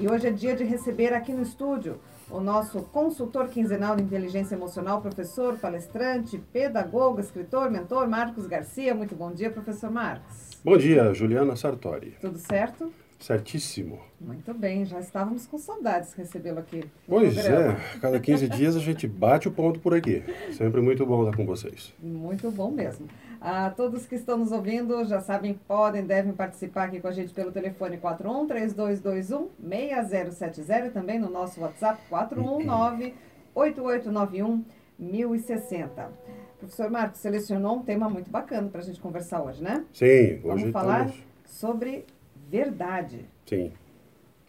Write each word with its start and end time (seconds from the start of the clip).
E 0.00 0.08
hoje 0.08 0.28
é 0.28 0.30
dia 0.30 0.56
de 0.56 0.64
receber 0.64 1.12
aqui 1.12 1.30
no 1.30 1.42
estúdio 1.42 2.00
o 2.30 2.40
nosso 2.40 2.80
consultor 2.84 3.48
quinzenal 3.48 3.94
de 3.94 4.02
inteligência 4.02 4.54
emocional, 4.54 5.02
professor, 5.02 5.58
palestrante, 5.58 6.38
pedagogo, 6.38 7.20
escritor, 7.20 7.70
mentor, 7.70 8.08
Marcos 8.08 8.46
Garcia. 8.46 8.94
Muito 8.94 9.14
bom 9.14 9.30
dia, 9.30 9.50
professor 9.50 9.90
Marcos. 9.90 10.58
Bom 10.64 10.78
dia, 10.78 11.12
Juliana 11.12 11.54
Sartori. 11.54 12.16
Tudo 12.18 12.38
certo? 12.38 12.90
Certíssimo. 13.18 14.00
Muito 14.18 14.54
bem, 14.54 14.86
já 14.86 14.98
estávamos 14.98 15.46
com 15.46 15.58
saudades 15.58 16.12
de 16.12 16.16
recebê-lo 16.16 16.60
aqui. 16.60 16.82
Pois 17.06 17.36
é, 17.36 17.76
cada 18.00 18.18
15 18.18 18.48
dias 18.48 18.76
a 18.76 18.80
gente 18.80 19.06
bate 19.06 19.48
o 19.48 19.50
ponto 19.50 19.80
por 19.80 19.92
aqui. 19.92 20.24
Sempre 20.52 20.80
muito 20.80 21.04
bom 21.04 21.24
estar 21.24 21.36
com 21.36 21.44
vocês. 21.44 21.92
Muito 22.02 22.50
bom 22.50 22.70
mesmo. 22.70 23.06
A 23.40 23.70
todos 23.70 24.06
que 24.06 24.14
estão 24.16 24.36
nos 24.36 24.52
ouvindo 24.52 25.02
já 25.06 25.18
sabem, 25.18 25.54
podem, 25.66 26.04
devem 26.04 26.32
participar 26.34 26.84
aqui 26.84 27.00
com 27.00 27.08
a 27.08 27.12
gente 27.12 27.32
pelo 27.32 27.50
telefone 27.50 27.96
41 27.96 28.46
3221 28.46 29.48
6070 29.58 30.86
e 30.86 30.90
também 30.90 31.18
no 31.18 31.30
nosso 31.30 31.58
WhatsApp 31.62 32.02
419 32.10 33.14
8891 33.54 34.62
1060. 34.98 36.12
Professor 36.58 36.90
Marcos 36.90 37.20
selecionou 37.20 37.78
um 37.78 37.82
tema 37.82 38.10
muito 38.10 38.30
bacana 38.30 38.68
para 38.68 38.82
a 38.82 38.84
gente 38.84 39.00
conversar 39.00 39.42
hoje, 39.42 39.62
né? 39.62 39.86
Sim, 39.90 40.04
hoje 40.04 40.40
Vamos 40.44 40.70
falar 40.70 41.06
estamos... 41.06 41.24
sobre 41.46 42.04
verdade. 42.50 43.24
Sim, 43.46 43.72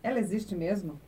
Ela 0.04 0.20
existe 0.20 0.54
mesmo? 0.54 1.00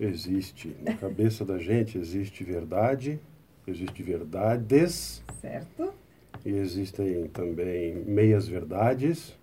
existe. 0.00 0.76
Na 0.82 0.94
cabeça 0.94 1.44
da 1.44 1.58
gente 1.58 1.96
existe 1.96 2.42
verdade, 2.42 3.20
existe 3.64 4.02
verdades 4.02 5.22
Certo? 5.40 5.92
E 6.44 6.50
existem 6.50 7.26
também 7.28 7.94
meias 7.94 8.46
verdades. 8.46 9.36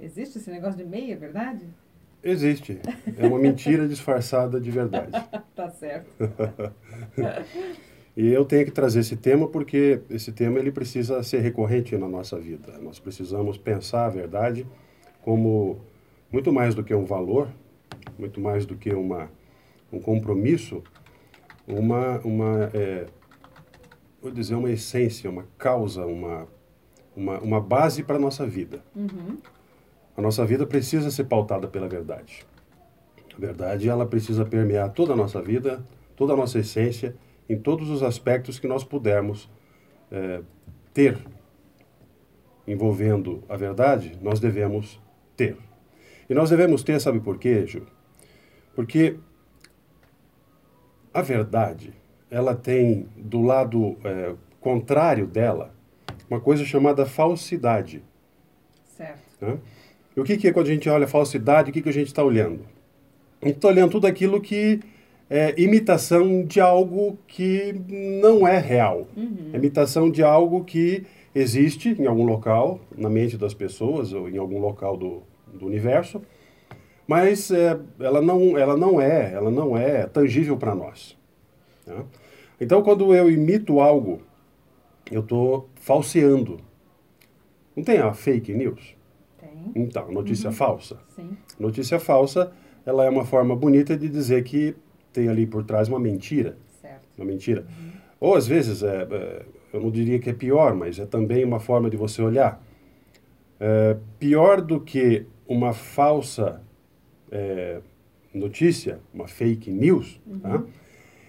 Existe 0.00 0.38
esse 0.38 0.50
negócio 0.50 0.76
de 0.76 0.84
meia, 0.84 1.16
verdade? 1.16 1.66
Existe. 2.22 2.80
É 3.18 3.26
uma 3.26 3.38
mentira 3.38 3.86
disfarçada 3.86 4.60
de 4.60 4.70
verdade. 4.70 5.12
Tá 5.54 5.70
certo. 5.70 6.10
E 8.16 8.28
eu 8.28 8.44
tenho 8.44 8.64
que 8.64 8.70
trazer 8.70 9.00
esse 9.00 9.16
tema 9.16 9.48
porque 9.48 10.00
esse 10.08 10.30
tema 10.30 10.60
ele 10.60 10.70
precisa 10.70 11.20
ser 11.24 11.40
recorrente 11.40 11.96
na 11.96 12.08
nossa 12.08 12.38
vida. 12.38 12.78
Nós 12.80 13.00
precisamos 13.00 13.58
pensar 13.58 14.06
a 14.06 14.08
verdade 14.08 14.64
como 15.20 15.80
muito 16.30 16.52
mais 16.52 16.76
do 16.76 16.84
que 16.84 16.94
um 16.94 17.04
valor, 17.04 17.48
muito 18.16 18.40
mais 18.40 18.64
do 18.64 18.76
que 18.76 18.90
uma, 18.94 19.28
um 19.92 19.98
compromisso, 19.98 20.80
uma, 21.66 22.20
uma 22.20 22.70
é, 22.72 23.06
vou 24.24 24.32
dizer, 24.32 24.54
uma 24.54 24.70
essência, 24.70 25.28
uma 25.28 25.46
causa, 25.58 26.06
uma, 26.06 26.48
uma, 27.14 27.38
uma 27.40 27.60
base 27.60 28.02
para 28.02 28.16
a 28.16 28.18
nossa 28.18 28.46
vida. 28.46 28.82
Uhum. 28.96 29.36
A 30.16 30.22
nossa 30.22 30.46
vida 30.46 30.66
precisa 30.66 31.10
ser 31.10 31.24
pautada 31.24 31.68
pela 31.68 31.86
verdade. 31.86 32.46
A 33.36 33.38
verdade, 33.38 33.86
ela 33.86 34.06
precisa 34.06 34.46
permear 34.46 34.90
toda 34.92 35.12
a 35.12 35.16
nossa 35.16 35.42
vida, 35.42 35.86
toda 36.16 36.32
a 36.32 36.36
nossa 36.36 36.58
essência, 36.58 37.14
em 37.48 37.58
todos 37.58 37.90
os 37.90 38.02
aspectos 38.02 38.58
que 38.58 38.66
nós 38.66 38.82
pudermos 38.82 39.50
eh, 40.10 40.40
ter. 40.94 41.18
Envolvendo 42.66 43.44
a 43.46 43.58
verdade, 43.58 44.18
nós 44.22 44.40
devemos 44.40 44.98
ter. 45.36 45.58
E 46.30 46.32
nós 46.32 46.48
devemos 46.48 46.82
ter, 46.82 46.98
sabe 46.98 47.20
por 47.20 47.36
quê, 47.36 47.66
Ju? 47.66 47.86
Porque 48.74 49.18
a 51.12 51.20
verdade, 51.20 51.92
ela 52.30 52.54
tem 52.54 53.06
do 53.16 53.42
lado 53.42 53.96
eh, 54.04 54.34
contrário 54.60 55.26
dela 55.26 55.74
uma 56.28 56.40
coisa 56.40 56.64
chamada 56.64 57.04
falsidade. 57.06 58.02
Certo. 58.96 59.20
Né? 59.40 59.58
E 60.16 60.20
o 60.20 60.24
que, 60.24 60.36
que 60.36 60.48
é 60.48 60.52
quando 60.52 60.68
a 60.68 60.72
gente 60.72 60.88
olha 60.88 61.06
falsidade, 61.06 61.70
o 61.70 61.72
que, 61.72 61.82
que 61.82 61.88
a 61.88 61.92
gente 61.92 62.06
está 62.06 62.22
olhando? 62.22 62.60
A 63.42 63.46
gente 63.46 63.56
está 63.56 63.68
olhando 63.68 63.90
tudo 63.90 64.06
aquilo 64.06 64.40
que 64.40 64.80
é 65.28 65.60
imitação 65.60 66.44
de 66.44 66.60
algo 66.60 67.18
que 67.26 67.74
não 67.88 68.46
é 68.46 68.58
real. 68.58 69.06
É 69.52 69.56
imitação 69.56 70.10
de 70.10 70.22
algo 70.22 70.64
que 70.64 71.04
existe 71.34 71.96
em 71.98 72.06
algum 72.06 72.24
local, 72.24 72.80
na 72.96 73.10
mente 73.10 73.36
das 73.36 73.52
pessoas, 73.52 74.12
ou 74.12 74.28
em 74.28 74.38
algum 74.38 74.60
local 74.60 74.96
do, 74.96 75.22
do 75.52 75.66
universo, 75.66 76.22
mas 77.06 77.50
é, 77.50 77.78
ela, 78.00 78.22
não, 78.22 78.56
ela, 78.56 78.76
não 78.76 79.00
é, 79.00 79.32
ela 79.34 79.50
não 79.50 79.76
é 79.76 80.06
tangível 80.06 80.56
para 80.56 80.74
nós. 80.74 81.16
Né? 81.86 82.04
Então, 82.60 82.82
quando 82.82 83.14
eu 83.14 83.30
imito 83.30 83.80
algo, 83.80 84.22
eu 85.10 85.20
estou 85.20 85.68
falseando. 85.76 86.60
Não 87.76 87.82
tem 87.82 87.98
a 87.98 88.12
fake 88.12 88.52
news? 88.54 88.96
Tem. 89.38 89.72
Então, 89.74 90.10
notícia 90.12 90.52
falsa. 90.52 90.98
Sim. 91.08 91.36
Notícia 91.58 91.98
falsa, 91.98 92.52
ela 92.86 93.04
é 93.04 93.10
uma 93.10 93.24
forma 93.24 93.56
bonita 93.56 93.96
de 93.96 94.08
dizer 94.08 94.44
que 94.44 94.76
tem 95.12 95.28
ali 95.28 95.46
por 95.46 95.64
trás 95.64 95.88
uma 95.88 95.98
mentira. 95.98 96.56
Certo. 96.80 97.02
Uma 97.16 97.26
mentira. 97.26 97.66
Ou 98.20 98.34
às 98.34 98.46
vezes, 98.46 98.82
é, 98.82 99.02
é, 99.10 99.42
eu 99.72 99.80
não 99.80 99.90
diria 99.90 100.18
que 100.18 100.30
é 100.30 100.32
pior, 100.32 100.74
mas 100.74 100.98
é 100.98 101.06
também 101.06 101.44
uma 101.44 101.60
forma 101.60 101.90
de 101.90 101.96
você 101.96 102.22
olhar. 102.22 102.62
É, 103.58 103.96
pior 104.18 104.60
do 104.60 104.80
que 104.80 105.26
uma 105.46 105.72
falsa 105.72 106.62
é, 107.30 107.80
notícia, 108.32 109.00
uma 109.12 109.28
fake 109.28 109.70
news, 109.70 110.20
tá? 110.40 110.62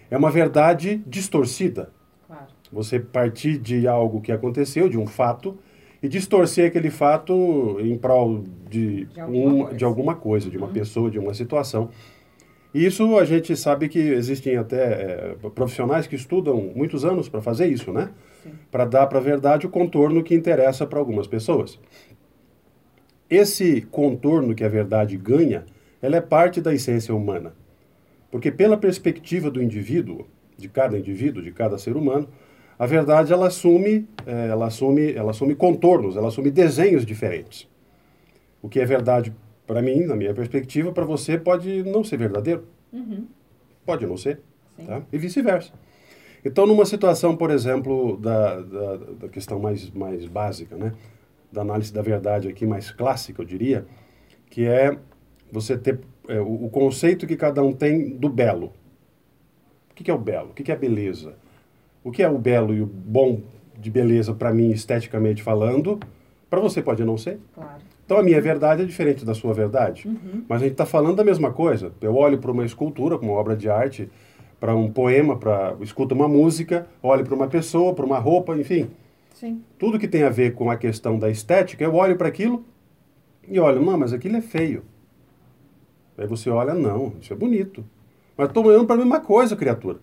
É 0.10 0.18
uma 0.18 0.30
verdade 0.32 1.02
distorcida. 1.08 1.90
Claro. 2.28 2.46
Você 2.72 3.00
partir 3.00 3.58
de 3.58 3.88
algo 3.88 4.22
que 4.22 4.32
aconteceu, 4.32 4.88
de 4.90 4.98
um 4.98 5.06
fato, 5.08 5.58
e 6.02 6.08
distorcer 6.08 6.68
aquele 6.68 6.90
fato 6.92 7.78
em 7.80 7.98
prol 7.98 8.44
de, 8.70 9.06
De 9.06 9.20
alguma 9.20 9.46
uma- 9.54 9.64
coisa. 9.64 9.78
de 9.78 9.86
alguma 9.86 10.16
coisa, 10.16 10.50
de 10.50 10.58
uma 10.58 10.68
pessoa, 10.68 11.10
de 11.10 11.18
uma 11.18 11.34
situação. 11.34 11.90
E 12.74 12.86
isso 12.86 13.18
a 13.18 13.24
gente 13.24 13.56
sabe 13.56 13.88
que 13.88 13.98
existem 14.00 14.58
até 14.58 14.84
eh, 14.84 15.36
profissionais 15.56 16.06
que 16.08 16.16
estudam 16.16 16.72
muitos 16.76 17.06
anos 17.06 17.30
para 17.30 17.42
fazer 17.42 17.68
isso, 17.68 17.92
né? 17.94 18.10
Para 18.70 18.84
dar 18.86 19.08
para 19.08 19.18
a 19.18 19.22
verdade 19.22 19.66
o 19.66 19.70
contorno 19.70 20.22
que 20.22 20.36
interessa 20.36 20.86
para 20.86 21.00
algumas 21.00 21.26
pessoas. 21.26 21.80
Esse 23.30 23.82
contorno 23.90 24.54
que 24.54 24.64
a 24.64 24.70
verdade 24.70 25.18
ganha, 25.18 25.66
ela 26.02 26.18
é 26.18 26.22
parte 26.22 26.62
da 26.62 26.74
essência 26.74 27.16
humana. 27.16 27.54
Porque 28.36 28.52
pela 28.52 28.76
perspectiva 28.76 29.50
do 29.50 29.64
indivíduo, 29.64 30.28
de 30.58 30.68
cada 30.68 31.00
indivíduo, 31.00 31.42
de 31.42 31.54
cada 31.54 31.78
ser 31.78 31.96
humano, 31.96 32.28
a 32.78 32.86
verdade 32.86 33.32
ela 33.32 33.48
assume, 33.48 34.10
eh, 34.28 34.48
ela 34.50 34.66
assume, 34.68 35.14
ela 35.14 35.32
assume 35.32 35.56
contornos, 35.56 36.18
ela 36.18 36.28
assume 36.28 36.52
desenhos 36.52 37.06
diferentes. 37.06 37.66
O 38.62 38.68
que 38.68 38.82
é 38.82 38.86
verdade 38.86 39.34
para 39.66 39.82
mim, 39.82 40.02
na 40.02 40.18
minha 40.18 40.34
perspectiva, 40.34 40.92
para 40.92 41.06
você 41.06 41.38
pode 41.38 41.82
não 41.84 42.04
ser 42.04 42.18
verdadeiro, 42.18 42.66
Uhum. 42.92 43.26
pode 43.86 44.06
não 44.06 44.18
ser, 44.18 44.42
tá? 44.86 45.02
e 45.14 45.18
vice-versa. 45.18 45.72
Então, 46.44 46.68
numa 46.68 46.86
situação, 46.86 47.38
por 47.38 47.50
exemplo, 47.50 48.18
da, 48.18 48.60
da, 48.60 48.98
da 48.98 49.30
questão 49.30 49.60
mais, 49.60 49.90
mais 49.92 50.26
básica, 50.26 50.76
né? 50.76 50.92
da 51.50 51.62
análise 51.62 51.94
da 51.94 52.02
verdade 52.02 52.50
aqui, 52.50 52.66
mais 52.66 52.92
clássica, 52.92 53.42
eu 53.42 53.46
diria, 53.46 53.86
que 54.50 54.66
é 54.66 54.98
você 55.50 55.78
ter 55.78 56.02
é, 56.28 56.40
o, 56.40 56.66
o 56.66 56.70
conceito 56.70 57.28
que 57.28 57.36
cada 57.36 57.62
um 57.64 57.72
tem 57.72 58.10
do 58.10 58.30
belo. 58.30 58.74
O 59.92 59.96
que, 59.96 60.04
que 60.04 60.12
é 60.12 60.14
o 60.14 60.18
belo? 60.18 60.50
O 60.50 60.54
que, 60.54 60.64
que 60.64 60.72
é 60.72 60.76
a 60.76 60.78
beleza? 60.78 61.36
O 62.04 62.12
que 62.12 62.22
é 62.22 62.30
o 62.30 62.38
belo 62.38 62.74
e 62.74 62.82
o 62.82 62.86
bom 62.86 63.42
de 63.78 63.90
beleza 63.90 64.34
para 64.34 64.54
mim, 64.54 64.72
esteticamente 64.72 65.42
falando, 65.42 66.00
para 66.50 66.60
você 66.60 66.82
pode 66.82 67.04
não 67.04 67.18
ser. 67.18 67.40
Claro. 67.54 67.82
Então 68.06 68.18
a 68.18 68.24
minha 68.24 68.40
verdade 68.40 68.84
é 68.84 68.86
diferente 68.86 69.26
da 69.26 69.34
sua 69.34 69.54
verdade. 69.54 70.08
Mas 70.48 70.62
a 70.62 70.64
gente 70.66 70.74
está 70.74 70.86
falando 70.86 71.16
da 71.16 71.24
mesma 71.24 71.52
coisa. 71.52 71.92
Eu 72.00 72.16
olho 72.16 72.38
para 72.38 72.52
uma 72.52 72.64
escultura, 72.64 73.18
uma 73.18 73.34
obra 73.34 73.56
de 73.56 73.68
arte, 73.68 74.10
para 74.60 74.76
um 74.76 74.92
poema, 74.92 75.38
para 75.38 75.76
escuto 75.82 76.14
uma 76.14 76.28
música, 76.28 76.88
olho 77.02 77.24
para 77.24 77.36
uma 77.36 77.48
pessoa, 77.48 77.94
para 77.94 78.06
uma 78.06 78.20
roupa, 78.20 78.56
enfim. 78.56 78.90
Sim. 79.34 79.62
Tudo 79.78 80.00
que 80.00 80.08
tem 80.08 80.24
a 80.24 80.30
ver 80.30 80.54
com 80.54 80.70
a 80.70 80.78
questão 80.78 81.18
da 81.18 81.30
estética, 81.30 81.84
eu 81.84 81.96
olho 81.96 82.16
para 82.16 82.28
aquilo 82.28 82.64
e 83.48 83.60
olho, 83.60 83.84
não, 83.84 83.98
mas 83.98 84.14
aquilo 84.14 84.38
é 84.38 84.42
feio. 84.42 84.84
Aí 86.18 86.28
você 86.28 86.50
olha, 86.50 86.74
não, 86.74 87.14
isso 87.22 87.34
é 87.34 87.36
bonito. 87.36 87.84
Mas 88.38 88.48
estou 88.48 88.66
olhando 88.66 88.86
para 88.86 88.96
a 88.96 89.00
mesma 89.00 89.20
coisa, 89.20 89.56
criatura. 89.56 90.00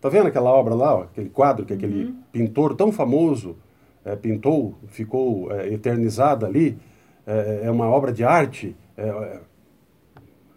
Tá 0.00 0.08
vendo 0.08 0.26
aquela 0.26 0.50
obra 0.50 0.74
lá, 0.74 0.96
ó, 0.96 1.02
aquele 1.02 1.30
quadro 1.30 1.64
que 1.64 1.72
aquele 1.72 2.14
pintor 2.30 2.74
tão 2.76 2.92
famoso 2.92 3.56
eh, 4.04 4.14
pintou, 4.16 4.74
ficou 4.88 5.50
eh, 5.50 5.72
eternizada 5.72 6.46
ali? 6.46 6.76
Eh, 7.26 7.62
é 7.64 7.70
uma 7.70 7.86
obra 7.86 8.12
de 8.12 8.22
arte? 8.22 8.76
É, 8.96 9.08
é, 9.08 9.40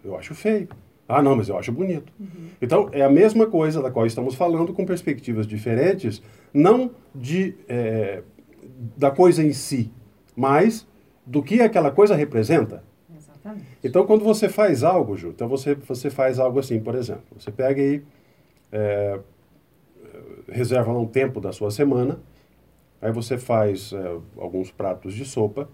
eu 0.04 0.16
acho 0.16 0.34
feio. 0.34 0.68
Ah, 1.08 1.22
não, 1.22 1.34
mas 1.34 1.48
eu 1.48 1.56
acho 1.56 1.72
bonito. 1.72 2.12
Então, 2.60 2.90
é 2.92 3.02
a 3.02 3.08
mesma 3.08 3.46
coisa 3.46 3.80
da 3.80 3.90
qual 3.90 4.04
estamos 4.04 4.34
falando, 4.34 4.74
com 4.74 4.84
perspectivas 4.84 5.46
diferentes, 5.46 6.22
não 6.52 6.90
de, 7.14 7.54
eh, 7.66 8.22
da 8.94 9.10
coisa 9.10 9.42
em 9.42 9.54
si, 9.54 9.90
mas 10.36 10.86
do 11.24 11.42
que 11.42 11.62
aquela 11.62 11.90
coisa 11.90 12.14
representa. 12.14 12.84
Exatamente. 13.38 13.66
Então, 13.82 14.06
quando 14.06 14.24
você 14.24 14.48
faz 14.48 14.82
algo, 14.82 15.16
Ju, 15.16 15.28
então 15.28 15.48
você, 15.48 15.74
você 15.74 16.10
faz 16.10 16.38
algo 16.38 16.58
assim, 16.58 16.80
por 16.80 16.94
exemplo, 16.94 17.24
você 17.36 17.50
pega 17.50 17.80
aí, 17.80 18.02
é, 18.72 19.20
reserva 20.48 20.92
um 20.92 21.06
tempo 21.06 21.40
da 21.40 21.52
sua 21.52 21.70
semana, 21.70 22.18
aí 23.00 23.12
você 23.12 23.38
faz 23.38 23.92
é, 23.92 24.18
alguns 24.36 24.70
pratos 24.70 25.14
de 25.14 25.24
sopa, 25.24 25.68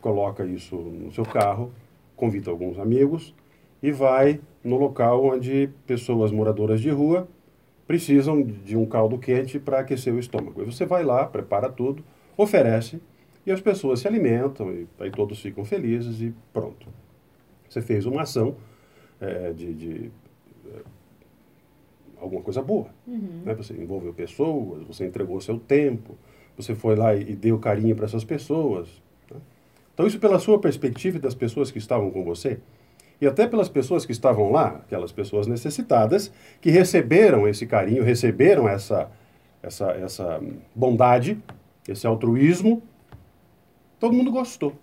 coloca 0.00 0.44
isso 0.44 0.76
no 0.76 1.12
seu 1.12 1.24
carro, 1.24 1.72
convida 2.14 2.50
alguns 2.50 2.78
amigos 2.78 3.34
e 3.82 3.92
vai 3.92 4.40
no 4.64 4.76
local 4.76 5.24
onde 5.24 5.70
pessoas 5.86 6.32
moradoras 6.32 6.80
de 6.80 6.90
rua 6.90 7.28
precisam 7.86 8.42
de 8.42 8.76
um 8.76 8.84
caldo 8.84 9.16
quente 9.18 9.58
para 9.60 9.80
aquecer 9.80 10.12
o 10.12 10.18
estômago. 10.18 10.62
E 10.62 10.64
você 10.64 10.84
vai 10.84 11.04
lá, 11.04 11.24
prepara 11.24 11.68
tudo, 11.68 12.02
oferece 12.36 13.00
e 13.46 13.52
as 13.52 13.60
pessoas 13.60 14.00
se 14.00 14.08
alimentam 14.08 14.72
e 14.72 14.88
aí 14.98 15.10
todos 15.10 15.40
ficam 15.40 15.64
felizes 15.64 16.20
e 16.20 16.34
pronto. 16.52 16.88
Você 17.68 17.80
fez 17.80 18.04
uma 18.04 18.22
ação 18.22 18.56
é, 19.20 19.52
de, 19.52 19.72
de 19.72 20.10
é, 20.66 20.80
alguma 22.20 22.42
coisa 22.42 22.60
boa. 22.60 22.88
Uhum. 23.06 23.42
Né? 23.44 23.54
Você 23.54 23.74
envolveu 23.74 24.12
pessoas, 24.12 24.82
você 24.82 25.06
entregou 25.06 25.40
seu 25.40 25.58
tempo, 25.58 26.16
você 26.56 26.74
foi 26.74 26.96
lá 26.96 27.14
e, 27.14 27.30
e 27.30 27.36
deu 27.36 27.58
carinho 27.58 27.94
para 27.94 28.06
essas 28.06 28.24
pessoas. 28.24 28.88
Né? 29.30 29.38
Então, 29.94 30.06
isso 30.06 30.18
pela 30.18 30.38
sua 30.38 30.58
perspectiva 30.58 31.18
e 31.18 31.20
das 31.20 31.34
pessoas 31.34 31.70
que 31.70 31.78
estavam 31.78 32.10
com 32.10 32.24
você, 32.24 32.58
e 33.20 33.26
até 33.26 33.46
pelas 33.46 33.68
pessoas 33.68 34.04
que 34.04 34.12
estavam 34.12 34.50
lá, 34.50 34.68
aquelas 34.68 35.10
pessoas 35.10 35.46
necessitadas, 35.46 36.30
que 36.60 36.70
receberam 36.70 37.48
esse 37.48 37.66
carinho, 37.66 38.02
receberam 38.02 38.68
essa, 38.68 39.10
essa, 39.62 39.90
essa 39.92 40.42
bondade, 40.74 41.42
esse 41.88 42.06
altruísmo, 42.06 42.82
todo 43.98 44.14
mundo 44.14 44.30
gostou. 44.30 44.74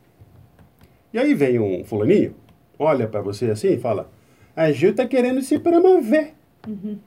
E 1.13 1.19
aí 1.19 1.33
vem 1.33 1.59
um 1.59 1.83
fulaninho, 1.83 2.35
olha 2.77 3.07
para 3.07 3.21
você 3.21 3.51
assim 3.51 3.73
e 3.73 3.77
fala, 3.77 4.09
a 4.55 4.71
Gil 4.71 4.91
está 4.91 5.07
querendo 5.07 5.41
se 5.41 5.59
promover. 5.59 6.33
Uhum. 6.67 6.97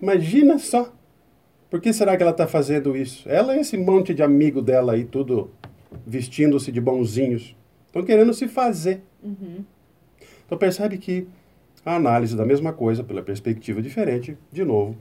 Imagina 0.00 0.58
só. 0.58 0.92
Por 1.70 1.80
que 1.80 1.92
será 1.92 2.16
que 2.16 2.22
ela 2.22 2.32
está 2.32 2.46
fazendo 2.46 2.96
isso? 2.96 3.28
Ela 3.28 3.56
e 3.56 3.60
esse 3.60 3.76
monte 3.76 4.14
de 4.14 4.22
amigo 4.22 4.62
dela 4.62 4.92
aí, 4.92 5.04
tudo 5.04 5.50
vestindo-se 6.06 6.70
de 6.72 6.80
bonzinhos. 6.80 7.56
Estão 7.86 8.02
querendo 8.02 8.32
se 8.32 8.48
fazer. 8.48 9.02
Uhum. 9.22 9.64
Então 10.44 10.56
percebe 10.56 10.98
que 10.98 11.26
a 11.84 11.96
análise 11.96 12.36
da 12.36 12.44
mesma 12.44 12.72
coisa, 12.72 13.04
pela 13.04 13.22
perspectiva 13.22 13.82
diferente, 13.82 14.36
de 14.52 14.64
novo, 14.64 14.96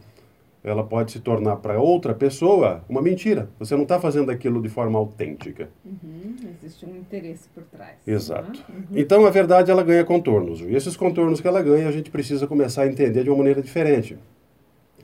ela 0.66 0.84
pode 0.84 1.12
se 1.12 1.20
tornar 1.20 1.58
para 1.58 1.80
outra 1.80 2.12
pessoa 2.12 2.84
uma 2.90 3.00
mentira. 3.00 3.48
Você 3.60 3.76
não 3.76 3.84
está 3.84 4.00
fazendo 4.00 4.32
aquilo 4.32 4.60
de 4.60 4.68
forma 4.68 4.98
autêntica. 4.98 5.70
Uhum, 5.86 6.36
existe 6.50 6.88
um 6.88 6.96
interesse 6.98 7.48
por 7.50 7.64
trás. 7.66 7.98
Exato. 8.06 8.66
Uhum. 8.68 8.86
Então 8.96 9.28
a 9.28 9.30
verdade 9.30 9.70
ela 9.70 9.84
ganha 9.84 10.04
contornos. 10.04 10.62
E 10.62 10.74
esses 10.74 10.98
contornos 10.98 11.40
que 11.40 11.48
ela 11.48 11.62
ganha 11.62 11.88
a 11.88 11.92
gente 11.92 12.10
precisa 12.10 12.48
começar 12.48 12.82
a 12.82 12.88
entender 12.88 13.24
de 13.24 13.30
uma 13.30 13.38
maneira 13.38 13.62
diferente. 13.62 14.18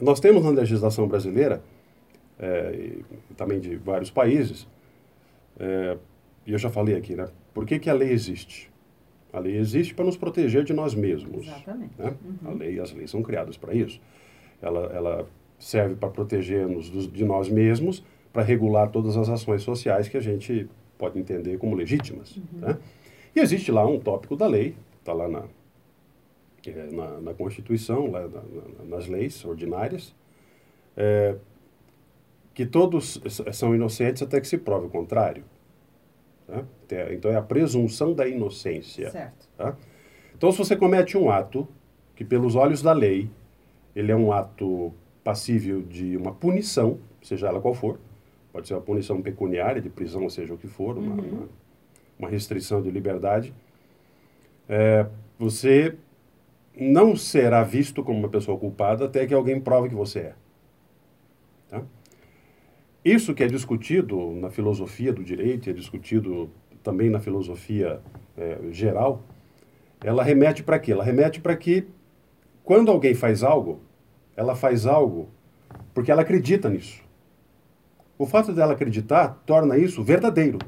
Nós 0.02 0.20
temos 0.20 0.44
na 0.44 0.50
legislação 0.50 1.08
brasileira, 1.08 1.62
é, 2.40 2.76
e 3.30 3.34
também 3.36 3.60
de 3.60 3.76
vários 3.76 4.10
países, 4.10 4.68
é, 5.60 5.96
e 6.48 6.54
eu 6.54 6.58
já 6.58 6.72
falei 6.72 6.96
aqui, 6.96 7.16
né? 7.16 7.28
Por 7.54 7.68
que, 7.68 7.78
que 7.78 7.88
a 7.88 7.94
lei 7.94 8.10
existe? 8.10 8.72
A 9.32 9.38
lei 9.38 9.58
existe 9.58 9.94
para 9.94 10.06
nos 10.06 10.18
proteger 10.18 10.64
de 10.64 10.74
nós 10.74 10.96
mesmos. 10.96 11.46
Exatamente. 11.46 11.94
Né? 12.00 12.16
Uhum. 12.26 12.50
A 12.50 12.54
lei, 12.56 12.80
as 12.80 12.92
leis 12.92 13.12
são 13.12 13.22
criadas 13.22 13.58
para 13.58 13.76
isso. 13.76 14.02
Ela, 14.60 14.92
ela 14.94 15.28
serve 15.62 15.96
para 15.96 16.10
proteger-nos 16.10 16.90
de 17.12 17.24
nós 17.24 17.48
mesmos, 17.48 18.04
para 18.34 18.42
regular 18.42 18.90
todas 18.90 19.16
as 19.16 19.30
ações 19.30 19.62
sociais 19.62 20.10
que 20.10 20.18
a 20.18 20.22
gente 20.22 20.68
pode 20.98 21.20
entender 21.20 21.58
como 21.58 21.76
legítimas. 21.76 22.36
Uhum. 22.36 22.44
Né? 22.54 22.78
E 23.36 23.40
existe 23.40 23.72
lá 23.72 23.86
um 23.86 24.00
tópico 24.00 24.36
da 24.36 24.48
lei, 24.48 24.76
está 25.00 25.14
lá 25.14 25.28
na, 25.28 25.44
é, 26.66 26.92
na, 26.92 27.22
na, 27.22 27.34
Constituição, 27.36 28.10
lá 28.10 28.22
na, 28.22 28.42
na, 28.42 28.86
nas 28.90 29.08
leis 29.08 29.46
ordinárias, 29.46 30.16
é, 30.98 31.36
que 32.56 32.66
todos 32.66 33.22
são 33.54 33.76
inocentes 33.76 34.24
até 34.24 34.42
que 34.42 34.48
se 34.48 34.58
prove 34.58 34.88
o 34.88 34.90
contrário. 34.90 35.44
Tá? 36.48 36.64
Então 37.12 37.32
é 37.32 37.36
a 37.36 37.42
presunção 37.42 38.14
da 38.14 38.28
inocência. 38.28 39.12
Certo. 39.12 39.48
Tá? 39.56 39.78
Então 40.36 40.52
se 40.52 40.58
você 40.58 40.76
comete 40.76 41.16
um 41.18 41.30
ato 41.30 41.68
que 42.16 42.26
pelos 42.26 42.56
olhos 42.56 42.82
da 42.82 42.94
lei 42.94 43.30
ele 43.96 44.12
é 44.12 44.16
um 44.16 44.32
ato 44.32 44.94
passível 45.24 45.82
de 45.82 46.18
uma 46.18 46.34
punição, 46.34 47.00
seja 47.22 47.48
ela 47.48 47.62
qual 47.62 47.74
for, 47.74 48.00
pode 48.52 48.68
ser 48.68 48.74
uma 48.74 48.82
punição 48.82 49.22
pecuniária, 49.22 49.82
de 49.82 49.90
prisão, 49.90 50.24
ou 50.24 50.30
seja 50.30 50.54
o 50.54 50.58
que 50.58 50.68
for, 50.68 50.98
uma, 50.98 51.16
uhum. 51.16 51.30
uma, 51.30 51.50
uma, 52.20 52.30
restrição 52.30 52.82
de 52.82 52.90
liberdade, 52.90 53.54
é, 54.68 55.06
você 55.38 55.96
não 56.76 57.16
será 57.16 57.64
visto 57.64 58.04
como 58.04 58.20
uma 58.20 58.30
pessoa 58.30 58.58
culpada 58.58 59.06
até 59.06 59.26
que 59.26 59.34
alguém 59.34 59.60
prove 59.60 59.90
que 59.90 59.96
você 59.96 60.20
é. 60.20 60.36
Tá? 61.70 61.84
Isso 63.04 63.34
que 63.34 63.44
é 63.44 63.48
discutido 63.48 64.32
na 64.34 64.50
filosofia 64.50 65.12
do 65.12 65.24
direito, 65.24 65.70
é 65.70 65.74
discutido 65.74 66.50
também 66.84 67.10
na 67.10 67.20
filosofia 67.20 68.02
é, 68.38 68.58
geral, 68.72 69.24
ela 70.04 70.24
remete 70.24 70.64
para 70.64 70.80
quê? 70.80 70.92
Ela 70.92 71.04
remete 71.04 71.40
para 71.40 71.56
que 71.56 71.88
quando 72.64 72.90
alguém 72.90 73.14
faz 73.14 73.44
algo, 73.44 73.82
ela 74.42 74.56
faz 74.56 74.86
algo 74.86 75.30
porque 75.94 76.12
ela 76.12 76.22
acredita 76.22 76.70
nisso. 76.70 77.02
O 78.18 78.26
fato 78.26 78.54
dela 78.54 78.74
acreditar 78.74 79.42
torna 79.46 79.78
isso 79.78 80.04
verdadeiro. 80.04 80.60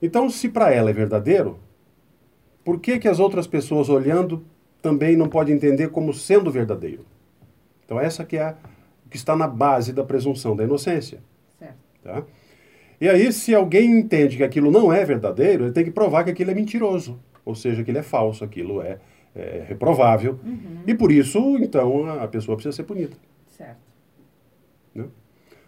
Então, 0.00 0.30
se 0.30 0.48
para 0.48 0.72
ela 0.72 0.90
é 0.90 0.92
verdadeiro, 0.92 1.58
por 2.64 2.80
que, 2.80 2.98
que 2.98 3.08
as 3.08 3.18
outras 3.18 3.46
pessoas 3.46 3.88
olhando 3.88 4.44
também 4.80 5.16
não 5.16 5.28
podem 5.28 5.54
entender 5.54 5.88
como 5.88 6.12
sendo 6.14 6.50
verdadeiro? 6.50 7.04
Então, 7.84 8.00
essa 8.00 8.24
que 8.24 8.36
é 8.36 8.42
a 8.42 8.56
que 9.10 9.16
está 9.16 9.34
na 9.36 9.46
base 9.46 9.92
da 9.92 10.04
presunção 10.04 10.54
da 10.54 10.64
inocência. 10.64 11.20
Certo. 11.58 11.76
Tá? 12.02 12.22
E 13.00 13.08
aí, 13.08 13.32
se 13.32 13.54
alguém 13.54 13.90
entende 13.98 14.36
que 14.36 14.42
aquilo 14.42 14.70
não 14.70 14.92
é 14.92 15.04
verdadeiro, 15.04 15.64
ele 15.64 15.72
tem 15.72 15.84
que 15.84 15.90
provar 15.90 16.24
que 16.24 16.30
aquilo 16.30 16.50
é 16.50 16.54
mentiroso, 16.54 17.18
ou 17.44 17.54
seja, 17.54 17.82
que 17.82 17.90
ele 17.90 17.98
é 17.98 18.02
falso, 18.02 18.44
aquilo 18.44 18.82
é, 18.82 18.98
é 19.34 19.64
reprovável. 19.66 20.38
Uhum. 20.44 20.82
E 20.86 20.94
por 20.94 21.12
isso, 21.12 21.56
então, 21.58 22.08
a 22.20 22.26
pessoa 22.28 22.56
precisa 22.56 22.74
ser 22.74 22.84
punida. 22.84 23.16
Certo. 23.46 23.80
Né? 24.94 25.06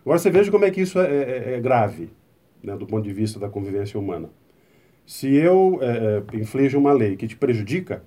Agora, 0.04 0.18
você 0.18 0.30
veja 0.30 0.50
como 0.50 0.64
é 0.64 0.70
que 0.70 0.80
isso 0.80 0.98
é, 0.98 1.06
é, 1.06 1.54
é 1.54 1.60
grave, 1.60 2.10
né, 2.62 2.76
do 2.76 2.86
ponto 2.86 3.02
de 3.02 3.12
vista 3.12 3.38
da 3.38 3.48
convivência 3.48 3.98
humana. 3.98 4.30
Se 5.06 5.34
eu 5.34 5.78
é, 5.82 6.22
é, 6.34 6.36
inflijo 6.36 6.78
uma 6.78 6.92
lei 6.92 7.16
que 7.16 7.26
te 7.26 7.36
prejudica, 7.36 8.02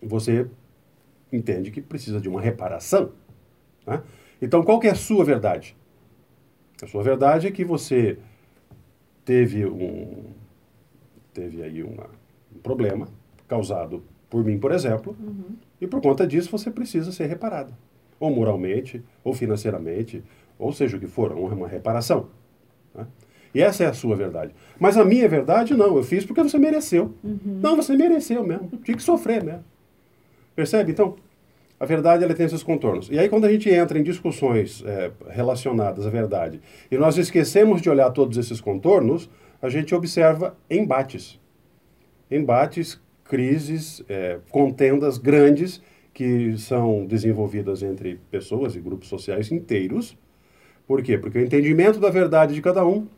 você 0.00 0.46
entende 1.32 1.70
que 1.70 1.80
precisa 1.80 2.20
de 2.20 2.28
uma 2.28 2.40
reparação. 2.40 3.12
Né? 3.86 4.02
Então, 4.40 4.62
qual 4.62 4.78
que 4.78 4.86
é 4.86 4.90
a 4.90 4.94
sua 4.94 5.24
verdade? 5.24 5.76
A 6.82 6.86
sua 6.86 7.02
verdade 7.02 7.46
é 7.46 7.50
que 7.50 7.64
você 7.64 8.18
teve 9.24 9.64
um 9.66 10.32
teve 11.32 11.62
aí 11.62 11.82
uma, 11.82 12.10
um 12.54 12.58
problema 12.58 13.08
causado 13.48 14.02
por 14.32 14.42
mim, 14.42 14.58
por 14.58 14.72
exemplo, 14.72 15.14
uhum. 15.20 15.54
e 15.78 15.86
por 15.86 16.00
conta 16.00 16.26
disso 16.26 16.50
você 16.50 16.70
precisa 16.70 17.12
ser 17.12 17.26
reparado, 17.26 17.74
ou 18.18 18.34
moralmente, 18.34 19.04
ou 19.22 19.34
financeiramente, 19.34 20.24
ou 20.58 20.72
seja 20.72 20.96
o 20.96 21.00
que 21.00 21.06
for, 21.06 21.32
uma 21.32 21.68
reparação. 21.68 22.28
Né? 22.94 23.06
E 23.54 23.60
essa 23.60 23.84
é 23.84 23.88
a 23.88 23.92
sua 23.92 24.16
verdade. 24.16 24.54
Mas 24.80 24.96
a 24.96 25.04
minha 25.04 25.28
verdade, 25.28 25.74
não, 25.74 25.98
eu 25.98 26.02
fiz 26.02 26.24
porque 26.24 26.42
você 26.42 26.56
mereceu. 26.56 27.12
Uhum. 27.22 27.60
Não, 27.60 27.76
você 27.76 27.94
mereceu 27.94 28.42
mesmo, 28.42 28.70
tinha 28.82 28.96
que 28.96 29.02
sofrer 29.02 29.44
mesmo. 29.44 29.64
Percebe? 30.56 30.92
Então, 30.92 31.14
a 31.78 31.84
verdade 31.84 32.24
ela 32.24 32.32
tem 32.32 32.46
esses 32.46 32.62
contornos. 32.62 33.10
E 33.10 33.18
aí, 33.18 33.28
quando 33.28 33.44
a 33.44 33.52
gente 33.52 33.68
entra 33.68 33.98
em 33.98 34.02
discussões 34.02 34.82
é, 34.86 35.10
relacionadas 35.28 36.06
à 36.06 36.10
verdade 36.10 36.58
e 36.90 36.96
nós 36.96 37.18
esquecemos 37.18 37.82
de 37.82 37.90
olhar 37.90 38.10
todos 38.12 38.38
esses 38.38 38.62
contornos, 38.62 39.28
a 39.60 39.68
gente 39.68 39.94
observa 39.94 40.56
embates. 40.70 41.38
Embates, 42.30 42.98
crises, 43.32 44.04
é, 44.10 44.40
contendas 44.50 45.16
grandes 45.16 45.80
que 46.12 46.54
são 46.58 47.06
desenvolvidas 47.06 47.82
entre 47.82 48.20
pessoas 48.30 48.76
e 48.76 48.78
grupos 48.78 49.08
sociais 49.08 49.50
inteiros. 49.50 50.18
Por 50.86 51.02
quê? 51.02 51.16
Porque 51.16 51.38
o 51.38 51.42
entendimento 51.42 51.98
da 51.98 52.10
verdade 52.10 52.52
de 52.52 52.60
cada 52.60 52.84
um 52.84 53.08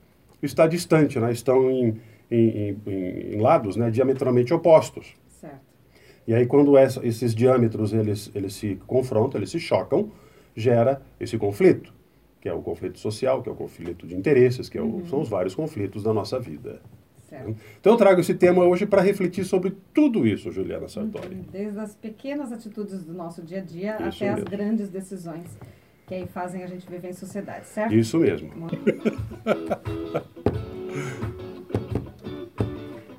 está 0.40 0.68
distante, 0.68 1.18
né? 1.18 1.33
estão 1.33 1.68
em, 1.68 2.00
em, 2.30 2.78
em, 2.87 3.35
em 3.35 3.40
lados 3.40 3.75
né? 3.75 3.90
diametralmente 3.90 4.54
opostos. 4.54 5.16
E 6.28 6.33
aí 6.33 6.47
quando 6.47 6.78
essa, 6.78 7.04
esses 7.04 7.35
diâmetros 7.35 7.92
eles, 7.92 8.30
eles 8.37 8.54
se 8.54 8.76
confrontam, 8.87 9.40
eles 9.40 9.50
se 9.50 9.59
chocam, 9.59 10.12
gera 10.54 11.02
esse 11.18 11.37
conflito, 11.37 11.92
que 12.40 12.49
é 12.49 12.54
o 12.54 12.62
conflito 12.62 13.00
social, 13.00 13.42
que 13.42 13.49
é 13.49 13.52
o 13.52 13.56
conflito 13.56 14.06
de 14.06 14.14
interesses, 14.14 14.68
que 14.68 14.78
é 14.78 14.80
o, 14.80 14.85
uhum. 14.85 15.06
são 15.06 15.21
os 15.23 15.28
vários 15.28 15.56
conflitos 15.56 16.04
da 16.04 16.14
nossa 16.14 16.38
vida. 16.38 16.80
Certo. 17.35 17.57
Então 17.81 17.93
eu 17.93 17.97
trago 17.97 18.21
esse 18.21 18.35
tema 18.35 18.64
hoje 18.64 18.87
para 18.87 19.03
refletir 19.03 19.45
sobre 19.45 19.76
tudo 19.93 20.25
isso, 20.26 20.53
Juliana 20.53 20.88
Sartori. 20.88 21.35
Uhum. 21.35 21.45
Desde 21.50 21.79
as 21.81 21.95
pequenas 21.95 22.53
atitudes 22.53 23.05
do 23.05 23.12
nosso 23.12 23.43
dia 23.43 23.59
a 23.59 23.62
dia 23.62 23.97
isso 24.09 24.25
até 24.25 24.26
mesmo. 24.26 24.38
as 24.38 24.45
grandes 24.45 24.88
decisões 24.88 25.59
que 26.07 26.14
aí 26.14 26.26
fazem 26.26 26.62
a 26.62 26.67
gente 26.67 26.88
viver 26.88 27.09
em 27.09 27.14
sociedade, 27.14 27.67
certo? 27.67 27.95
Isso 27.95 28.19
mesmo. 28.19 28.50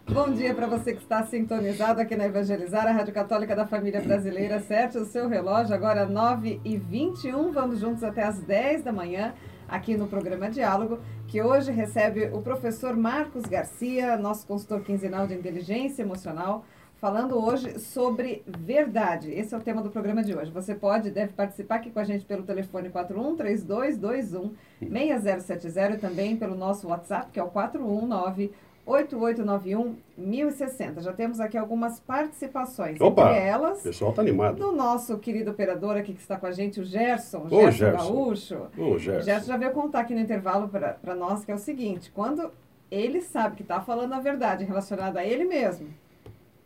Bom 0.08 0.32
dia 0.32 0.54
para 0.54 0.68
você 0.68 0.94
que 0.94 1.02
está 1.02 1.26
sintonizado 1.26 2.00
aqui 2.00 2.16
na 2.16 2.26
Evangelizar, 2.26 2.88
a 2.88 2.92
Rádio 2.92 3.14
Católica 3.14 3.54
da 3.54 3.68
Família 3.68 4.00
Brasileira. 4.02 4.62
Sete 4.62 4.98
o 4.98 5.06
seu 5.06 5.28
relógio, 5.28 5.76
agora 5.76 6.06
9 6.06 6.62
e 6.64 6.78
21 6.78 7.52
Vamos 7.52 7.80
juntos 7.82 8.02
até 8.02 8.24
as 8.24 8.40
10 8.40 8.84
da 8.84 8.94
manhã 8.94 9.34
aqui 9.68 9.98
no 9.98 10.08
programa 10.08 10.50
Diálogo, 10.50 11.00
que 11.28 11.42
hoje 11.42 11.72
recebe 11.72 12.30
o 12.34 12.42
professor 12.42 12.96
Marcos 12.96 13.44
Garcia, 13.44 14.18
nosso 14.18 14.46
consultor 14.46 14.82
quinzenal 14.82 15.28
de 15.28 15.34
inteligência 15.34 16.02
emocional, 16.02 16.66
falando 16.98 17.38
hoje 17.38 17.80
sobre 17.80 18.44
verdade. 18.48 19.32
Esse 19.32 19.54
é 19.54 19.58
o 19.58 19.62
tema 19.62 19.82
do 19.82 19.90
programa 19.90 20.24
de 20.24 20.36
hoje. 20.36 20.52
Você 20.52 20.74
pode, 20.74 21.12
deve 21.12 21.34
participar 21.34 21.76
aqui 21.76 21.92
com 21.92 22.00
a 22.00 22.04
gente 22.04 22.26
pelo 22.26 22.44
telefone 22.44 22.90
41 22.90 23.36
3221 23.36 24.54
6070 24.80 25.94
e 25.94 25.98
também 25.98 26.38
pelo 26.38 26.56
nosso 26.56 26.88
WhatsApp, 26.88 27.32
que 27.32 27.40
é 27.40 27.44
o 27.44 27.48
419 27.48 28.52
8891 28.86 29.96
1060. 30.18 31.02
Já 31.02 31.12
temos 31.14 31.40
aqui 31.40 31.58
algumas 31.58 32.00
participações. 32.00 33.00
Opa, 33.02 33.30
entre 33.32 33.40
elas, 33.48 33.80
o 33.80 33.84
pessoal 33.84 34.14
tá 34.14 34.22
animado. 34.22 34.58
do 34.58 34.72
nosso 34.72 35.18
querido 35.18 35.52
operador 35.52 35.98
aqui 35.98 36.14
que 36.14 36.22
está 36.22 36.38
com 36.38 36.46
a 36.46 36.52
gente, 36.52 36.80
o 36.80 36.84
Gerson, 36.84 37.46
Ô, 37.46 37.50
Gerson, 37.50 37.72
Gerson. 37.72 37.98
Gaúcho. 38.14 38.58
Ô, 38.78 38.82
O 38.94 39.00
Gerson. 39.00 39.26
Gerson 39.26 39.48
já 39.48 39.58
veio 39.58 39.72
contar 39.72 40.02
aqui 40.02 40.14
no 40.14 40.20
intervalo 40.22 40.68
para 40.70 41.16
nós 41.16 41.44
que 41.44 41.52
é 41.52 41.56
o 41.56 41.60
seguinte, 41.60 42.12
quando 42.14 42.52
ele 42.92 43.22
sabe 43.22 43.56
que 43.56 43.62
está 43.64 43.82
falando 43.82 44.14
a 44.14 44.20
verdade 44.20 44.64
relacionada 44.64 45.20
a 45.20 45.26
ele 45.26 45.46
mesmo, 45.46 45.88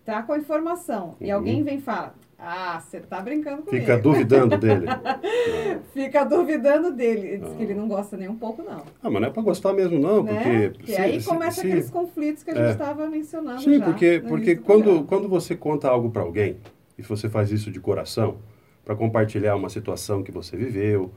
tá 0.05 0.21
com 0.23 0.33
a 0.33 0.37
informação, 0.37 1.15
e 1.21 1.29
Uhum. 1.29 1.35
alguém 1.35 1.63
vem 1.63 1.77
e 1.77 1.81
fala, 1.81 2.13
ah, 2.41 2.79
você 2.79 2.99
tá 2.99 3.19
brincando 3.19 3.63
comigo. 3.63 3.81
Fica 3.85 3.97
duvidando 3.97 4.57
dele. 4.57 4.85
Não. 4.85 5.79
Fica 5.93 6.23
duvidando 6.23 6.91
dele. 6.91 7.27
Ele 7.27 7.37
diz 7.39 7.51
Ah. 7.51 7.55
que 7.55 7.63
ele 7.63 7.73
não 7.73 7.87
gosta 7.87 8.15
nem 8.17 8.29
um 8.29 8.35
pouco, 8.35 8.63
não. 8.63 8.83
Ah, 9.03 9.09
mas 9.09 9.21
não 9.21 9.27
é 9.27 9.31
pra 9.31 9.41
gostar 9.43 9.73
mesmo, 9.73 9.99
não, 9.99 10.23
né? 10.23 10.71
porque. 10.73 10.91
Se- 10.93 11.01
aí 11.01 11.19
se- 11.21 11.27
começa 11.27 11.61
se- 11.61 11.67
aqueles 11.67 11.89
conflitos 11.89 12.43
que 12.43 12.51
a 12.51 12.55
gente 12.55 12.67
É. 12.67 12.71
estava 12.71 13.07
mencionando 13.07 13.61
Sim, 13.61 13.79
já 13.79 13.85
porque, 13.85 14.23
porque 14.27 14.55
quando, 14.55 15.03
quando 15.03 15.27
você 15.27 15.55
conta 15.55 15.89
algo 15.89 16.09
para 16.11 16.21
alguém, 16.21 16.57
e 16.97 17.03
se 17.03 17.09
você 17.09 17.27
faz 17.29 17.51
isso 17.51 17.69
de 17.71 17.79
coração, 17.79 18.37
para 18.85 18.95
compartilhar 18.95 19.55
uma 19.55 19.69
situação 19.69 20.23
que 20.23 20.31
você 20.31 20.55
viveu, 20.57 21.11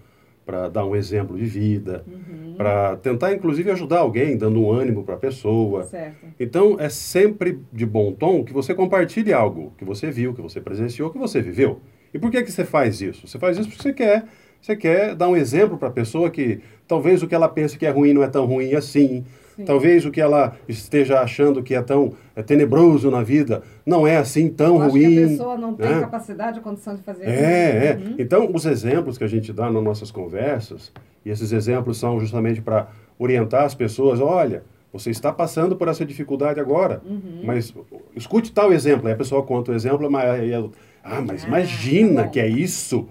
para 0.44 0.68
dar 0.68 0.84
um 0.84 0.94
exemplo 0.96 1.36
de 1.36 1.44
vida, 1.44 2.04
Uhum, 2.06 2.54
para 2.56 2.96
tentar 2.96 3.32
inclusive 3.32 3.70
ajudar 3.70 4.00
alguém, 4.00 4.36
dando 4.36 4.60
um 4.60 4.70
ânimo 4.70 5.04
para 5.04 5.14
a 5.14 5.18
pessoa. 5.18 5.84
certo. 5.84 6.26
Então 6.38 6.76
é 6.78 6.88
sempre 6.88 7.60
de 7.72 7.86
bom 7.86 8.12
tom 8.12 8.44
que 8.44 8.52
você 8.52 8.74
compartilhe 8.74 9.32
algo 9.32 9.72
que 9.78 9.84
você 9.84 10.10
viu, 10.10 10.34
que 10.34 10.42
você 10.42 10.60
presenciou, 10.60 11.10
que 11.10 11.18
você 11.18 11.40
viveu. 11.40 11.80
E 12.12 12.18
por 12.18 12.30
que 12.30 12.42
que 12.42 12.52
você 12.52 12.64
faz 12.64 13.00
isso? 13.00 13.26
Você 13.26 13.38
faz 13.38 13.56
isso 13.56 13.68
porque 13.68 13.82
você 13.82 13.92
quer, 13.92 14.24
você 14.60 14.76
quer 14.76 15.14
dar 15.14 15.28
um 15.28 15.36
exemplo 15.36 15.78
para 15.78 15.88
a 15.88 15.92
pessoa 15.92 16.30
que 16.30 16.60
talvez 16.86 17.22
o 17.22 17.26
que 17.26 17.34
ela 17.34 17.48
pensa 17.48 17.78
que 17.78 17.86
é 17.86 17.90
ruim 17.90 18.12
não 18.12 18.22
é 18.22 18.28
tão 18.28 18.44
ruim 18.44 18.74
assim. 18.74 19.24
Sim. 19.56 19.64
Talvez 19.64 20.04
o 20.06 20.10
que 20.10 20.20
ela 20.20 20.56
esteja 20.68 21.20
achando 21.20 21.62
que 21.62 21.74
é 21.74 21.82
tão 21.82 22.12
é 22.34 22.42
tenebroso 22.42 23.10
na 23.10 23.22
vida 23.22 23.62
não 23.84 24.06
é 24.06 24.16
assim 24.16 24.48
tão 24.48 24.76
Eu 24.76 24.82
acho 24.82 24.90
ruim. 24.92 25.10
que 25.10 25.24
a 25.24 25.28
pessoa 25.28 25.56
não 25.58 25.74
tem 25.74 25.88
né? 25.90 26.00
capacidade 26.00 26.58
ou 26.58 26.64
condição 26.64 26.94
de 26.96 27.02
fazer 27.02 27.24
isso. 27.24 27.32
É, 27.44 27.86
é. 27.86 27.94
Uhum. 27.96 28.14
Então, 28.18 28.50
os 28.54 28.64
exemplos 28.64 29.18
que 29.18 29.24
a 29.24 29.28
gente 29.28 29.52
dá 29.52 29.70
nas 29.70 29.82
nossas 29.82 30.10
conversas, 30.10 30.90
e 31.24 31.30
esses 31.30 31.52
exemplos 31.52 31.98
são 31.98 32.18
justamente 32.18 32.62
para 32.62 32.88
orientar 33.18 33.64
as 33.64 33.74
pessoas, 33.74 34.20
olha, 34.20 34.62
você 34.92 35.10
está 35.10 35.30
passando 35.32 35.76
por 35.76 35.88
essa 35.88 36.04
dificuldade 36.04 36.58
agora, 36.60 37.00
Uhum. 37.04 37.42
mas 37.44 37.74
escute 38.16 38.52
tal 38.52 38.72
exemplo. 38.72 39.06
Aí 39.06 39.12
a 39.14 39.16
pessoa 39.16 39.42
conta 39.42 39.72
o 39.72 39.74
exemplo, 39.74 40.10
mas, 40.10 40.50
ela, 40.50 40.70
ah, 41.04 41.20
mas 41.20 41.44
Ah, 41.44 41.48
imagina 41.48 42.22
tá 42.24 42.28
que 42.28 42.40
é 42.40 42.46
isso. 42.48 43.06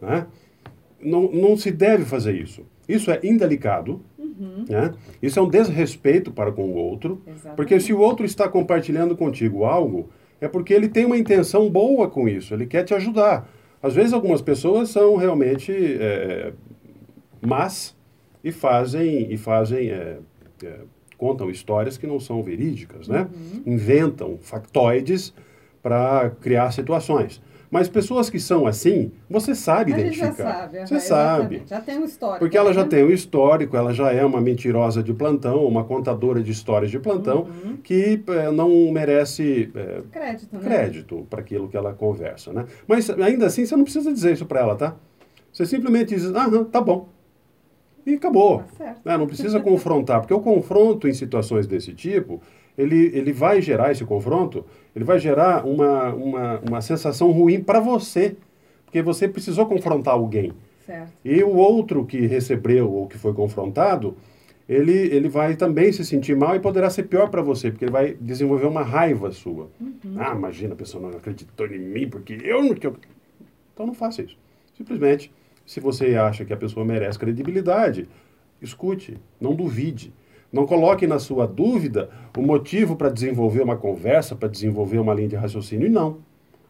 Né? 0.00 0.26
Não, 1.02 1.30
não 1.32 1.56
se 1.56 1.70
deve 1.70 2.04
fazer 2.04 2.32
isso. 2.34 2.62
Isso 2.88 3.10
é 3.10 3.20
indelicado, 3.22 4.00
Uhum. 4.38 4.64
né? 4.68 4.94
isso 5.22 5.38
é 5.38 5.42
um 5.42 5.48
desrespeito 5.48 6.30
para 6.30 6.50
com 6.52 6.64
o 6.64 6.74
outro, 6.74 7.22
Exatamente. 7.26 7.56
porque 7.56 7.80
se 7.80 7.92
o 7.92 7.98
outro 7.98 8.24
está 8.24 8.48
compartilhando 8.48 9.16
contigo 9.16 9.64
algo, 9.64 10.08
é 10.40 10.48
porque 10.48 10.74
ele 10.74 10.88
tem 10.88 11.04
uma 11.04 11.16
intenção 11.16 11.70
boa 11.70 12.08
com 12.08 12.28
isso, 12.28 12.52
ele 12.54 12.66
quer 12.66 12.84
te 12.84 12.94
ajudar. 12.94 13.48
Às 13.82 13.94
vezes 13.94 14.12
algumas 14.12 14.40
pessoas 14.40 14.90
são 14.90 15.16
realmente 15.16 15.72
é, 15.72 16.52
más 17.40 17.96
e 18.42 18.52
fazem, 18.52 19.32
e 19.32 19.36
fazem 19.36 19.90
é, 19.90 20.18
é, 20.64 20.80
contam 21.16 21.50
histórias 21.50 21.96
que 21.96 22.06
não 22.06 22.18
são 22.18 22.42
verídicas, 22.42 23.06
né? 23.06 23.28
Uhum. 23.32 23.62
Inventam 23.74 24.38
factoides 24.40 25.32
para 25.80 26.30
criar 26.40 26.72
situações. 26.72 27.40
Mas 27.72 27.88
pessoas 27.88 28.28
que 28.28 28.38
são 28.38 28.66
assim, 28.66 29.10
você 29.30 29.54
sabe 29.54 29.94
A 29.94 29.98
gente 29.98 30.12
já 30.18 30.26
identificar. 30.26 30.52
sabe. 30.68 30.86
Você 30.86 30.94
aham, 30.94 31.00
sabe. 31.00 31.54
exatamente. 31.56 31.70
Já 31.70 31.80
tem 31.80 31.98
um 31.98 32.04
histórico. 32.04 32.38
Porque 32.40 32.58
ela 32.58 32.70
já 32.74 32.82
né? 32.82 32.88
tem 32.90 33.02
o 33.02 33.10
histórico, 33.10 33.74
ela 33.78 33.94
já 33.94 34.12
é 34.12 34.22
uma 34.22 34.42
mentirosa 34.42 35.02
de 35.02 35.14
plantão, 35.14 35.64
uma 35.66 35.82
contadora 35.82 36.42
de 36.42 36.52
histórias 36.52 36.90
de 36.90 36.98
plantão, 36.98 37.44
Uhum. 37.64 37.78
que 37.82 38.22
eh, 38.28 38.50
não 38.50 38.68
merece 38.92 39.70
eh, 39.74 40.02
Crédito, 40.12 40.54
né? 40.56 40.60
crédito 40.62 41.26
para 41.30 41.40
aquilo 41.40 41.66
que 41.66 41.74
ela 41.74 41.94
conversa, 41.94 42.52
né? 42.52 42.66
Mas 42.86 43.08
ainda 43.08 43.46
assim, 43.46 43.64
você 43.64 43.74
não 43.74 43.84
precisa 43.84 44.12
dizer 44.12 44.34
isso 44.34 44.44
para 44.44 44.60
ela, 44.60 44.76
tá? 44.76 44.94
Você 45.50 45.64
simplesmente 45.64 46.14
diz, 46.14 46.26
aham, 46.26 46.64
tá 46.64 46.78
bom. 46.78 47.08
E 48.04 48.14
acabou. 48.16 48.64
Tá 48.76 48.96
né? 49.02 49.16
Não 49.16 49.26
precisa 49.26 49.58
confrontar, 49.60 50.20
porque 50.20 50.34
o 50.34 50.40
confronto 50.40 51.08
em 51.08 51.14
situações 51.14 51.66
desse 51.66 51.94
tipo, 51.94 52.42
ele, 52.76 53.10
ele 53.14 53.32
vai 53.32 53.60
gerar 53.60 53.92
esse 53.92 54.04
confronto, 54.04 54.64
ele 54.94 55.04
vai 55.04 55.18
gerar 55.18 55.66
uma, 55.66 56.12
uma, 56.14 56.60
uma 56.60 56.80
sensação 56.80 57.30
ruim 57.30 57.62
para 57.62 57.80
você, 57.80 58.36
porque 58.84 59.02
você 59.02 59.28
precisou 59.28 59.66
confrontar 59.66 60.14
alguém. 60.14 60.52
Certo. 60.86 61.12
E 61.24 61.42
o 61.42 61.54
outro 61.54 62.04
que 62.04 62.26
recebeu 62.26 62.90
ou 62.90 63.06
que 63.06 63.16
foi 63.16 63.32
confrontado, 63.32 64.16
ele, 64.68 64.92
ele 64.92 65.28
vai 65.28 65.56
também 65.56 65.92
se 65.92 66.04
sentir 66.04 66.36
mal 66.36 66.54
e 66.56 66.60
poderá 66.60 66.88
ser 66.90 67.04
pior 67.04 67.28
para 67.28 67.42
você, 67.42 67.70
porque 67.70 67.84
ele 67.84 67.92
vai 67.92 68.16
desenvolver 68.20 68.66
uma 68.66 68.82
raiva 68.82 69.30
sua. 69.32 69.70
Ah, 70.16 70.34
imagina, 70.34 70.74
a 70.74 70.76
pessoa 70.76 71.02
não 71.02 71.16
acreditou 71.16 71.66
em 71.66 71.78
mim 71.78 72.08
porque 72.08 72.38
eu 72.42 72.62
não. 72.62 72.74
que 72.74 72.86
eu-" 72.86 72.96
Então 73.72 73.86
não 73.86 73.94
faça 73.94 74.22
isso. 74.22 74.36
Simplesmente, 74.76 75.32
se 75.66 75.80
você 75.80 76.14
acha 76.16 76.44
que 76.44 76.52
a 76.52 76.56
pessoa 76.56 76.84
merece 76.84 77.18
credibilidade, 77.18 78.08
escute, 78.60 79.18
não 79.40 79.54
duvide. 79.54 80.12
Não 80.52 80.66
coloque 80.66 81.06
na 81.06 81.18
sua 81.18 81.46
dúvida 81.46 82.10
o 82.36 82.42
motivo 82.42 82.94
para 82.94 83.08
desenvolver 83.08 83.62
uma 83.62 83.76
conversa, 83.76 84.36
para 84.36 84.48
desenvolver 84.48 84.98
uma 84.98 85.14
linha 85.14 85.28
de 85.28 85.36
raciocínio, 85.36 85.86
e 85.86 85.90
não. 85.90 86.18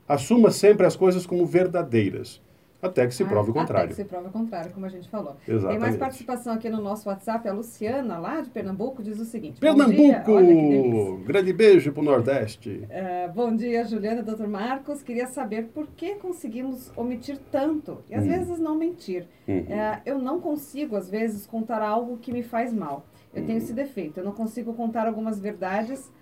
Assuma 0.09 0.51
sempre 0.51 0.87
as 0.87 0.95
coisas 0.95 1.27
como 1.27 1.45
verdadeiras, 1.47 2.41
até 2.81 3.07
que 3.07 3.15
se 3.15 3.23
Ah, 3.23 3.27
prove 3.27 3.51
o 3.51 3.53
Até 3.53 3.61
contrário. 3.61 3.89
que 3.91 3.95
se 3.95 4.05
prove 4.05 4.27
o 4.29 4.31
contrário, 4.31 4.73
como 4.73 4.85
a 4.87 4.89
gente 4.89 5.09
falou. 5.09 5.37
Exatamente. 5.47 5.71
Tem 5.71 5.79
mais 5.79 5.97
participação 5.97 6.53
aqui 6.53 6.69
no 6.69 6.81
nosso 6.83 7.09
WhatsApp. 7.09 7.49
A 7.49 7.53
Luciana, 7.53 8.19
lá 8.19 8.41
de 8.41 8.51
Pernambuco, 8.51 9.03
diz 9.03 9.19
o 9.21 9.25
seguinte. 9.25 9.59
Pernambuco! 9.61 11.19
Grande 11.25 11.53
beijo 11.53 11.93
pro 11.93 12.03
Nordeste. 12.03 12.85
É, 12.91 13.29
bom 13.29 13.55
dia, 13.55 13.85
Juliana, 13.85 14.23
doutor 14.23 14.49
Marcos. 14.49 15.03
Queria 15.03 15.27
saber 15.29 15.67
por 15.75 15.87
que 15.97 16.17
conseguimos 16.17 16.93
omitir 16.97 17.39
tanto 17.51 17.99
e 18.11 18.15
às 18.15 18.25
Hum. 18.25 18.29
vezes 18.29 18.59
não 18.59 18.77
mentir. 18.77 19.27
Uhum. 19.47 19.65
É, 19.69 20.01
eu 20.05 20.19
não 20.19 20.41
consigo, 20.41 20.97
às 20.97 21.09
vezes, 21.09 21.47
contar 21.47 21.83
algo 21.83 22.19
que 22.19 22.33
me 22.33 22.43
faz 22.43 22.73
mal. 22.73 23.05
Eu 23.35 23.45
tenho 23.47 23.59
esse 23.59 23.73
defeito. 23.73 24.19
Eu 24.21 24.25
não 24.25 24.33
consigo 24.33 24.75
contar 24.75 25.07
algumas 25.07 25.41
verdades 25.41 26.13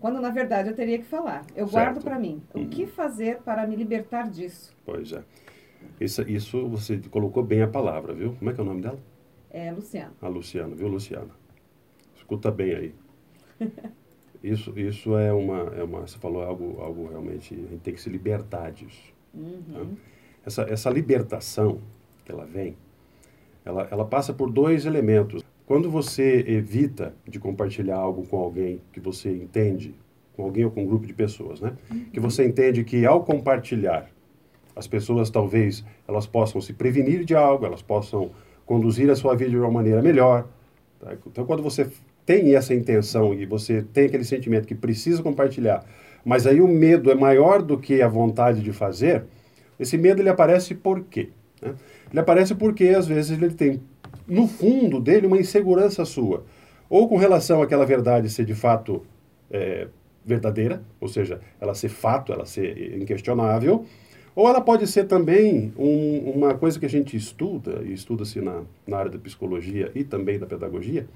quando, 0.00 0.20
na 0.20 0.30
verdade, 0.30 0.68
eu 0.68 0.74
teria 0.74 0.98
que 0.98 1.04
falar. 1.04 1.42
Eu 1.54 1.66
Certo. 1.66 1.72
guardo 1.72 2.02
para 2.04 2.18
mim. 2.18 2.42
O 2.54 2.58
Uhum. 2.60 2.68
que 2.68 2.86
fazer 2.86 3.38
para 3.42 3.66
me 3.66 3.76
libertar 3.76 4.28
disso? 4.30 4.74
Pois 4.84 5.12
é. 5.12 5.22
Isso, 6.00 6.22
isso 6.22 6.66
você 6.68 6.98
colocou 7.10 7.42
bem 7.42 7.62
a 7.62 7.68
palavra, 7.68 8.12
viu? 8.12 8.34
Como 8.34 8.50
é 8.50 8.52
que 8.54 8.60
é 8.60 8.62
o 8.62 8.66
nome 8.66 8.82
dela? 8.82 8.98
É, 9.50 9.70
Luciano. 9.72 10.12
A 10.20 10.28
Luciana, 10.28 10.74
viu, 10.74 10.88
Luciana? 10.88 11.30
Escuta 12.14 12.50
bem 12.50 12.74
aí. 12.74 12.94
Isso, 14.42 14.78
isso 14.78 15.16
é 15.16 15.32
uma, 15.32 15.58
é 15.74 15.82
uma. 15.82 16.02
Você 16.02 16.18
falou 16.18 16.42
algo, 16.42 16.78
algo 16.80 17.08
realmente. 17.08 17.54
A 17.54 17.56
gente 17.70 17.80
tem 17.80 17.94
que 17.94 18.00
se 18.00 18.08
libertar 18.08 18.70
disso. 18.70 19.12
Uhum. 19.34 19.96
Essa, 20.44 20.62
essa 20.70 20.90
libertação 20.90 21.80
que 22.24 22.30
ela 22.30 22.44
vem, 22.44 22.76
ela, 23.64 23.88
ela 23.90 24.04
passa 24.04 24.32
por 24.32 24.50
dois 24.52 24.84
elementos. 24.86 25.42
Quando 25.66 25.90
você 25.90 26.44
evita 26.46 27.12
de 27.26 27.40
compartilhar 27.40 27.96
algo 27.96 28.24
com 28.24 28.38
alguém 28.38 28.80
que 28.92 29.00
você 29.00 29.30
entende, 29.30 29.94
com 30.36 30.44
alguém 30.44 30.64
ou 30.64 30.70
com 30.70 30.84
um 30.84 30.86
grupo 30.86 31.06
de 31.06 31.12
pessoas, 31.12 31.60
né? 31.60 31.72
Que 32.12 32.20
você 32.20 32.46
entende 32.46 32.84
que 32.84 33.04
ao 33.04 33.24
compartilhar, 33.24 34.08
as 34.76 34.86
pessoas 34.86 35.28
talvez 35.28 35.84
elas 36.06 36.24
possam 36.24 36.60
se 36.60 36.72
prevenir 36.72 37.24
de 37.24 37.34
algo, 37.34 37.66
elas 37.66 37.82
possam 37.82 38.30
conduzir 38.64 39.10
a 39.10 39.16
sua 39.16 39.34
vida 39.34 39.50
de 39.50 39.56
uma 39.56 39.70
maneira 39.70 40.00
melhor. 40.00 40.46
tá? 41.00 41.14
Então, 41.26 41.44
quando 41.44 41.62
você 41.62 41.88
tem 42.24 42.54
essa 42.54 42.72
intenção 42.72 43.34
e 43.34 43.44
você 43.44 43.82
tem 43.82 44.06
aquele 44.06 44.24
sentimento 44.24 44.68
que 44.68 44.74
precisa 44.74 45.22
compartilhar, 45.22 45.84
mas 46.24 46.46
aí 46.46 46.60
o 46.60 46.68
medo 46.68 47.10
é 47.10 47.14
maior 47.14 47.62
do 47.62 47.78
que 47.78 48.02
a 48.02 48.08
vontade 48.08 48.60
de 48.60 48.72
fazer, 48.72 49.24
esse 49.80 49.98
medo 49.98 50.22
ele 50.22 50.28
aparece 50.28 50.74
por 50.74 51.02
quê? 51.04 51.30
né? 51.60 51.74
Ele 52.10 52.20
aparece 52.20 52.54
porque 52.54 52.88
às 52.88 53.06
vezes 53.06 53.30
ele 53.30 53.52
tem 53.54 53.80
no 54.26 54.46
fundo 54.46 55.00
dele 55.00 55.26
uma 55.26 55.38
insegurança 55.38 56.04
sua, 56.04 56.44
ou 56.88 57.08
com 57.08 57.16
relação 57.16 57.62
àquela 57.62 57.84
verdade 57.84 58.30
ser 58.30 58.44
de 58.44 58.54
fato 58.54 59.02
é, 59.50 59.88
verdadeira, 60.24 60.82
ou 61.00 61.08
seja, 61.08 61.40
ela 61.60 61.74
ser 61.74 61.88
fato, 61.88 62.32
ela 62.32 62.44
ser 62.44 62.96
inquestionável, 63.00 63.84
ou 64.34 64.48
ela 64.48 64.60
pode 64.60 64.86
ser 64.86 65.04
também 65.04 65.72
um, 65.78 66.30
uma 66.30 66.54
coisa 66.54 66.78
que 66.78 66.84
a 66.84 66.88
gente 66.88 67.16
estuda, 67.16 67.82
e 67.84 67.92
estuda-se 67.92 68.40
na, 68.40 68.62
na 68.86 68.98
área 68.98 69.10
da 69.10 69.18
psicologia 69.18 69.90
e 69.94 70.04
também 70.04 70.38
da 70.38 70.46
pedagogia, 70.46 71.06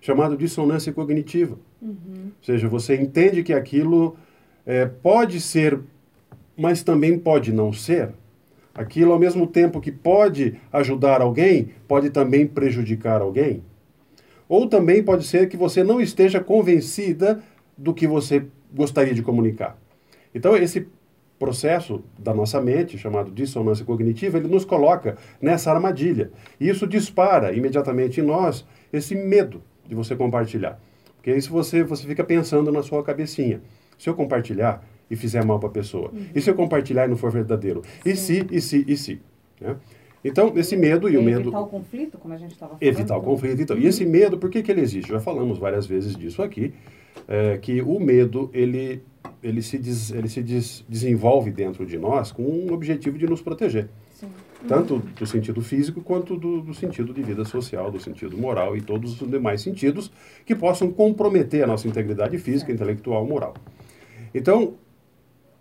chamado 0.00 0.36
dissonância 0.36 0.92
cognitiva. 0.92 1.56
Uhum. 1.80 2.26
Ou 2.26 2.44
seja, 2.44 2.68
você 2.68 2.96
entende 2.96 3.42
que 3.42 3.52
aquilo 3.52 4.16
é, 4.66 4.84
pode 4.86 5.40
ser, 5.40 5.78
mas 6.56 6.82
também 6.82 7.18
pode 7.18 7.52
não 7.52 7.72
ser. 7.72 8.10
Aquilo, 8.80 9.12
ao 9.12 9.18
mesmo 9.18 9.46
tempo 9.46 9.78
que 9.78 9.92
pode 9.92 10.58
ajudar 10.72 11.20
alguém, 11.20 11.68
pode 11.86 12.08
também 12.08 12.46
prejudicar 12.46 13.20
alguém. 13.20 13.62
Ou 14.48 14.66
também 14.66 15.02
pode 15.02 15.26
ser 15.26 15.50
que 15.50 15.56
você 15.56 15.84
não 15.84 16.00
esteja 16.00 16.40
convencida 16.40 17.42
do 17.76 17.92
que 17.92 18.06
você 18.06 18.46
gostaria 18.72 19.12
de 19.12 19.20
comunicar. 19.20 19.76
Então, 20.34 20.56
esse 20.56 20.88
processo 21.38 22.02
da 22.18 22.32
nossa 22.32 22.58
mente, 22.58 22.96
chamado 22.96 23.30
dissonância 23.30 23.84
cognitiva, 23.84 24.38
ele 24.38 24.48
nos 24.48 24.64
coloca 24.64 25.18
nessa 25.42 25.70
armadilha. 25.70 26.30
E 26.58 26.66
isso 26.66 26.86
dispara 26.86 27.52
imediatamente 27.52 28.22
em 28.22 28.24
nós 28.24 28.66
esse 28.90 29.14
medo 29.14 29.62
de 29.86 29.94
você 29.94 30.16
compartilhar. 30.16 30.80
Porque 31.16 31.30
aí 31.30 31.40
você, 31.42 31.84
você 31.84 32.06
fica 32.06 32.24
pensando 32.24 32.72
na 32.72 32.82
sua 32.82 33.04
cabecinha. 33.04 33.60
Se 33.98 34.08
eu 34.08 34.14
compartilhar 34.14 34.82
e 35.10 35.16
fizer 35.16 35.44
mal 35.44 35.58
para 35.58 35.68
a 35.68 35.72
pessoa? 35.72 36.10
Uhum. 36.12 36.26
E 36.34 36.40
se 36.40 36.48
eu 36.48 36.54
compartilhar 36.54 37.06
e 37.06 37.08
não 37.08 37.16
for 37.16 37.30
verdadeiro? 37.30 37.82
E 38.04 38.14
se, 38.14 38.46
e 38.50 38.60
se, 38.60 38.84
e 38.86 38.96
se? 38.96 39.20
Né? 39.60 39.76
Então, 40.24 40.52
esse 40.56 40.76
medo 40.76 41.08
e, 41.08 41.14
e 41.14 41.18
o 41.18 41.22
medo... 41.22 41.40
Evitar 41.40 41.60
o 41.60 41.66
conflito, 41.66 42.18
como 42.18 42.34
a 42.34 42.36
gente 42.36 42.52
estava 42.52 42.76
falando. 42.76 42.82
Evitar 42.82 43.16
o 43.16 43.22
conflito, 43.22 43.62
então. 43.62 43.76
Uhum. 43.76 43.82
E 43.82 43.86
esse 43.86 44.04
medo, 44.04 44.38
por 44.38 44.50
que, 44.50 44.62
que 44.62 44.70
ele 44.70 44.82
existe? 44.82 45.10
Já 45.10 45.20
falamos 45.20 45.58
várias 45.58 45.86
vezes 45.86 46.14
disso 46.14 46.42
aqui, 46.42 46.74
é, 47.26 47.58
que 47.58 47.80
o 47.80 47.98
medo, 47.98 48.50
ele, 48.52 49.02
ele 49.42 49.62
se, 49.62 49.78
des, 49.78 50.10
ele 50.10 50.28
se 50.28 50.42
des, 50.42 50.84
desenvolve 50.88 51.50
dentro 51.50 51.86
de 51.86 51.98
nós 51.98 52.30
com 52.32 52.42
um 52.42 52.72
objetivo 52.72 53.18
de 53.18 53.26
nos 53.26 53.40
proteger. 53.40 53.88
Sim. 54.12 54.28
Tanto 54.68 54.94
uhum. 54.94 55.02
do 55.18 55.26
sentido 55.26 55.62
físico 55.62 56.02
quanto 56.02 56.36
do, 56.36 56.60
do, 56.60 56.74
sentido 56.74 57.14
de 57.14 57.22
vida 57.22 57.44
social, 57.46 57.90
do 57.90 57.98
sentido 57.98 58.36
moral 58.36 58.76
e 58.76 58.82
todos 58.82 59.20
os 59.20 59.30
demais 59.30 59.62
sentidos 59.62 60.12
que 60.44 60.54
possam 60.54 60.92
comprometer 60.92 61.64
a 61.64 61.66
nossa 61.66 61.88
integridade 61.88 62.36
física, 62.36 62.70
intelectual, 62.70 63.26
moral. 63.26 63.54
Então, 64.34 64.74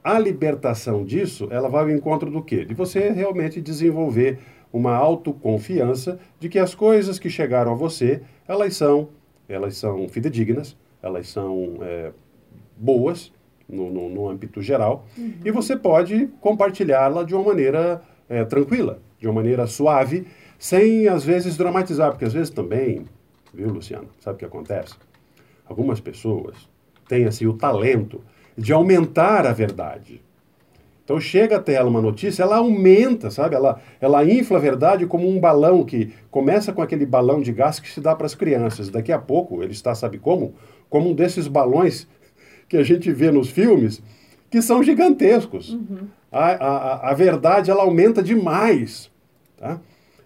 a 0.04 0.18
libertação 0.18 1.04
disso, 1.04 1.48
ela 1.52 1.70
vai 1.70 1.84
ao 1.84 1.90
encontro 1.90 2.32
do 2.32 2.42
quê? 2.42 2.64
De 2.64 2.74
você 2.74 3.10
realmente 3.10 3.62
desenvolver 3.62 4.40
uma 4.72 4.96
autoconfiança 4.96 6.20
de 6.40 6.48
que 6.48 6.60
as 6.60 6.74
coisas 6.74 7.20
que 7.20 7.30
chegaram 7.30 7.72
a 7.72 7.76
você, 7.76 8.22
elas 8.48 8.76
são, 8.76 9.10
elas 9.48 9.78
são 9.78 10.08
fidedignas, 10.08 10.78
elas 11.02 11.28
são 11.28 11.80
é, 11.82 12.12
boas 12.78 13.32
no, 13.68 13.90
no, 13.90 14.10
no, 14.10 14.30
âmbito 14.30 14.62
geral, 14.62 15.06
uhum. 15.18 15.34
e 15.44 15.52
você 15.52 15.76
pode 15.76 16.28
compartilhá-la 16.40 17.24
de 17.24 17.36
uma 17.36 17.44
maneira 17.44 18.02
é, 18.28 18.44
tranquila, 18.44 19.00
de 19.20 19.28
uma 19.28 19.34
maneira 19.34 19.68
suave, 19.68 20.28
sem 20.58 21.08
às 21.08 21.24
vezes 21.24 21.58
dramatizar, 21.58 22.12
porque 22.12 22.26
às 22.26 22.34
vezes 22.34 22.50
também, 22.50 23.06
viu, 23.54 23.70
Luciano, 23.70 24.08
sabe 24.20 24.36
o 24.36 24.40
que 24.40 24.46
acontece? 24.46 24.96
Algumas 25.66 26.00
pessoas 26.00 26.70
têm 27.08 27.26
assim 27.26 27.46
o 27.46 27.54
talento 27.54 28.22
de 28.60 28.74
aumentar 28.74 29.48
a 29.48 29.54
verdade. 29.54 30.22
Então 31.04 31.20
chega 31.20 31.58
até 31.58 31.74
ela 31.74 31.90
uma 31.90 32.02
notícia, 32.02 32.44
ela 32.44 32.58
aumenta, 32.58 33.32
sabe? 33.32 33.56
Ela, 33.56 33.82
ela 34.00 34.24
infla 34.24 34.58
a 34.58 34.62
verdade 34.62 35.08
como 35.08 35.28
um 35.28 35.40
balão 35.40 35.84
que 35.84 36.14
começa 36.30 36.72
com 36.72 36.84
aquele 36.84 37.04
balão 37.04 37.42
de 37.42 37.52
gás 37.52 37.80
que 37.80 37.90
se 37.90 38.00
dá 38.00 38.16
para 38.16 38.28
as 38.28 38.36
crianças. 38.36 38.90
Daqui 38.90 39.12
a 39.12 39.18
pouco 39.18 39.64
ele 39.64 39.72
está, 39.72 39.96
sabe 39.96 40.20
como? 40.20 40.54
Como 40.88 41.10
um 41.10 41.16
desses 41.16 41.48
balões 41.48 42.08
que 42.68 42.78
a 42.78 42.84
gente 42.84 43.12
vê 43.12 43.32
nos 43.32 43.50
filmes, 43.50 44.04
que 44.52 44.62
são 44.62 44.84
gigantescos. 44.84 45.74
Uhum. 45.74 46.08
A, 46.32 46.46
a, 46.46 47.10
a 47.10 47.14
verdade 47.16 47.72
ela 47.72 47.82
aumenta 47.82 48.22
demais. 48.22 49.10
Tá? 49.58 49.80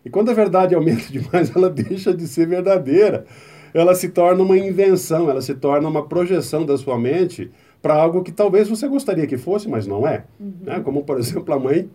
E 0.04 0.10
quando 0.10 0.32
a 0.32 0.34
verdade 0.34 0.76
aumenta 0.76 1.04
demais, 1.10 1.56
ela 1.56 1.70
deixa 1.70 2.14
de 2.14 2.28
ser 2.28 2.46
verdadeira. 2.46 3.26
Ela 3.74 3.96
se 3.96 4.10
torna 4.10 4.44
uma 4.44 4.58
invenção, 4.58 5.30
ela 5.30 5.42
se 5.42 5.56
torna 5.56 5.88
uma 5.88 6.06
projeção 6.06 6.66
da 6.66 6.78
sua 6.78 7.00
mente 7.00 7.50
para 7.84 7.96
algo 7.96 8.24
que 8.24 8.32
talvez 8.32 8.70
você 8.70 8.88
gostaria 8.88 9.28
que 9.28 9.38
fosse, 9.38 9.68
mas 9.68 9.86
não 9.86 10.08
é. 10.08 10.24
Uhum. 10.40 10.54
Né? 10.62 10.80
Como, 10.80 11.04
por 11.04 11.20
exemplo, 11.20 11.54
a 11.54 11.60
mãe 11.60 11.90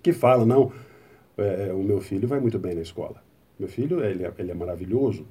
que 0.00 0.12
fala, 0.12 0.46
não, 0.46 0.70
é, 1.36 1.72
o 1.74 1.82
meu 1.82 2.00
filho 2.00 2.28
vai 2.28 2.38
muito 2.38 2.60
bem 2.60 2.76
na 2.76 2.80
escola. 2.80 3.16
Meu 3.58 3.68
filho, 3.68 4.02
ele 4.02 4.24
é, 4.24 4.32
ele 4.38 4.52
é 4.52 4.54
maravilhoso. 4.54 5.26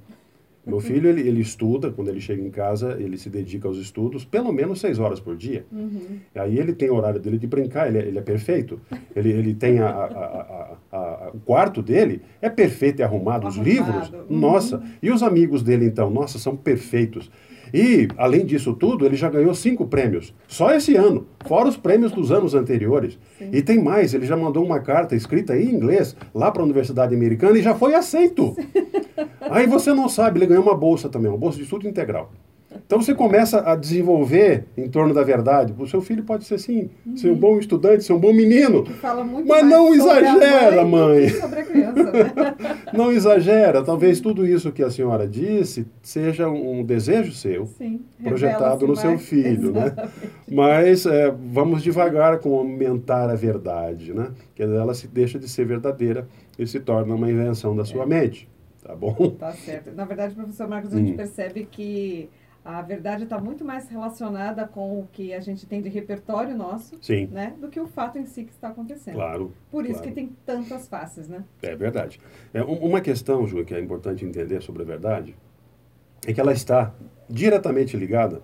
Meu 0.66 0.78
filho, 0.78 1.08
ele, 1.08 1.26
ele 1.26 1.40
estuda, 1.40 1.90
quando 1.90 2.08
ele 2.08 2.20
chega 2.20 2.42
em 2.42 2.50
casa, 2.50 2.94
ele 3.00 3.16
se 3.16 3.30
dedica 3.30 3.66
aos 3.66 3.78
estudos, 3.78 4.26
pelo 4.26 4.52
menos 4.52 4.78
seis 4.78 4.98
horas 4.98 5.18
por 5.18 5.34
dia. 5.34 5.64
Uhum. 5.72 6.18
Aí 6.34 6.58
ele 6.58 6.74
tem 6.74 6.90
o 6.90 6.96
horário 6.96 7.18
dele 7.18 7.38
de 7.38 7.46
brincar, 7.46 7.88
ele 7.88 7.98
é, 7.98 8.02
ele 8.02 8.18
é 8.18 8.22
perfeito. 8.22 8.78
Ele, 9.16 9.32
ele 9.32 9.54
tem 9.54 9.78
a, 9.78 9.88
a, 9.88 10.76
a, 10.92 11.30
o 11.32 11.40
quarto 11.40 11.80
dele, 11.80 12.20
é 12.42 12.50
perfeito, 12.50 13.00
é 13.00 13.04
arrumado. 13.04 13.48
Os 13.48 13.56
livros, 13.56 14.12
uhum. 14.12 14.38
nossa. 14.38 14.82
E 15.02 15.10
os 15.10 15.22
amigos 15.22 15.62
dele, 15.62 15.86
então, 15.86 16.10
nossa, 16.10 16.38
são 16.38 16.54
perfeitos. 16.54 17.30
E, 17.72 18.08
além 18.16 18.44
disso 18.44 18.74
tudo, 18.74 19.04
ele 19.06 19.16
já 19.16 19.28
ganhou 19.28 19.54
cinco 19.54 19.86
prêmios, 19.86 20.34
só 20.46 20.72
esse 20.72 20.96
ano, 20.96 21.26
fora 21.46 21.68
os 21.68 21.76
prêmios 21.76 22.12
dos 22.12 22.30
anos 22.30 22.54
anteriores. 22.54 23.18
Sim. 23.38 23.50
E 23.52 23.62
tem 23.62 23.82
mais, 23.82 24.14
ele 24.14 24.26
já 24.26 24.36
mandou 24.36 24.64
uma 24.64 24.80
carta 24.80 25.14
escrita 25.14 25.56
em 25.56 25.70
inglês 25.70 26.16
lá 26.34 26.50
para 26.50 26.62
a 26.62 26.64
Universidade 26.64 27.14
Americana 27.14 27.58
e 27.58 27.62
já 27.62 27.74
foi 27.74 27.94
aceito. 27.94 28.56
Aí 29.50 29.66
você 29.66 29.92
não 29.92 30.08
sabe, 30.08 30.38
ele 30.38 30.46
ganhou 30.46 30.62
uma 30.62 30.76
bolsa 30.76 31.08
também, 31.08 31.30
uma 31.30 31.38
bolsa 31.38 31.58
de 31.58 31.64
estudo 31.64 31.88
integral. 31.88 32.32
Então 32.86 33.00
você 33.00 33.14
começa 33.14 33.60
a 33.60 33.74
desenvolver 33.74 34.64
em 34.76 34.88
torno 34.88 35.12
da 35.12 35.22
verdade. 35.22 35.74
O 35.76 35.86
seu 35.86 36.00
filho 36.00 36.22
pode 36.22 36.44
ser 36.44 36.58
sim, 36.58 36.90
uhum. 37.04 37.16
ser 37.16 37.30
um 37.30 37.36
bom 37.36 37.58
estudante, 37.58 38.04
ser 38.04 38.12
um 38.12 38.18
bom 38.18 38.32
menino. 38.32 38.84
mas 39.46 39.66
não 39.66 39.92
exagera, 39.94 40.84
mãe. 40.84 41.28
Sobre 41.30 41.60
a 41.60 41.64
criança, 41.64 42.04
né? 42.04 42.54
não 42.92 43.12
exagera. 43.12 43.82
Talvez 43.82 44.20
tudo 44.20 44.46
isso 44.46 44.70
que 44.70 44.82
a 44.82 44.90
senhora 44.90 45.26
disse 45.26 45.86
seja 46.02 46.48
um 46.48 46.84
desejo 46.84 47.32
seu, 47.32 47.66
sim, 47.66 48.00
projetado 48.22 48.86
no 48.86 48.96
seu 48.96 49.18
filho, 49.18 49.72
né? 49.72 49.94
Mas 50.48 51.06
é, 51.06 51.30
vamos 51.30 51.82
devagar 51.82 52.38
com 52.38 52.56
aumentar 52.56 53.30
a 53.30 53.34
verdade, 53.34 54.12
né? 54.12 54.28
Que 54.54 54.62
ela 54.62 54.94
se 54.94 55.08
deixa 55.08 55.38
de 55.38 55.48
ser 55.48 55.64
verdadeira 55.64 56.28
e 56.58 56.66
se 56.66 56.78
torna 56.78 57.14
uma 57.14 57.30
invenção 57.30 57.74
da 57.74 57.84
sua 57.84 58.04
é. 58.04 58.06
mente. 58.06 58.48
Tá 58.82 58.94
bom? 58.94 59.36
Tá 59.38 59.52
certo. 59.52 59.92
Na 59.94 60.04
verdade, 60.04 60.34
professor 60.34 60.66
Marcos, 60.66 60.92
a 60.94 60.98
gente 60.98 61.12
hum. 61.12 61.16
percebe 61.16 61.68
que 61.70 62.28
a 62.64 62.82
verdade 62.82 63.24
está 63.24 63.38
muito 63.38 63.64
mais 63.64 63.88
relacionada 63.88 64.66
com 64.66 65.00
o 65.00 65.08
que 65.10 65.32
a 65.32 65.40
gente 65.40 65.66
tem 65.66 65.80
de 65.80 65.88
repertório 65.88 66.54
nosso, 66.54 66.98
Sim. 67.00 67.26
né, 67.32 67.54
do 67.58 67.68
que 67.68 67.80
o 67.80 67.86
fato 67.86 68.18
em 68.18 68.26
si 68.26 68.44
que 68.44 68.52
está 68.52 68.68
acontecendo. 68.68 69.14
Claro. 69.14 69.52
Por 69.70 69.84
isso 69.84 69.94
claro. 69.94 70.08
que 70.08 70.14
tem 70.14 70.36
tantas 70.44 70.86
faces, 70.86 71.28
né? 71.28 71.42
É 71.62 71.74
verdade. 71.74 72.20
É, 72.52 72.62
uma 72.62 73.00
questão, 73.00 73.46
Ju, 73.46 73.64
que 73.64 73.74
é 73.74 73.80
importante 73.80 74.24
entender 74.24 74.60
sobre 74.60 74.82
a 74.82 74.84
verdade, 74.84 75.34
é 76.26 76.32
que 76.32 76.40
ela 76.40 76.52
está 76.52 76.92
diretamente 77.28 77.96
ligada 77.96 78.42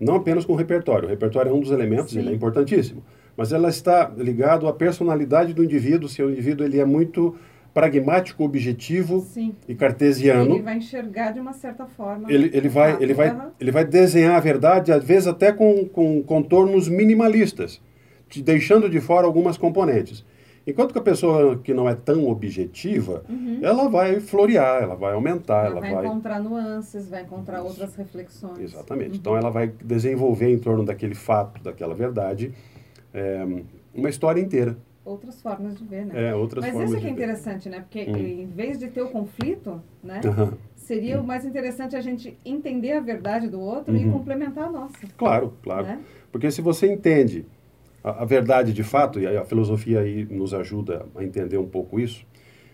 não 0.00 0.16
apenas 0.16 0.44
com 0.44 0.52
o 0.52 0.56
repertório. 0.56 1.06
O 1.06 1.10
repertório 1.10 1.50
é 1.50 1.52
um 1.54 1.60
dos 1.60 1.70
elementos, 1.70 2.12
Sim. 2.12 2.18
ele 2.20 2.30
é 2.30 2.34
importantíssimo. 2.34 3.02
Mas 3.36 3.52
ela 3.52 3.68
está 3.68 4.12
ligada 4.16 4.68
à 4.68 4.72
personalidade 4.72 5.54
do 5.54 5.62
indivíduo, 5.62 6.08
se 6.08 6.22
o 6.22 6.30
indivíduo 6.30 6.66
ele 6.66 6.78
é 6.78 6.84
muito 6.84 7.36
pragmático, 7.74 8.44
objetivo 8.44 9.20
Sim. 9.20 9.52
e 9.68 9.74
cartesiano. 9.74 10.54
Ele 10.54 10.62
vai 10.62 10.76
enxergar 10.78 11.32
de 11.32 11.40
uma 11.40 11.52
certa 11.52 11.84
forma. 11.84 12.32
Ele, 12.32 12.48
ele, 12.54 12.68
vai, 12.68 12.96
ele, 13.02 13.12
vai, 13.12 13.36
ele 13.58 13.70
vai 13.72 13.84
desenhar 13.84 14.36
a 14.36 14.40
verdade, 14.40 14.92
às 14.92 15.02
vezes 15.02 15.26
até 15.26 15.52
com, 15.52 15.84
com 15.86 16.22
contornos 16.22 16.88
minimalistas, 16.88 17.82
te 18.28 18.40
deixando 18.40 18.88
de 18.88 19.00
fora 19.00 19.26
algumas 19.26 19.58
componentes. 19.58 20.24
Enquanto 20.66 20.92
que 20.92 20.98
a 20.98 21.02
pessoa 21.02 21.58
que 21.58 21.74
não 21.74 21.86
é 21.86 21.94
tão 21.94 22.26
objetiva, 22.26 23.22
uhum. 23.28 23.58
ela 23.60 23.86
vai 23.88 24.18
florear, 24.18 24.82
ela 24.82 24.94
vai 24.94 25.12
aumentar, 25.12 25.66
ela, 25.66 25.72
ela 25.72 25.80
vai, 25.80 25.94
vai, 25.94 26.06
encontrar 26.06 26.40
nuances, 26.40 27.10
vai 27.10 27.22
encontrar 27.22 27.58
Isso. 27.58 27.66
outras 27.66 27.94
reflexões. 27.96 28.60
Exatamente. 28.60 29.10
Uhum. 29.10 29.16
Então 29.16 29.36
ela 29.36 29.50
vai 29.50 29.70
desenvolver 29.84 30.50
em 30.50 30.58
torno 30.58 30.82
daquele 30.82 31.14
fato, 31.14 31.62
daquela 31.62 31.94
verdade, 31.94 32.54
é, 33.12 33.46
uma 33.92 34.08
história 34.08 34.40
inteira 34.40 34.74
outras 35.04 35.40
formas 35.42 35.76
de 35.76 35.84
ver, 35.84 36.06
né? 36.06 36.30
É, 36.30 36.34
outras 36.34 36.64
Mas 36.64 36.72
formas 36.72 36.90
isso 36.90 37.00
que 37.00 37.06
é 37.06 37.10
interessante, 37.10 37.68
né? 37.68 37.80
Porque 37.80 38.10
hum. 38.10 38.16
em 38.16 38.46
vez 38.46 38.78
de 38.78 38.88
ter 38.88 39.02
o 39.02 39.08
conflito, 39.08 39.82
né? 40.02 40.20
Uhum. 40.24 40.52
Seria 40.76 41.20
o 41.20 41.24
mais 41.24 41.44
interessante 41.44 41.96
a 41.96 42.00
gente 42.00 42.38
entender 42.44 42.92
a 42.92 43.00
verdade 43.00 43.48
do 43.48 43.60
outro 43.60 43.94
uhum. 43.94 44.08
e 44.08 44.10
complementar 44.10 44.64
a 44.68 44.70
nossa. 44.70 44.94
Claro, 45.16 45.54
claro. 45.62 45.86
Né? 45.86 46.00
Porque 46.32 46.50
se 46.50 46.60
você 46.60 46.90
entende 46.90 47.46
a, 48.02 48.22
a, 48.22 48.24
verdade 48.24 48.72
de 48.72 48.82
fato, 48.82 49.20
e 49.20 49.26
a 49.26 49.44
filosofia 49.44 50.00
aí 50.00 50.24
nos 50.24 50.52
ajuda 50.52 51.06
a 51.14 51.24
entender 51.24 51.58
um 51.58 51.68
pouco 51.68 52.00
isso, 52.00 52.26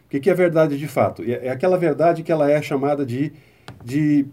o 0.07 0.09
que, 0.09 0.19
que 0.19 0.31
é 0.31 0.35
verdade 0.35 0.79
de 0.79 0.89
fato? 0.89 1.23
É, 1.23 1.47
é 1.47 1.51
aquela 1.51 1.77
verdade 1.77 2.23
que 2.23 2.33
ela 2.33 2.51
é 2.51 2.61
chamada 2.61 3.07
de, 3.07 3.33
de 3.85 4.27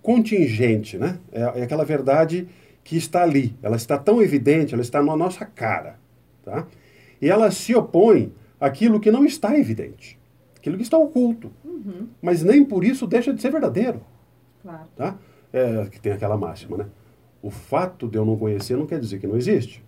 contingente, 0.00 0.96
né? 0.96 1.18
É, 1.32 1.60
é 1.60 1.62
aquela 1.62 1.84
verdade 1.84 2.48
que 2.82 2.96
está 2.96 3.22
ali, 3.22 3.54
ela 3.62 3.76
está 3.76 3.98
tão 3.98 4.22
evidente, 4.22 4.72
ela 4.72 4.82
está 4.82 5.02
na 5.02 5.14
nossa 5.14 5.44
cara, 5.44 5.98
tá? 6.42 6.66
E 7.20 7.28
ela 7.28 7.50
se 7.50 7.74
opõe 7.74 8.32
àquilo 8.60 9.00
que 9.00 9.10
não 9.10 9.24
está 9.24 9.58
evidente, 9.58 10.18
aquilo 10.56 10.76
que 10.76 10.82
está 10.82 10.98
oculto. 10.98 11.50
Uhum. 11.64 12.08
Mas 12.20 12.42
nem 12.42 12.64
por 12.64 12.84
isso 12.84 13.06
deixa 13.06 13.32
de 13.32 13.40
ser 13.40 13.50
verdadeiro. 13.50 14.00
Claro. 14.62 14.88
Tá? 14.96 15.16
É, 15.52 15.86
que 15.86 16.00
tem 16.00 16.12
aquela 16.12 16.36
máxima, 16.36 16.76
né? 16.76 16.86
O 17.42 17.50
fato 17.50 18.08
de 18.08 18.18
eu 18.18 18.24
não 18.24 18.36
conhecer 18.36 18.76
não 18.76 18.86
quer 18.86 19.00
dizer 19.00 19.18
que 19.18 19.26
não 19.26 19.36
existe. 19.36 19.84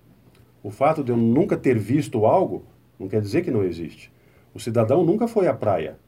O 0.63 0.71
fato 0.71 1.03
de 1.03 1.11
eu 1.11 1.17
nunca 1.17 1.57
ter 1.57 1.79
visto 1.79 2.25
algo 2.25 2.65
não 2.99 3.09
quer 3.09 3.21
dizer 3.21 3.43
que 3.43 3.51
não 3.51 3.65
existe. 3.65 4.13
O 4.55 4.61
cidadão 4.61 5.05
nunca 5.05 5.27
foi 5.27 5.47
à 5.49 5.55
praia. 5.55 5.99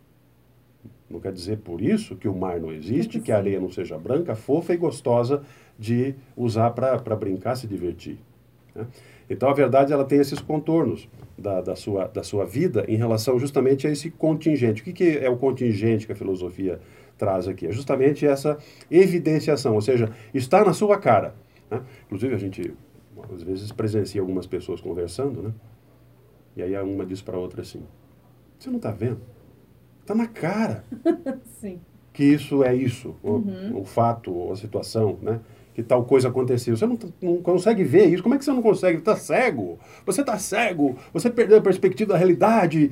Não 1.08 1.20
quer 1.20 1.32
dizer 1.32 1.58
por 1.58 1.80
isso 1.82 2.16
que 2.16 2.28
o 2.28 2.34
mar 2.34 2.58
não 2.60 2.72
existe, 2.72 3.20
que 3.20 3.32
a 3.32 3.36
areia 3.36 3.60
não 3.60 3.70
seja 3.70 3.98
branca, 3.98 4.34
fofa 4.34 4.72
e 4.72 4.76
gostosa 4.76 5.42
de 5.78 6.14
usar 6.36 6.70
para 6.70 7.16
brincar, 7.16 7.56
se 7.56 7.66
divertir. 7.66 8.18
Né? 8.74 8.86
Então, 9.32 9.48
a 9.48 9.54
verdade, 9.54 9.92
ela 9.92 10.04
tem 10.04 10.18
esses 10.18 10.40
contornos 10.40 11.08
da, 11.38 11.62
da, 11.62 11.74
sua, 11.74 12.06
da 12.06 12.22
sua 12.22 12.44
vida 12.44 12.84
em 12.86 12.96
relação 12.96 13.38
justamente 13.38 13.86
a 13.86 13.90
esse 13.90 14.10
contingente. 14.10 14.82
O 14.82 14.84
que, 14.84 14.92
que 14.92 15.18
é 15.18 15.30
o 15.30 15.38
contingente 15.38 16.06
que 16.06 16.12
a 16.12 16.16
filosofia 16.16 16.78
traz 17.16 17.48
aqui? 17.48 17.66
É 17.66 17.72
justamente 17.72 18.26
essa 18.26 18.58
evidenciação, 18.90 19.74
ou 19.74 19.80
seja, 19.80 20.12
está 20.34 20.62
na 20.62 20.74
sua 20.74 20.98
cara. 20.98 21.34
Né? 21.70 21.80
Inclusive, 22.04 22.34
a 22.34 22.38
gente, 22.38 22.74
às 23.34 23.42
vezes 23.42 23.72
presencia 23.72 24.20
algumas 24.20 24.46
pessoas 24.46 24.82
conversando, 24.82 25.42
né? 25.42 25.52
E 26.54 26.62
aí 26.62 26.76
uma 26.82 27.06
diz 27.06 27.22
para 27.22 27.34
a 27.34 27.40
outra 27.40 27.62
assim: 27.62 27.82
Você 28.58 28.68
não 28.68 28.76
está 28.76 28.90
vendo? 28.90 29.22
Está 30.02 30.14
na 30.14 30.26
cara. 30.26 30.84
Sim. 31.58 31.80
Que 32.12 32.24
isso 32.24 32.62
é 32.62 32.74
isso, 32.74 33.16
uhum. 33.22 33.76
o, 33.76 33.80
o, 33.80 33.84
fato, 33.86 34.30
ou 34.30 34.52
a 34.52 34.56
situação, 34.56 35.18
né? 35.22 35.40
Que 35.74 35.82
tal 35.82 36.04
coisa 36.04 36.28
aconteceu. 36.28 36.76
Você 36.76 36.86
não, 36.86 36.98
não 37.20 37.36
consegue 37.38 37.82
ver 37.82 38.06
isso. 38.06 38.22
Como 38.22 38.34
é 38.34 38.38
que 38.38 38.44
você 38.44 38.52
não 38.52 38.62
consegue? 38.62 38.98
Está 38.98 39.16
cego. 39.16 39.78
Você 40.04 40.20
está 40.20 40.38
cego. 40.38 40.96
Você 41.12 41.30
perdeu 41.30 41.58
a 41.58 41.62
perspectiva 41.62 42.12
da 42.12 42.18
realidade 42.18 42.90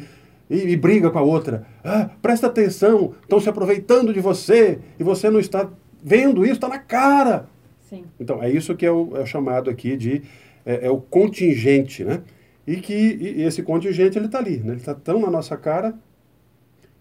e, 0.49 0.57
e 0.57 0.77
briga 0.77 1.11
com 1.11 1.19
a 1.19 1.23
outra. 1.23 1.67
Ah, 1.85 2.09
presta 2.23 2.47
atenção. 2.47 3.15
Estão 3.23 3.39
se 3.39 3.49
aproveitando 3.49 4.15
de 4.15 4.21
você 4.21 4.79
e 4.99 5.05
você 5.05 5.29
não 5.29 5.41
está 5.41 5.69
vendo 6.03 6.45
isso. 6.45 6.55
Está 6.55 6.69
na 6.69 6.79
cara. 6.79 7.47
Sim. 7.91 8.05
Então, 8.19 8.43
é 8.43 8.49
isso 8.49 8.75
que 8.75 8.87
é 8.87 8.91
o, 8.91 9.17
é 9.17 9.21
o 9.21 9.27
chamado 9.27 9.69
aqui 9.69 9.97
de 9.97 10.23
é, 10.65 10.87
é, 10.87 10.91
o 10.91 10.99
contingente, 10.99 12.05
né? 12.05 12.23
E 12.67 12.77
que 12.77 12.95
e 12.95 13.43
esse 13.43 13.63
contingente 13.63 14.17
ele 14.17 14.27
está 14.27 14.39
ali, 14.39 14.59
né? 14.59 14.73
ele 14.73 14.77
está 14.77 14.95
tão 14.95 15.21
na 15.21 15.31
nossa 15.31 15.57
cara 15.57 15.95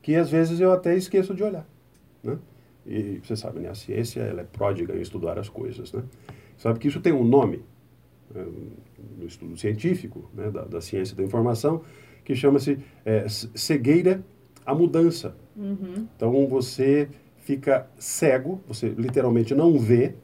que 0.02 0.16
às 0.16 0.30
vezes 0.30 0.60
eu 0.60 0.72
até 0.72 0.96
esqueço 0.96 1.36
de 1.36 1.44
olhar, 1.44 1.68
né? 2.24 2.38
E 2.90 3.22
você 3.24 3.36
sabe, 3.36 3.60
né? 3.60 3.70
A 3.70 3.76
ciência 3.76 4.22
ela 4.22 4.42
é 4.42 4.44
pródiga 4.44 4.96
em 4.98 5.02
estudar 5.02 5.38
as 5.38 5.48
coisas, 5.48 5.94
né? 5.94 6.04
Sabe 6.58 6.80
que 6.80 6.88
isso 6.88 7.00
tem 7.00 7.14
um 7.14 7.24
nome 7.24 7.64
é, 8.36 8.44
no 9.16 9.28
estudo 9.28 9.56
científico, 9.56 10.28
né? 10.34 10.50
Da, 10.50 10.64
da 10.64 10.82
ciência 10.82 11.16
da 11.16 11.22
informação, 11.22 11.84
que 12.26 12.34
chama-se 12.36 12.80
é, 13.06 13.28
cegueira 13.30 14.26
à 14.66 14.74
mudança. 14.74 15.36
Uhum. 15.56 16.08
Então 16.16 16.48
você 16.48 17.08
fica 17.38 17.88
cego, 18.00 18.60
você 18.68 18.90
literalmente 18.90 19.54
não 19.54 19.78
vê 19.78 20.16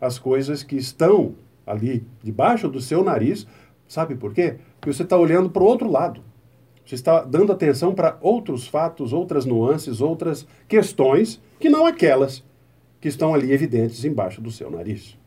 as 0.00 0.18
coisas 0.18 0.62
que 0.62 0.76
estão 0.76 1.34
ali 1.66 2.06
debaixo 2.22 2.70
do 2.70 2.80
seu 2.80 3.04
nariz. 3.04 3.46
Sabe 3.86 4.14
por 4.14 4.32
quê? 4.32 4.56
Porque 4.80 4.90
você 4.90 5.02
está 5.02 5.16
olhando 5.18 5.50
para 5.50 5.62
o 5.62 5.66
outro 5.66 5.90
lado. 5.90 6.22
Você 6.88 6.94
está 6.94 7.22
dando 7.22 7.52
atenção 7.52 7.94
para 7.94 8.16
outros 8.22 8.66
fatos, 8.66 9.12
outras 9.12 9.44
nuances, 9.44 10.00
outras 10.00 10.46
questões 10.66 11.38
que 11.60 11.68
não 11.68 11.84
aquelas 11.84 12.42
que 12.98 13.08
estão 13.08 13.34
ali 13.34 13.52
evidentes 13.52 14.06
embaixo 14.06 14.40
do 14.40 14.50
seu 14.50 14.70
nariz. 14.70 15.18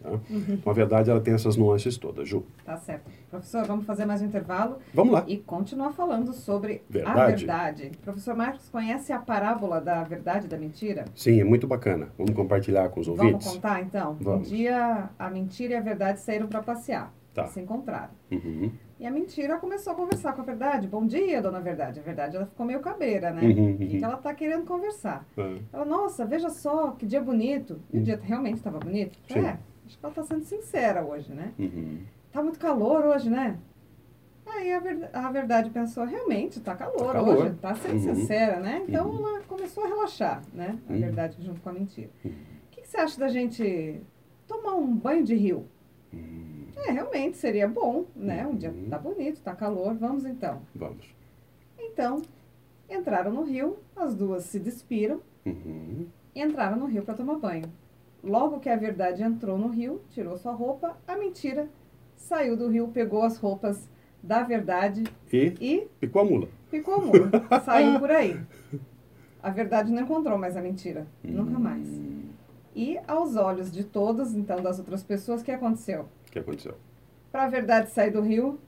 Tá? 0.00 0.10
Uhum. 0.10 0.20
Então, 0.48 0.70
a 0.70 0.72
verdade, 0.72 1.10
ela 1.10 1.20
tem 1.20 1.34
essas 1.34 1.56
nuances 1.56 1.98
todas, 1.98 2.28
Ju. 2.28 2.44
Tá 2.64 2.76
certo. 2.76 3.10
Professor, 3.28 3.64
vamos 3.66 3.84
fazer 3.84 4.06
mais 4.06 4.22
um 4.22 4.26
intervalo. 4.26 4.78
Vamos 4.94 5.12
lá. 5.12 5.24
E 5.26 5.38
continuar 5.38 5.90
falando 5.90 6.32
sobre 6.32 6.82
verdade. 6.88 7.18
a 7.20 7.26
verdade. 7.26 7.90
Professor 8.02 8.36
Marcos, 8.36 8.68
conhece 8.68 9.12
a 9.12 9.18
parábola 9.18 9.80
da 9.80 10.04
verdade 10.04 10.46
e 10.46 10.48
da 10.48 10.56
mentira? 10.56 11.04
Sim, 11.16 11.40
é 11.40 11.44
muito 11.44 11.66
bacana. 11.66 12.10
Vamos 12.16 12.32
compartilhar 12.32 12.88
com 12.90 13.00
os 13.00 13.08
ouvintes? 13.08 13.44
Vamos 13.44 13.54
contar, 13.56 13.82
então? 13.82 14.16
Vamos. 14.20 14.46
Um 14.46 14.50
dia, 14.52 15.10
a 15.18 15.28
mentira 15.28 15.74
e 15.74 15.76
a 15.76 15.80
verdade 15.80 16.20
saíram 16.20 16.46
para 16.46 16.62
passear. 16.62 17.12
Tá. 17.42 17.48
Se 17.48 17.60
encontraram. 17.60 18.10
Uhum. 18.30 18.70
E 18.98 19.06
a 19.06 19.10
mentira 19.10 19.58
começou 19.58 19.92
a 19.92 19.96
conversar 19.96 20.32
com 20.34 20.42
a 20.42 20.44
verdade. 20.44 20.86
Bom 20.86 21.06
dia, 21.06 21.40
dona 21.40 21.60
Verdade. 21.60 22.00
A 22.00 22.02
verdade, 22.02 22.36
ela 22.36 22.46
ficou 22.46 22.66
meio 22.66 22.80
cabreira, 22.80 23.30
né? 23.30 23.42
Uhum, 23.42 23.72
O 23.74 23.78
que, 23.78 23.96
uhum. 23.96 24.04
ela 24.04 24.14
está 24.16 24.34
querendo 24.34 24.66
conversar? 24.66 25.24
É. 25.36 25.58
Ela, 25.72 25.84
nossa, 25.84 26.24
veja 26.26 26.50
só, 26.50 26.90
que 26.92 27.06
dia 27.06 27.20
bonito. 27.20 27.80
E 27.92 27.96
o 27.96 27.98
Uhum. 27.98 28.02
dia 28.04 28.20
realmente 28.22 28.56
estava 28.56 28.78
bonito? 28.78 29.16
Sim. 29.28 29.38
É, 29.40 29.58
acho 29.86 29.98
que 29.98 30.04
ela 30.04 30.10
está 30.12 30.22
sendo 30.22 30.44
sincera 30.44 31.02
hoje, 31.04 31.32
né? 31.32 31.52
Uhum. 31.58 31.98
Tá 32.30 32.42
muito 32.42 32.58
calor 32.58 33.04
hoje, 33.06 33.30
né? 33.30 33.56
Aí 34.46 34.72
a, 34.72 34.80
ver- 34.80 35.08
a 35.12 35.30
verdade 35.30 35.70
pensou, 35.70 36.04
realmente, 36.04 36.60
tá 36.60 36.74
calor, 36.74 37.06
Tá 37.06 37.12
calor. 37.12 37.36
hoje, 37.38 37.54
tá 37.54 37.74
sendo 37.76 37.94
Uhum. 37.94 38.14
sincera, 38.16 38.58
né? 38.60 38.84
Então 38.88 39.08
Uhum. 39.08 39.26
ela 39.28 39.40
começou 39.42 39.84
a 39.84 39.88
relaxar, 39.88 40.42
né? 40.52 40.76
A 40.88 40.92
Uhum. 40.92 41.00
verdade 41.00 41.36
junto 41.40 41.60
com 41.60 41.68
a 41.68 41.72
mentira. 41.72 42.10
Uhum. 42.24 42.32
O 42.32 42.70
que, 42.70 42.82
que 42.82 42.88
você 42.88 42.96
acha 42.98 43.18
da 43.18 43.28
gente 43.28 44.00
tomar 44.48 44.74
um 44.74 44.94
banho 44.94 45.24
de 45.24 45.34
rio? 45.36 45.66
Uhum. 46.12 46.49
É, 46.86 46.92
realmente 46.92 47.36
seria 47.36 47.68
bom, 47.68 48.04
né? 48.16 48.46
Um 48.46 48.56
dia 48.56 48.70
Uhum. 48.70 48.88
tá 48.88 48.98
bonito, 48.98 49.40
tá 49.42 49.54
calor, 49.54 49.94
vamos 49.94 50.24
então. 50.24 50.62
Vamos. 50.74 51.04
Então, 51.78 52.22
entraram 52.88 53.32
no 53.32 53.42
rio, 53.44 53.78
as 53.96 54.14
duas 54.14 54.44
se 54.44 54.58
despiram 54.58 55.20
Uhum. 55.44 56.06
e 56.34 56.42
entraram 56.42 56.76
no 56.78 56.86
rio 56.86 57.02
para 57.02 57.14
tomar 57.14 57.36
banho. 57.38 57.70
Logo 58.22 58.60
que 58.60 58.68
a 58.68 58.76
verdade 58.76 59.22
entrou 59.22 59.56
no 59.58 59.68
rio, 59.68 60.00
tirou 60.10 60.36
sua 60.36 60.52
roupa, 60.52 60.96
a 61.06 61.16
mentira 61.16 61.68
saiu 62.16 62.56
do 62.56 62.68
rio, 62.68 62.88
pegou 62.88 63.22
as 63.22 63.36
roupas 63.38 63.88
da 64.22 64.42
verdade 64.42 65.04
E 65.32 65.54
e 65.60 65.88
picou 65.98 66.20
a 66.22 66.24
mula. 66.24 66.48
ficou 66.68 66.98
o 66.98 67.06
muro. 67.06 67.30
Saiu 67.64 67.98
por 67.98 68.10
aí. 68.10 68.38
A 69.42 69.48
verdade 69.48 69.90
não 69.90 70.02
encontrou 70.02 70.36
mais 70.36 70.54
a 70.56 70.60
mentira. 70.60 71.06
Nunca 71.24 71.58
mais. 71.58 71.88
Hum. 71.88 72.28
E 72.76 72.98
aos 73.08 73.36
olhos 73.36 73.72
de 73.72 73.82
todos, 73.84 74.34
então, 74.34 74.60
das 74.62 74.78
outras 74.78 75.02
pessoas, 75.02 75.40
o 75.40 75.44
que 75.44 75.50
aconteceu? 75.50 76.06
O 76.30 76.32
que 76.32 76.38
aconteceu? 76.38 76.74
Para 77.32 77.44
a 77.44 77.48
verdade 77.48 77.90
sair 77.90 78.12
do 78.12 78.20
rio, 78.20 78.58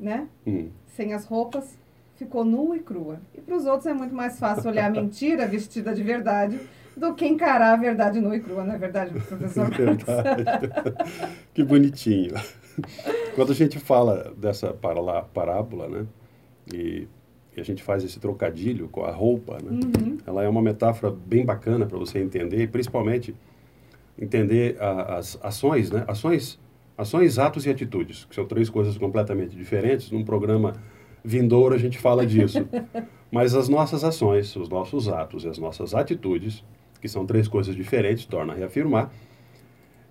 né? 0.00 0.28
Hum. 0.46 0.70
Sem 0.96 1.12
as 1.12 1.26
roupas, 1.26 1.78
ficou 2.16 2.44
nua 2.44 2.76
e 2.76 2.80
crua. 2.80 3.20
E 3.34 3.40
para 3.40 3.54
os 3.54 3.66
outros 3.66 3.86
é 3.86 3.92
muito 3.92 4.14
mais 4.14 4.38
fácil 4.38 4.70
olhar 4.70 4.86
a 4.86 4.90
mentira 5.00 5.46
vestida 5.46 5.94
de 5.94 6.02
verdade 6.02 6.58
do 6.96 7.14
que 7.14 7.26
encarar 7.26 7.74
a 7.74 7.76
verdade 7.76 8.20
nua 8.20 8.36
e 8.36 8.40
crua, 8.40 8.64
não 8.64 8.74
é 8.74 8.78
verdade, 8.78 9.12
professor? 9.20 9.68
Verdade. 9.72 10.44
que 11.54 11.62
bonitinho. 11.64 12.34
Quando 13.34 13.52
a 13.52 13.54
gente 13.54 13.78
fala 13.78 14.32
dessa 14.36 14.72
parábola, 14.72 15.88
né? 15.88 16.06
E, 16.72 17.08
e 17.56 17.60
a 17.60 17.64
gente 17.64 17.82
faz 17.82 18.04
esse 18.04 18.18
trocadilho 18.20 18.88
com 18.88 19.04
a 19.04 19.10
roupa, 19.10 19.58
né? 19.62 19.70
Uhum. 19.70 20.18
Ela 20.26 20.42
é 20.44 20.48
uma 20.48 20.62
metáfora 20.62 21.10
bem 21.26 21.44
bacana 21.44 21.86
para 21.86 21.98
você 21.98 22.18
entender, 22.18 22.62
e 22.62 22.66
principalmente 22.66 23.34
entender 24.18 24.76
a- 24.80 25.16
as 25.16 25.38
ações, 25.42 25.90
né? 25.90 26.04
Ações, 26.06 26.58
ações, 27.02 27.38
atos 27.38 27.66
e 27.66 27.70
atitudes, 27.70 28.24
que 28.24 28.34
são 28.34 28.46
três 28.46 28.70
coisas 28.70 28.96
completamente 28.96 29.54
diferentes. 29.54 30.10
Num 30.10 30.24
programa 30.24 30.74
vindouro 31.24 31.74
a 31.74 31.78
gente 31.78 31.98
fala 31.98 32.26
disso. 32.26 32.66
Mas 33.30 33.54
as 33.54 33.68
nossas 33.68 34.04
ações, 34.04 34.54
os 34.56 34.68
nossos 34.68 35.08
atos 35.08 35.44
e 35.44 35.48
as 35.48 35.58
nossas 35.58 35.94
atitudes, 35.94 36.64
que 37.00 37.08
são 37.08 37.24
três 37.26 37.48
coisas 37.48 37.74
diferentes, 37.74 38.26
torna 38.26 38.52
a 38.52 38.56
reafirmar, 38.56 39.10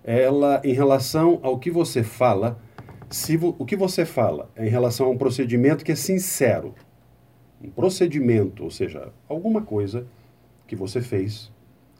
ela 0.04 0.60
em 0.64 0.72
relação 0.72 1.38
ao 1.42 1.58
que 1.58 1.70
você 1.70 2.02
fala, 2.02 2.58
se 3.08 3.38
o 3.40 3.64
que 3.64 3.76
você 3.76 4.04
fala 4.04 4.50
é 4.56 4.66
em 4.66 4.70
relação 4.70 5.06
a 5.06 5.10
um 5.10 5.16
procedimento 5.16 5.84
que 5.84 5.92
é 5.92 5.94
sincero, 5.94 6.74
um 7.62 7.70
procedimento, 7.70 8.64
ou 8.64 8.70
seja, 8.70 9.12
alguma 9.28 9.62
coisa 9.62 10.06
que 10.66 10.74
você 10.74 11.00
fez, 11.00 11.52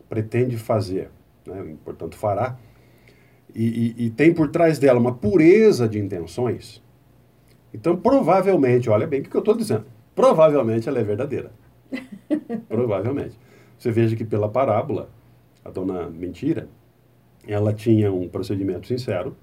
pretende 0.09 0.57
fazer, 0.57 1.11
né, 1.47 1.77
portanto 1.85 2.17
fará, 2.17 2.59
e, 3.55 3.95
e- 3.99 4.07
e 4.07 4.11
tem 4.11 4.33
por 4.33 4.49
trás 4.49 4.79
dela 4.79 4.99
uma 5.01 5.15
pureza 5.15 5.89
de 5.89 5.99
intenções, 5.99 6.83
então 7.75 7.97
provavelmente, 7.97 8.89
olha 8.91 9.07
bem 9.07 9.21
o 9.21 9.25
que 9.25 9.35
eu 9.35 9.39
estou 9.41 9.57
dizendo, 9.57 9.85
provavelmente 10.15 10.89
ela 10.89 10.99
é 10.99 11.03
verdadeira. 11.05 11.51
provavelmente. 12.69 13.39
Você 13.79 13.91
veja 13.91 14.15
que 14.17 14.25
pela 14.25 14.49
parábola, 14.49 15.11
a 15.65 15.71
dona 15.71 16.09
Mentira, 16.09 16.69
ela 17.47 17.73
tinha 17.73 18.13
um 18.13 18.29
procedimento 18.29 18.87
sincero, 18.87 19.37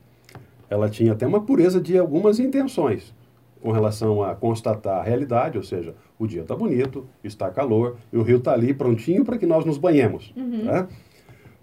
ela 0.69 0.89
tinha 0.89 1.11
até 1.13 1.27
uma 1.27 1.41
pureza 1.41 1.81
de 1.81 1.97
algumas 1.97 2.39
intenções 2.39 3.13
com 3.61 3.71
relação 3.71 4.23
a 4.23 4.33
constatar 4.35 4.99
a 4.99 5.03
realidade, 5.03 5.57
ou 5.57 5.63
seja, 5.63 5.93
o 6.17 6.25
dia 6.25 6.41
está 6.43 6.55
bonito, 6.55 7.05
está 7.23 7.49
calor, 7.51 7.97
e 8.13 8.17
o 8.17 8.21
rio 8.23 8.37
está 8.37 8.53
ali 8.53 8.73
prontinho 8.73 9.25
para 9.25 9.37
que 9.37 9.45
nós 9.45 9.65
nos 9.65 9.77
banhemos. 9.77 10.31
né? 10.63 10.87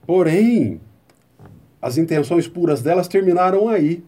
Porém, 0.06 0.80
as 1.86 1.96
intenções 1.98 2.48
puras 2.48 2.82
delas 2.82 3.06
terminaram 3.08 3.68
aí, 3.68 4.02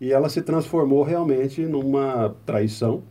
e 0.00 0.12
ela 0.12 0.28
se 0.28 0.40
transformou 0.42 1.02
realmente 1.02 1.60
numa 1.66 2.34
traição, 2.46 3.02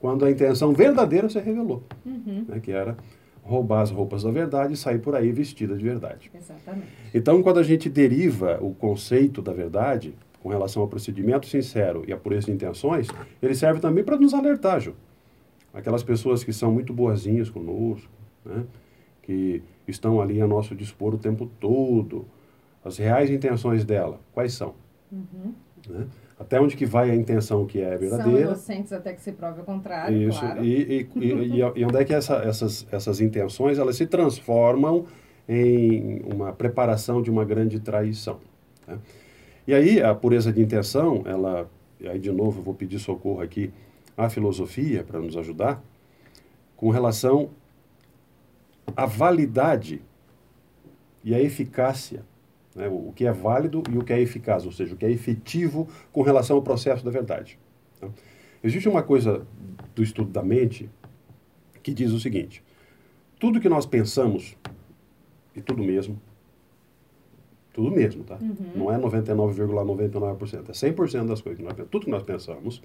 quando 0.00 0.24
a 0.24 0.30
intenção 0.30 0.72
verdadeira 0.72 1.28
se 1.28 1.38
revelou, 1.38 1.82
Uhum. 2.04 2.46
né? 2.48 2.58
que 2.60 2.72
era 2.72 2.96
roubar 3.42 3.82
as 3.82 3.90
roupas 3.90 4.22
da 4.22 4.30
verdade 4.30 4.72
e 4.74 4.76
sair 4.76 4.98
por 4.98 5.14
aí 5.14 5.30
vestida 5.32 5.76
de 5.76 5.84
verdade. 5.84 6.30
Exatamente. 6.34 6.86
Então, 7.14 7.42
quando 7.42 7.58
a 7.58 7.62
gente 7.62 7.88
deriva 7.90 8.58
o 8.62 8.74
conceito 8.74 9.42
da 9.42 9.52
verdade 9.52 10.14
com 10.42 10.48
relação 10.48 10.80
ao 10.82 10.88
procedimento 10.88 11.46
sincero 11.46 12.02
e 12.08 12.12
a 12.12 12.16
pureza 12.16 12.46
de 12.46 12.52
intenções, 12.52 13.08
ele 13.42 13.54
serve 13.54 13.80
também 13.80 14.02
para 14.02 14.16
nos 14.16 14.32
alertar, 14.32 14.80
Ju. 14.80 14.94
Aquelas 15.74 16.02
pessoas 16.02 16.42
que 16.42 16.52
são 16.52 16.72
muito 16.72 16.92
boazinhas 16.92 17.50
conosco, 17.50 18.10
né? 18.44 18.64
que 19.22 19.62
estão 19.86 20.20
ali 20.20 20.40
a 20.40 20.46
nosso 20.46 20.74
dispor 20.74 21.14
o 21.14 21.18
tempo 21.18 21.48
todo, 21.60 22.24
as 22.84 22.98
reais 22.98 23.30
intenções 23.30 23.84
dela, 23.84 24.20
quais 24.32 24.54
são? 24.54 24.74
Uhum. 25.10 25.54
né? 25.88 26.06
Até 26.38 26.58
onde 26.58 26.74
que 26.74 26.86
vai 26.86 27.10
a 27.10 27.14
intenção 27.14 27.66
que 27.66 27.80
é 27.80 27.90
São 27.90 27.98
verdadeira? 27.98 28.40
inocentes 28.40 28.92
até 28.94 29.12
que 29.12 29.20
se 29.20 29.32
prove 29.32 29.60
o 29.60 29.64
contrário, 29.64 30.16
Isso. 30.16 30.40
claro. 30.40 30.64
E, 30.64 31.06
e, 31.14 31.18
e, 31.20 31.58
e 31.58 31.84
onde 31.84 31.96
é 31.98 32.04
que 32.04 32.14
essa, 32.14 32.36
essas, 32.36 32.86
essas 32.90 33.20
intenções 33.20 33.78
elas 33.78 33.96
se 33.96 34.06
transformam 34.06 35.04
em 35.46 36.22
uma 36.22 36.50
preparação 36.52 37.20
de 37.20 37.30
uma 37.30 37.44
grande 37.44 37.78
traição? 37.78 38.38
né? 38.86 38.98
E 39.66 39.74
aí 39.74 40.02
a 40.02 40.14
pureza 40.14 40.50
de 40.50 40.62
intenção, 40.62 41.22
ela, 41.26 41.68
aí 42.02 42.18
de 42.18 42.32
novo 42.32 42.60
eu 42.60 42.64
vou 42.64 42.74
pedir 42.74 42.98
socorro 42.98 43.42
aqui 43.42 43.70
à 44.16 44.30
filosofia 44.30 45.04
para 45.04 45.20
nos 45.20 45.36
ajudar, 45.36 45.82
com 46.74 46.88
relação 46.88 47.50
à 48.96 49.04
validade 49.04 50.00
e 51.22 51.34
à 51.34 51.40
eficácia 51.40 52.24
Né? 52.74 52.88
O, 52.88 53.12
que 53.14 53.26
é 53.26 53.32
válido 53.32 53.82
e 53.90 53.98
o 53.98 54.04
que 54.04 54.12
é 54.12 54.20
eficaz, 54.20 54.64
ou 54.64 54.72
seja, 54.72 54.94
o 54.94 54.96
que 54.96 55.04
é 55.04 55.10
efetivo 55.10 55.88
com 56.12 56.22
relação 56.22 56.56
ao 56.56 56.62
processo 56.62 57.04
da 57.04 57.10
verdade. 57.10 57.58
Tá? 58.00 58.08
Existe 58.62 58.88
uma 58.88 59.02
coisa 59.02 59.46
do 59.94 60.02
estudo 60.02 60.30
da 60.30 60.42
mente 60.42 60.88
que 61.82 61.94
diz 61.94 62.12
o 62.12 62.20
seguinte: 62.20 62.62
tudo 63.38 63.60
que 63.60 63.68
nós 63.68 63.86
pensamos, 63.86 64.56
e 65.54 65.60
tudo 65.60 65.82
mesmo, 65.82 66.20
tudo 67.72 67.90
mesmo, 67.90 68.24
tá? 68.24 68.38
Uhum. 68.40 68.56
Não 68.74 68.92
é 68.92 68.98
99,99%, 68.98 70.10
,99%, 70.10 70.68
é 70.68 70.72
100% 70.72 71.26
das 71.26 71.40
coisas. 71.40 71.64
Nós, 71.64 71.74
tudo 71.90 72.04
que 72.04 72.10
nós 72.10 72.22
pensamos, 72.22 72.82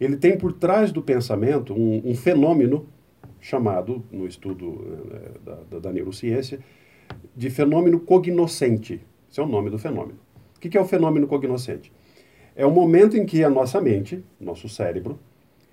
ele 0.00 0.16
tem 0.16 0.36
por 0.36 0.52
trás 0.52 0.90
do 0.92 1.02
pensamento 1.02 1.74
um, 1.74 2.02
um 2.04 2.14
fenômeno 2.14 2.86
chamado, 3.40 4.02
no 4.10 4.26
estudo 4.26 4.84
eh, 5.12 5.30
da, 5.44 5.54
da, 5.70 5.78
da, 5.78 5.92
neurociência, 5.92 6.58
de 7.36 7.50
fenômeno 7.50 8.00
cognoscente. 8.00 9.04
Esse 9.30 9.40
é 9.40 9.42
o 9.42 9.46
nome 9.46 9.70
do 9.70 9.78
fenômeno. 9.78 10.18
O 10.56 10.60
que, 10.60 10.76
é 10.76 10.80
o 10.80 10.84
fenômeno 10.84 11.26
cognoscente? 11.26 11.92
É 12.56 12.66
o 12.66 12.70
momento 12.70 13.16
em 13.16 13.24
que 13.24 13.44
a 13.44 13.50
nossa 13.50 13.80
mente, 13.80 14.24
nosso 14.40 14.68
cérebro, 14.68 15.18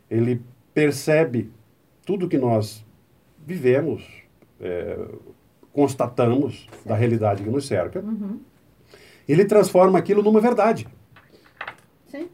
ele 0.10 0.42
percebe 0.74 1.50
tudo 2.06 2.30
que 2.30 2.38
nós 2.38 2.86
vivemos, 3.44 4.08
é, 4.62 4.96
constatamos 5.74 6.68
certo. 6.70 6.88
da 6.88 6.96
realidade 6.96 7.44
que 7.44 7.50
nos 7.50 7.66
cerca, 7.66 8.00
uhum. 8.00 8.40
ele 9.28 9.46
transforma 9.46 9.98
aquilo 9.98 10.22
numa 10.22 10.40
verdade. 10.40 10.88
Sim. 12.06 12.30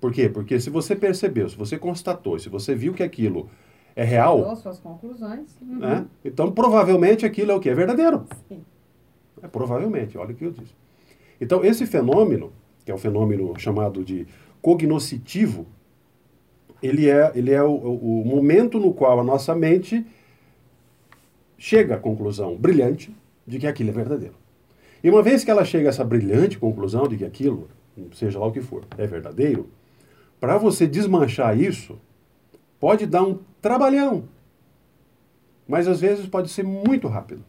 Por 0.00 0.12
quê? 0.12 0.28
Porque 0.28 0.60
se 0.60 0.70
você 0.70 0.94
percebeu, 0.94 1.48
se 1.48 1.56
você 1.56 1.76
constatou, 1.76 2.38
se 2.38 2.48
você 2.48 2.74
viu 2.74 2.94
que 2.94 3.02
aquilo 3.02 3.50
é 3.94 4.04
real. 4.04 4.56
Suas 4.56 4.78
conclusões. 4.78 5.56
Uhum. 5.60 5.78
Né? 5.78 6.06
Então, 6.24 6.50
provavelmente 6.52 7.26
aquilo 7.26 7.52
é 7.52 7.54
o 7.54 7.60
que? 7.60 7.68
É 7.68 7.74
verdadeiro. 7.74 8.24
Sim. 8.48 8.62
É, 9.42 9.48
provavelmente, 9.48 10.16
olha 10.18 10.32
o 10.32 10.34
que 10.34 10.44
eu 10.44 10.50
disse. 10.50 10.74
Então, 11.40 11.64
esse 11.64 11.86
fenômeno, 11.86 12.52
que 12.84 12.90
é 12.90 12.94
o 12.94 12.98
fenômeno 12.98 13.58
chamado 13.58 14.04
de 14.04 14.26
cognoscitivo, 14.60 15.66
ele 16.82 17.08
é, 17.08 17.32
ele 17.34 17.50
é 17.50 17.62
o, 17.62 17.74
o 17.74 18.24
momento 18.24 18.78
no 18.78 18.92
qual 18.92 19.20
a 19.20 19.24
nossa 19.24 19.54
mente 19.54 20.04
chega 21.56 21.94
à 21.94 21.98
conclusão 21.98 22.56
brilhante 22.56 23.14
de 23.46 23.58
que 23.58 23.66
aquilo 23.66 23.90
é 23.90 23.92
verdadeiro. 23.92 24.34
E 25.02 25.10
uma 25.10 25.22
vez 25.22 25.44
que 25.44 25.50
ela 25.50 25.64
chega 25.64 25.88
a 25.88 25.90
essa 25.90 26.04
brilhante 26.04 26.58
conclusão 26.58 27.08
de 27.08 27.16
que 27.16 27.24
aquilo, 27.24 27.68
seja 28.14 28.38
lá 28.38 28.46
o 28.46 28.52
que 28.52 28.60
for, 28.60 28.84
é 28.96 29.06
verdadeiro, 29.06 29.68
para 30.38 30.56
você 30.56 30.86
desmanchar 30.86 31.58
isso, 31.58 31.98
pode 32.80 33.06
dar 33.06 33.22
um 33.22 33.38
trabalhão. 33.60 34.24
Mas 35.68 35.86
às 35.86 36.00
vezes 36.00 36.26
pode 36.26 36.48
ser 36.48 36.64
muito 36.64 37.06
rápido. 37.06 37.44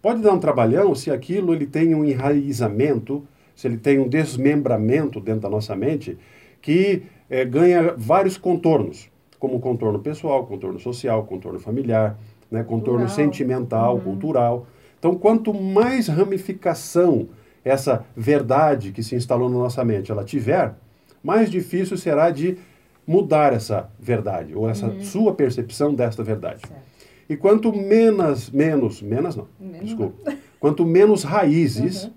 Pode 0.00 0.22
dar 0.22 0.32
um 0.32 0.38
trabalhão 0.38 0.94
se 0.94 1.10
aquilo 1.10 1.52
ele 1.52 1.66
tem 1.66 1.94
um 1.94 2.04
enraizamento, 2.04 3.22
se 3.54 3.68
ele 3.68 3.76
tem 3.76 3.98
um 3.98 4.08
desmembramento 4.08 5.20
dentro 5.20 5.42
da 5.42 5.50
nossa 5.50 5.76
mente, 5.76 6.16
que 6.62 7.02
é, 7.28 7.44
ganha 7.44 7.94
vários 7.96 8.38
contornos, 8.38 9.10
como 9.38 9.60
contorno 9.60 9.98
pessoal, 9.98 10.46
contorno 10.46 10.78
social, 10.78 11.24
contorno 11.24 11.58
familiar, 11.58 12.18
né, 12.50 12.62
contorno 12.62 13.06
cultural. 13.06 13.08
sentimental, 13.08 13.94
uhum. 13.96 14.00
cultural. 14.00 14.66
Então, 14.98 15.14
quanto 15.14 15.52
mais 15.52 16.08
ramificação 16.08 17.28
essa 17.62 18.04
verdade 18.16 18.92
que 18.92 19.02
se 19.02 19.14
instalou 19.14 19.50
na 19.50 19.58
nossa 19.58 19.84
mente 19.84 20.10
ela 20.10 20.24
tiver, 20.24 20.74
mais 21.22 21.50
difícil 21.50 21.98
será 21.98 22.30
de 22.30 22.56
mudar 23.06 23.52
essa 23.52 23.90
verdade, 23.98 24.54
ou 24.54 24.68
essa 24.68 24.86
uhum. 24.86 25.02
sua 25.02 25.34
percepção 25.34 25.94
desta 25.94 26.22
verdade. 26.22 26.66
Certo. 26.66 26.90
E 27.28 27.36
quanto 27.36 27.72
menos, 27.72 28.50
menos, 28.50 29.00
menos 29.00 29.36
não, 29.36 29.48
menos 29.58 29.86
desculpa, 29.86 30.30
não. 30.30 30.38
quanto 30.58 30.84
menos 30.84 31.22
raízes, 31.22 32.04
uhum. 32.04 32.12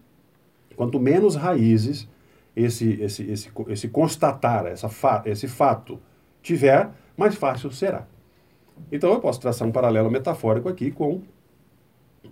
quanto 0.76 1.00
menos 1.00 1.36
raízes 1.36 2.08
esse, 2.56 3.02
esse, 3.02 3.30
esse, 3.30 3.52
esse 3.68 3.88
constatar, 3.88 4.66
essa 4.66 4.90
fa 4.90 5.24
esse 5.26 5.48
fato 5.48 6.00
tiver, 6.42 6.90
mais 7.18 7.36
fácil 7.36 7.72
será. 7.72 8.08
Então 8.92 9.12
eu 9.12 9.20
posso 9.20 9.40
traçar 9.40 9.68
um 9.68 9.72
paralelo 9.72 10.10
metafórico 10.10 10.68
aqui 10.68 10.92
com 10.92 11.22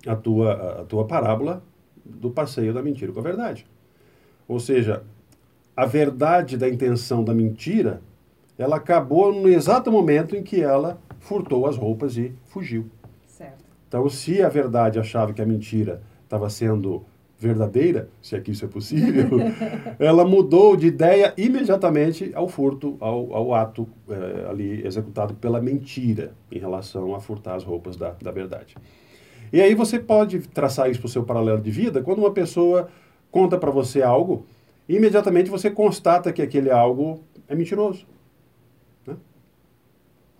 a 0.05 0.15
tua, 0.15 0.81
a 0.81 0.83
tua 0.85 1.05
parábola 1.05 1.63
do 2.03 2.31
passeio 2.31 2.73
da 2.73 2.81
mentira 2.81 3.11
com 3.11 3.19
a 3.19 3.23
verdade. 3.23 3.65
Ou 4.47 4.59
seja, 4.59 5.03
a 5.75 5.85
verdade 5.85 6.57
da 6.57 6.67
intenção 6.67 7.23
da 7.23 7.33
mentira, 7.33 8.01
ela 8.61 8.77
acabou 8.77 9.33
no 9.33 9.47
exato 9.47 9.91
momento 9.91 10.35
em 10.35 10.43
que 10.43 10.61
ela 10.61 10.99
furtou 11.19 11.65
as 11.67 11.77
roupas 11.77 12.17
e 12.17 12.33
fugiu. 12.45 12.85
Certo. 13.27 13.63
Então, 13.87 14.09
se 14.09 14.41
a 14.41 14.49
verdade 14.49 14.99
achava 14.99 15.33
que 15.33 15.41
a 15.41 15.45
mentira 15.45 16.01
estava 16.23 16.49
sendo 16.49 17.03
verdadeira, 17.37 18.07
se 18.21 18.35
aqui 18.35 18.51
isso 18.51 18.63
é 18.63 18.67
possível, 18.67 19.27
ela 19.97 20.23
mudou 20.23 20.75
de 20.75 20.87
ideia 20.87 21.33
imediatamente 21.35 22.31
ao 22.35 22.47
furto, 22.47 22.97
ao, 22.99 23.33
ao 23.33 23.53
ato 23.55 23.87
é, 24.07 24.47
ali 24.47 24.85
executado 24.85 25.33
pela 25.33 25.59
mentira 25.59 26.33
em 26.51 26.59
relação 26.59 27.15
a 27.15 27.19
furtar 27.19 27.55
as 27.55 27.63
roupas 27.63 27.97
da, 27.97 28.11
da 28.21 28.31
verdade. 28.31 28.75
E 29.51 29.59
aí 29.59 29.73
você 29.73 29.99
pode 29.99 30.39
traçar 30.39 30.89
isso 30.89 30.99
para 30.99 31.07
o 31.07 31.09
seu 31.09 31.23
paralelo 31.23 31.61
de 31.61 31.71
vida 31.71 32.03
quando 32.03 32.19
uma 32.19 32.31
pessoa 32.31 32.89
conta 33.31 33.57
para 33.57 33.71
você 33.71 34.03
algo, 34.03 34.45
imediatamente 34.87 35.49
você 35.49 35.71
constata 35.71 36.31
que 36.31 36.43
aquele 36.43 36.69
algo 36.69 37.23
é 37.47 37.55
mentiroso. 37.55 38.05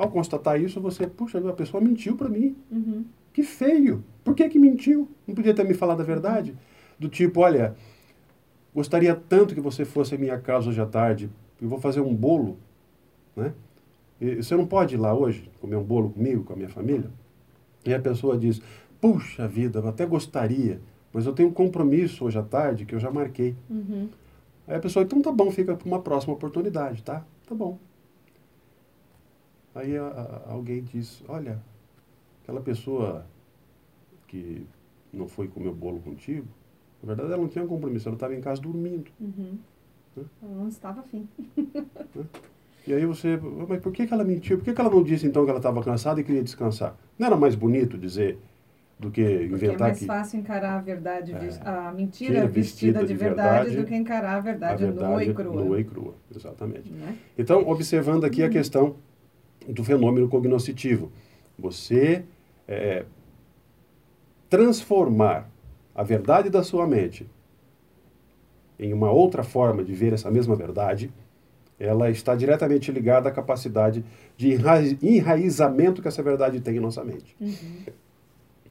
Ao 0.01 0.09
constatar 0.09 0.59
isso, 0.59 0.81
você, 0.81 1.05
puxa, 1.07 1.37
a 1.37 1.53
pessoa 1.53 1.81
mentiu 1.81 2.15
para 2.15 2.29
mim. 2.29 2.55
Uhum. 2.71 3.05
Que 3.33 3.43
feio. 3.43 4.03
Por 4.23 4.35
que, 4.35 4.47
que 4.49 4.59
mentiu? 4.59 5.07
Não 5.27 5.35
podia 5.35 5.53
ter 5.53 5.63
me 5.63 5.73
falado 5.73 6.01
a 6.01 6.03
verdade? 6.03 6.55
do 7.01 7.09
tipo, 7.09 7.41
olha, 7.41 7.75
gostaria 8.73 9.15
tanto 9.15 9.55
que 9.55 9.59
você 9.59 9.83
fosse 9.83 10.13
à 10.13 10.17
minha 10.19 10.37
casa 10.37 10.69
hoje 10.69 10.79
à 10.79 10.85
tarde, 10.85 11.31
eu 11.59 11.67
vou 11.67 11.79
fazer 11.79 11.99
um 11.99 12.13
bolo, 12.13 12.59
né? 13.35 13.53
E 14.19 14.35
você 14.35 14.55
não 14.55 14.67
pode 14.67 14.93
ir 14.93 14.99
lá 14.99 15.11
hoje 15.15 15.49
comer 15.59 15.77
um 15.77 15.83
bolo 15.83 16.11
comigo, 16.11 16.43
com 16.43 16.53
a 16.53 16.55
minha 16.55 16.69
família? 16.69 17.09
E 17.83 17.91
a 17.91 17.99
pessoa 17.99 18.37
diz, 18.37 18.61
puxa 19.01 19.47
vida, 19.47 19.79
eu 19.79 19.87
até 19.87 20.05
gostaria, 20.05 20.79
mas 21.11 21.25
eu 21.25 21.33
tenho 21.33 21.49
um 21.49 21.51
compromisso 21.51 22.23
hoje 22.23 22.37
à 22.37 22.43
tarde 22.43 22.85
que 22.85 22.93
eu 22.93 22.99
já 22.99 23.09
marquei. 23.09 23.55
Uhum. 23.67 24.07
Aí 24.67 24.75
a 24.75 24.79
pessoa, 24.79 25.03
então 25.03 25.23
tá 25.23 25.31
bom, 25.31 25.49
fica 25.49 25.75
para 25.75 25.87
uma 25.87 25.99
próxima 25.99 26.35
oportunidade, 26.35 27.01
tá? 27.01 27.25
Tá 27.47 27.55
bom. 27.55 27.79
Aí 29.73 29.97
a, 29.97 30.03
a, 30.03 30.51
alguém 30.51 30.83
diz, 30.83 31.23
olha, 31.27 31.59
aquela 32.43 32.61
pessoa 32.61 33.25
que 34.27 34.65
não 35.11 35.27
foi 35.27 35.47
comer 35.47 35.69
o 35.69 35.73
bolo 35.73 35.99
contigo, 35.99 36.47
na 37.01 37.07
verdade, 37.07 37.33
ela 37.33 37.41
não 37.41 37.49
tinha 37.49 37.65
compromisso, 37.65 38.07
ela 38.07 38.15
estava 38.15 38.35
em 38.35 38.41
casa 38.41 38.61
dormindo. 38.61 39.09
Uhum. 39.19 39.57
Né? 40.15 40.23
Ela 40.43 40.55
não 40.55 40.67
estava 40.67 41.01
afim. 41.01 41.27
Né? 42.13 42.25
E 42.87 42.93
aí 42.93 43.05
você, 43.05 43.39
mas 43.69 43.79
por 43.79 43.91
que, 43.93 44.07
que 44.07 44.13
ela 44.13 44.23
mentiu? 44.23 44.57
Por 44.57 44.65
que, 44.65 44.73
que 44.73 44.81
ela 44.81 44.89
não 44.89 45.03
disse 45.03 45.27
então 45.27 45.43
que 45.43 45.49
ela 45.51 45.59
estava 45.59 45.83
cansada 45.83 46.19
e 46.19 46.23
queria 46.23 46.43
descansar? 46.43 46.97
Não 47.17 47.27
era 47.27 47.37
mais 47.37 47.53
bonito 47.53 47.95
dizer 47.95 48.39
do 48.99 49.11
que 49.11 49.21
inventar 49.21 49.49
Porque 49.49 49.65
é 49.65 49.77
mais 49.77 49.99
que... 49.99 50.05
fácil 50.05 50.39
encarar 50.39 50.77
a 50.77 50.81
verdade, 50.81 51.31
é, 51.31 51.37
a 51.63 51.91
mentira 51.91 52.47
vestida, 52.47 53.01
vestida 53.01 53.05
de, 53.05 53.13
verdade, 53.13 53.65
verdade, 53.65 53.77
do 53.77 53.85
que 53.87 53.95
encarar 53.95 54.35
a 54.35 54.39
verdade, 54.39 54.83
a 54.83 54.87
verdade 54.87 55.11
nua 55.11 55.23
e 55.23 55.33
crua. 55.33 55.63
Nua 55.63 55.79
e 55.79 55.83
crua, 55.83 56.13
exatamente. 56.35 56.91
Né? 56.91 57.17
Então, 57.37 57.67
observando 57.67 58.25
aqui 58.25 58.41
uhum. 58.41 58.47
a 58.47 58.49
questão 58.49 58.95
do 59.71 59.83
fenômeno 59.83 60.27
cognoscitivo. 60.27 61.11
Você 61.57 62.23
é, 62.67 63.05
transformar 64.49 65.49
a 65.95 66.03
verdade 66.03 66.49
da 66.49 66.63
sua 66.63 66.85
mente 66.87 67.27
em 68.79 68.93
uma 68.93 69.11
outra 69.11 69.43
forma 69.43 69.83
de 69.83 69.93
ver 69.93 70.11
essa 70.11 70.31
mesma 70.31 70.55
verdade, 70.55 71.11
ela 71.79 72.09
está 72.09 72.35
diretamente 72.35 72.91
ligada 72.91 73.29
à 73.29 73.31
capacidade 73.31 74.03
de 74.35 74.57
enraizamento 75.01 76.01
que 76.01 76.07
essa 76.07 76.23
verdade 76.23 76.59
tem 76.59 76.77
em 76.77 76.79
nossa 76.79 77.03
mente. 77.03 77.35
Uhum. 77.39 77.85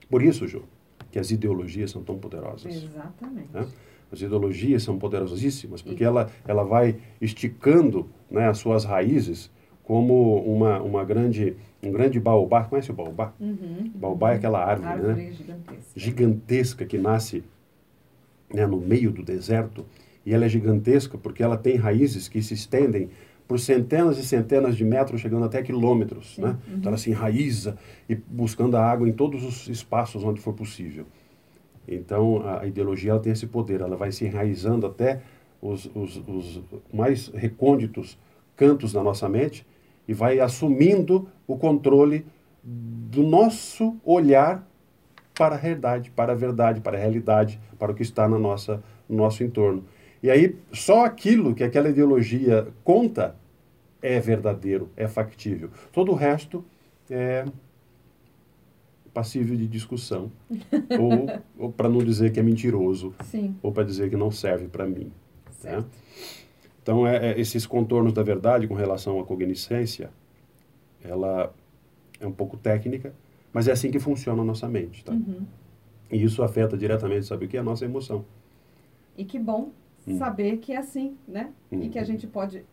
Por 0.09 0.23
isso, 0.23 0.49
Ju, 0.49 0.65
que 1.13 1.19
as 1.19 1.31
ideologias 1.31 1.93
são 1.93 2.03
tão 2.03 2.19
poderosas. 2.19 2.75
Exatamente. 2.75 3.49
Né? 3.53 3.67
As 4.11 4.21
ideologias 4.21 4.83
são 4.83 4.99
poderosíssimas, 4.99 5.81
porque 5.81 6.03
e... 6.03 6.07
ela, 6.07 6.29
ela 6.47 6.65
vai 6.65 6.97
esticando 7.21 8.09
né, 8.29 8.49
as 8.49 8.59
suas 8.59 8.85
raízes 8.85 9.51
como 9.85 10.37
uma, 10.45 10.81
uma 10.81 11.05
grande, 11.05 11.57
um 11.83 11.90
grande 11.90 12.21
baobá. 12.21 12.64
Conhece 12.64 12.90
o 12.90 12.95
baobá? 12.95 13.33
Uhum, 13.40 13.90
baobá 13.95 14.33
é 14.33 14.37
aquela 14.37 14.64
árvore, 14.64 14.88
árvore 14.88 15.14
né? 15.14 15.33
gigantesca. 15.33 15.85
gigantesca 15.97 16.85
que 16.85 16.99
nasce 16.99 17.45
né, 18.53 18.66
no 18.66 18.79
meio 18.79 19.11
do 19.11 19.23
deserto. 19.23 19.85
E 20.25 20.35
ela 20.35 20.45
é 20.45 20.49
gigantesca 20.49 21.16
porque 21.16 21.43
ela 21.43 21.57
tem 21.57 21.77
raízes 21.77 22.29
que 22.29 22.43
se 22.43 22.55
estendem 22.55 23.09
por 23.49 23.59
centenas 23.59 24.16
e 24.16 24.23
centenas 24.23 24.77
de 24.77 24.85
metros, 24.85 25.21
chegando 25.21 25.45
até 25.45 25.61
quilômetros. 25.61 26.37
Sim, 26.37 26.43
né? 26.43 26.59
Uhum. 26.69 26.77
Então 26.77 26.90
ela 26.90 26.99
se 26.99 27.11
enraiza 27.11 27.77
e 28.09 28.14
buscando 28.14 28.77
a 28.77 28.85
água 28.85 29.09
em 29.09 29.12
todos 29.12 29.43
os 29.43 29.69
espaços 29.69 30.23
onde 30.23 30.40
for 30.40 30.55
possível. 30.55 31.05
Então 31.88 32.47
a 32.47 32.64
ideologia 32.64 33.11
ela 33.11 33.19
tem 33.19 33.33
esse 33.33 33.49
poder, 33.49 33.81
ela 33.81 33.97
vai 33.97 34.12
se 34.12 34.25
enraizando 34.25 34.87
até 34.87 35.21
os, 35.61 35.90
os, 35.95 36.23
os 36.29 36.62
mais 36.93 37.29
recônditos 37.29 38.16
cantos 38.61 38.92
da 38.92 39.03
nossa 39.03 39.27
mente 39.27 39.66
e 40.07 40.12
vai 40.12 40.38
assumindo 40.38 41.27
o 41.46 41.57
controle 41.57 42.27
do 42.62 43.23
nosso 43.23 43.96
olhar 44.05 44.68
para 45.35 45.55
a 45.55 45.59
realidade, 45.59 46.11
para 46.11 46.33
a 46.33 46.35
verdade, 46.35 46.79
para 46.83 46.99
a 46.99 47.01
realidade, 47.01 47.59
para 47.79 47.90
o 47.90 47.94
que 47.94 48.03
está 48.03 48.29
na 48.29 48.38
nossa, 48.38 48.83
no 49.09 49.16
nosso 49.16 49.42
entorno. 49.42 49.83
E 50.23 50.31
aí, 50.31 50.59
só 50.70 51.07
aquilo 51.07 51.55
que 51.55 51.64
aquela 51.64 51.88
ideologia 51.88 52.68
conta 52.85 53.35
é 54.03 54.20
verdadeiro, 54.20 54.90
é 54.94 55.09
factível. 55.09 55.70
Todo 55.90 56.12
o 56.12 56.14
resto 56.14 56.62
é 57.09 57.46
passível 59.14 59.57
de 59.57 59.66
discussão. 59.66 60.31
ou, 61.01 61.66
ou 61.66 61.73
para 61.73 61.88
não 61.88 62.05
dizer 62.05 62.31
que 62.31 62.38
é 62.38 62.42
mentiroso. 62.42 63.14
Sim. 63.25 63.57
Ou 63.62 63.73
para 63.73 63.85
dizer 63.85 64.11
que 64.11 64.16
não 64.16 64.31
serve 64.31 64.68
para 64.68 64.85
mim. 64.85 65.05
Né? 65.05 65.12
Certo. 65.53 65.87
Né? 65.87 66.39
Então, 66.83 67.07
é, 67.07 67.33
é, 67.33 67.40
esses 67.40 67.66
contornos 67.66 68.12
da 68.12 68.23
verdade 68.23 68.66
com 68.66 68.75
relação 68.75 69.21
à 69.21 69.25
cogniscência, 69.25 70.11
ela 71.05 71.53
é 72.19 72.27
um 72.27 72.33
pouco 72.33 72.57
técnica, 72.57 73.12
mas 73.53 73.69
é 73.69 73.73
assim 73.73 73.90
que 73.90 73.99
funciona 73.99 74.43
a 74.43 74.45
nossa 74.45 74.69
mente, 74.69 75.05
tá? 75.05 75.12
Uhum. 75.12 75.45
E 76.11 76.23
isso 76.23 76.43
afeta 76.43 76.77
diretamente, 76.77 77.27
sabe 77.27 77.47
o 77.47 77.49
que? 77.49 77.57
A 77.57 77.62
nossa 77.62 77.85
emoção. 77.85 78.25
E 79.16 79.25
que 79.25 79.38
bom 79.38 79.71
Hum. 80.09 80.16
saber 80.16 80.57
que 80.57 80.73
é 80.73 80.79
assim, 80.79 81.16
né? 81.29 81.53
E 81.71 81.88
que 81.88 81.99
a 81.99 82.01
Uhum. 82.03 82.07
gente 82.07 82.27
pode 82.27 82.64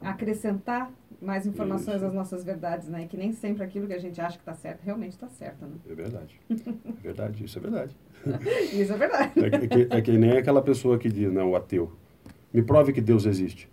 acrescentar 0.00 0.90
mais 1.20 1.44
informações 1.44 1.96
Isso. 1.96 2.06
às 2.06 2.14
nossas 2.14 2.44
verdades, 2.44 2.88
né? 2.88 3.02
E 3.02 3.06
que 3.08 3.16
nem 3.16 3.32
sempre 3.32 3.64
aquilo 3.64 3.88
que 3.88 3.92
a 3.94 3.98
gente 3.98 4.20
acha 4.20 4.36
que 4.36 4.42
está 4.42 4.54
certo 4.54 4.82
realmente 4.84 5.12
está 5.12 5.26
certo, 5.28 5.66
né? 5.66 5.72
É 5.90 5.94
verdade. 5.94 6.40
É 6.48 7.02
verdade, 7.02 7.44
isso 7.44 7.58
é 7.58 7.62
verdade. 7.62 7.96
Isso 8.72 8.92
é 8.92 8.96
verdade. 8.96 9.32
É, 9.40 9.50
que- 9.50 9.56
é 9.64 9.68
que, 9.68 9.96
é 9.96 10.00
que 10.02 10.18
nem 10.18 10.32
aquela 10.38 10.62
pessoa 10.62 10.98
que 10.98 11.08
diz, 11.08 11.32
não, 11.32 11.50
o 11.50 11.56
ateu, 11.56 11.92
me 12.52 12.62
prove 12.62 12.92
que 12.92 13.00
Deus 13.00 13.26
existe. 13.26 13.68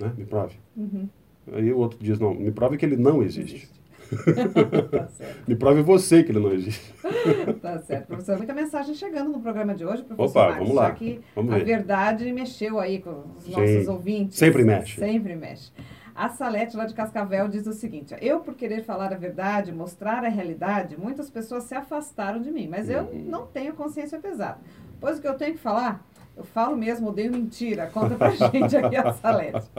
Né? 0.00 0.12
Me 0.16 0.24
prove. 0.24 0.56
Uhum. 0.76 1.08
Aí 1.52 1.72
o 1.72 1.78
outro 1.78 1.98
diz, 2.00 2.18
não, 2.18 2.34
me 2.34 2.50
prove 2.52 2.76
que 2.76 2.84
ele 2.84 2.96
não 2.96 3.22
existe. 3.22 3.68
tá 4.90 5.06
certo. 5.08 5.48
Me 5.48 5.54
prove 5.54 5.82
você 5.82 6.22
que 6.24 6.32
ele 6.32 6.40
não 6.40 6.52
existe. 6.52 6.92
Tá 7.60 7.78
certo, 7.80 8.06
professor. 8.06 8.36
Muita 8.38 8.54
mensagem 8.54 8.94
chegando 8.94 9.30
no 9.30 9.40
programa 9.40 9.74
de 9.74 9.84
hoje, 9.84 10.02
professor 10.02 10.30
Opa, 10.30 10.40
Marcos, 10.48 10.58
vamos 10.60 10.74
lá. 10.74 10.88
Já 10.88 10.94
que 10.94 11.20
Vamos 11.34 11.52
a 11.52 11.58
ver. 11.58 11.64
verdade 11.64 12.32
mexeu 12.32 12.80
aí 12.80 12.98
com 13.00 13.24
os 13.36 13.44
Sim. 13.44 13.50
nossos 13.52 13.88
ouvintes. 13.88 14.38
Sempre 14.38 14.64
mexe. 14.64 14.98
Sempre 14.98 15.36
mexe. 15.36 15.70
A 16.14 16.28
Salete, 16.30 16.76
lá 16.76 16.86
de 16.86 16.94
Cascavel, 16.94 17.46
diz 17.48 17.66
o 17.66 17.72
seguinte: 17.72 18.14
Eu, 18.20 18.40
por 18.40 18.54
querer 18.54 18.82
falar 18.82 19.12
a 19.12 19.16
verdade, 19.16 19.70
mostrar 19.72 20.24
a 20.24 20.28
realidade, 20.28 20.96
muitas 20.98 21.28
pessoas 21.30 21.64
se 21.64 21.74
afastaram 21.74 22.40
de 22.40 22.50
mim, 22.50 22.66
mas 22.68 22.88
eu 22.88 23.02
Uhum. 23.02 23.24
não 23.28 23.46
tenho 23.46 23.74
consciência 23.74 24.18
pesada. 24.18 24.58
Pois 24.98 25.18
o 25.18 25.20
que 25.20 25.28
eu 25.28 25.34
tenho 25.34 25.52
que 25.54 25.60
falar, 25.60 26.04
eu 26.36 26.44
falo 26.44 26.76
mesmo, 26.76 27.08
odeio 27.08 27.30
mentira. 27.32 27.86
Conta 27.88 28.14
pra 28.16 28.30
gente 28.50 28.76
aqui 28.76 28.96
a 28.96 29.12
Salete. 29.12 29.70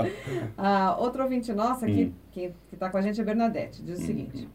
Ah, 0.58 0.96
outro 1.00 1.24
ouvinte 1.24 1.52
nossa 1.54 1.86
aqui, 1.86 2.06
Hum. 2.06 2.14
que 2.32 2.54
está 2.74 2.90
com 2.90 2.98
a 2.98 3.02
gente 3.02 3.20
é 3.20 3.24
Bernadette, 3.24 3.82
diz 3.82 3.98
o 3.98 4.02
Uhum. 4.02 4.08
seguinte. 4.08 4.50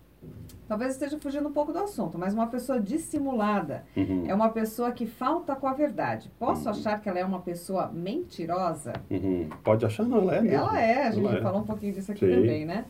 Talvez 0.68 0.92
esteja 0.94 1.16
fugindo 1.20 1.48
um 1.48 1.52
pouco 1.52 1.72
do 1.72 1.78
assunto, 1.78 2.18
mas 2.18 2.34
uma 2.34 2.48
pessoa 2.48 2.80
dissimulada 2.80 3.84
Uhum, 3.96 4.24
é 4.26 4.34
uma 4.34 4.48
pessoa 4.48 4.90
que 4.90 5.06
falta 5.06 5.54
com 5.54 5.68
a 5.68 5.72
verdade. 5.72 6.28
Posso 6.40 6.64
Uhum. 6.64 6.70
achar 6.70 7.00
que 7.00 7.08
ela 7.08 7.20
é 7.20 7.24
uma 7.24 7.40
pessoa 7.40 7.88
mentirosa? 7.92 8.92
uhum. 9.08 9.48
Pode 9.62 9.86
achar, 9.86 10.04
não, 10.04 10.18
ela 10.18 10.36
é 10.36 10.40
mesmo. 10.42 10.56
Ela 10.58 10.80
é, 10.80 11.06
a 11.06 11.10
gente 11.12 11.24
Ela 11.26 11.38
é. 11.38 11.40
falou 11.42 11.60
um 11.60 11.64
pouquinho 11.64 11.92
disso 11.92 12.10
aqui 12.10 12.26
Sim. 12.26 12.34
também, 12.34 12.64
né? 12.66 12.84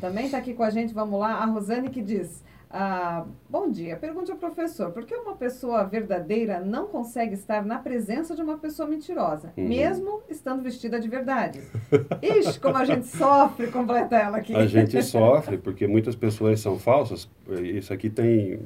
Também 0.00 0.24
está 0.26 0.38
aqui 0.38 0.54
com 0.54 0.62
a 0.64 0.70
gente, 0.70 0.92
vamos 0.92 1.18
lá, 1.20 1.34
a 1.34 1.44
Rosane 1.44 1.88
que 1.90 2.02
diz: 2.02 2.42
ah, 2.70 3.24
Bom 3.48 3.68
dia, 3.70 3.96
pergunte 3.96 4.30
ao 4.30 4.36
professor, 4.38 4.92
por 4.92 5.04
que 5.04 5.14
uma 5.14 5.34
pessoa 5.34 5.82
verdadeira 5.84 6.60
não 6.60 6.86
consegue 6.86 7.34
estar 7.34 7.64
na 7.64 7.78
presença 7.78 8.34
de 8.34 8.42
uma 8.42 8.58
pessoa 8.58 8.88
mentirosa, 8.88 9.52
Uhum. 9.56 9.68
mesmo 9.68 10.22
estando 10.28 10.62
vestida 10.62 11.00
de 11.00 11.08
verdade? 11.08 11.60
Ixi, 12.22 12.60
como 12.60 12.76
a 12.76 12.84
gente 12.84 13.06
sofre, 13.08 13.66
completa 13.68 14.16
ela 14.16 14.36
aqui. 14.36 14.54
A 14.54 14.66
gente 14.66 15.02
sofre 15.02 15.58
porque 15.58 15.86
muitas 15.86 16.14
pessoas 16.14 16.60
são 16.60 16.78
falsas. 16.78 17.28
Isso 17.62 17.92
aqui 17.92 18.08
tem, 18.08 18.60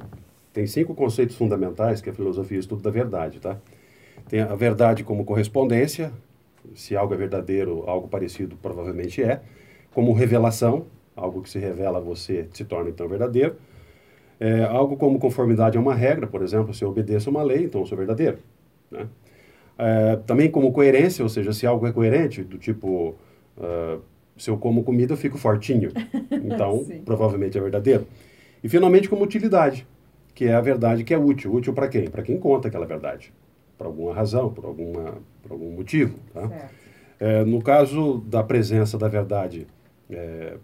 tem 0.53 0.67
cinco 0.67 0.93
conceitos 0.93 1.35
fundamentais 1.35 1.99
que 1.99 2.09
a 2.09 2.13
filosofia 2.13 2.59
estuda 2.59 2.83
da 2.83 2.91
verdade, 2.91 3.39
tá? 3.39 3.57
Tem 4.29 4.41
a 4.41 4.55
verdade 4.55 5.03
como 5.03 5.25
correspondência, 5.25 6.11
se 6.75 6.95
algo 6.95 7.13
é 7.13 7.17
verdadeiro, 7.17 7.83
algo 7.87 8.07
parecido 8.07 8.55
provavelmente 8.61 9.23
é. 9.23 9.41
Como 9.93 10.13
revelação, 10.13 10.85
algo 11.15 11.41
que 11.41 11.49
se 11.49 11.57
revela 11.57 11.97
a 11.97 12.01
você 12.01 12.47
se 12.53 12.63
torna 12.65 12.89
então 12.89 13.07
verdadeiro. 13.07 13.55
É, 14.39 14.63
algo 14.63 14.97
como 14.97 15.19
conformidade 15.19 15.77
a 15.77 15.81
uma 15.81 15.95
regra, 15.95 16.27
por 16.27 16.41
exemplo, 16.41 16.73
se 16.73 16.83
eu 16.83 16.89
obedeço 16.89 17.29
a 17.29 17.31
uma 17.31 17.43
lei, 17.43 17.65
então 17.65 17.81
eu 17.81 17.87
sou 17.87 17.97
verdadeiro. 17.97 18.37
Né? 18.91 19.07
É, 19.77 20.15
também 20.25 20.49
como 20.49 20.71
coerência, 20.71 21.23
ou 21.23 21.29
seja, 21.29 21.53
se 21.53 21.65
algo 21.65 21.87
é 21.87 21.91
coerente, 21.91 22.43
do 22.43 22.57
tipo, 22.57 23.15
ah, 23.57 23.97
se 24.37 24.49
eu 24.49 24.57
como 24.57 24.83
comida, 24.83 25.13
eu 25.13 25.17
fico 25.17 25.37
fortinho. 25.37 25.91
Então, 26.31 26.85
provavelmente 27.03 27.57
é 27.57 27.61
verdadeiro. 27.61 28.05
E 28.63 28.69
finalmente 28.69 29.09
como 29.09 29.23
utilidade, 29.23 29.87
que 30.33 30.45
é 30.45 30.53
a 30.53 30.61
verdade 30.61 31.03
que 31.03 31.13
é 31.13 31.17
útil. 31.17 31.53
Útil 31.53 31.73
para 31.73 31.87
quem? 31.87 32.07
Para 32.09 32.21
quem 32.21 32.37
conta 32.37 32.67
aquela 32.67 32.85
verdade. 32.85 33.33
Por 33.77 33.87
alguma 33.87 34.13
razão, 34.13 34.53
por, 34.53 34.65
alguma, 34.65 35.17
por 35.41 35.51
algum 35.51 35.71
motivo. 35.71 36.17
Tá? 36.33 36.69
É, 37.19 37.43
no 37.43 37.61
caso 37.61 38.23
da 38.27 38.43
presença 38.43 38.97
da 38.97 39.07
verdade 39.07 39.67
é, 40.09 40.57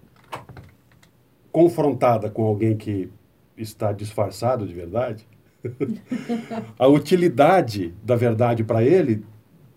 confrontada 1.51 2.29
com 2.29 2.43
alguém 2.43 2.77
que 2.77 3.09
está 3.61 3.91
disfarçado 3.91 4.65
de 4.65 4.73
verdade, 4.73 5.27
a 6.77 6.87
utilidade 6.87 7.93
da 8.03 8.15
verdade 8.15 8.63
para 8.63 8.83
ele, 8.83 9.23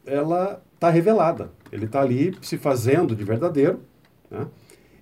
ela 0.06 0.62
está 0.74 0.90
revelada. 0.90 1.50
Ele 1.70 1.86
está 1.86 2.00
ali 2.00 2.34
se 2.40 2.56
fazendo 2.56 3.14
de 3.14 3.24
verdadeiro, 3.24 3.80
né? 4.30 4.46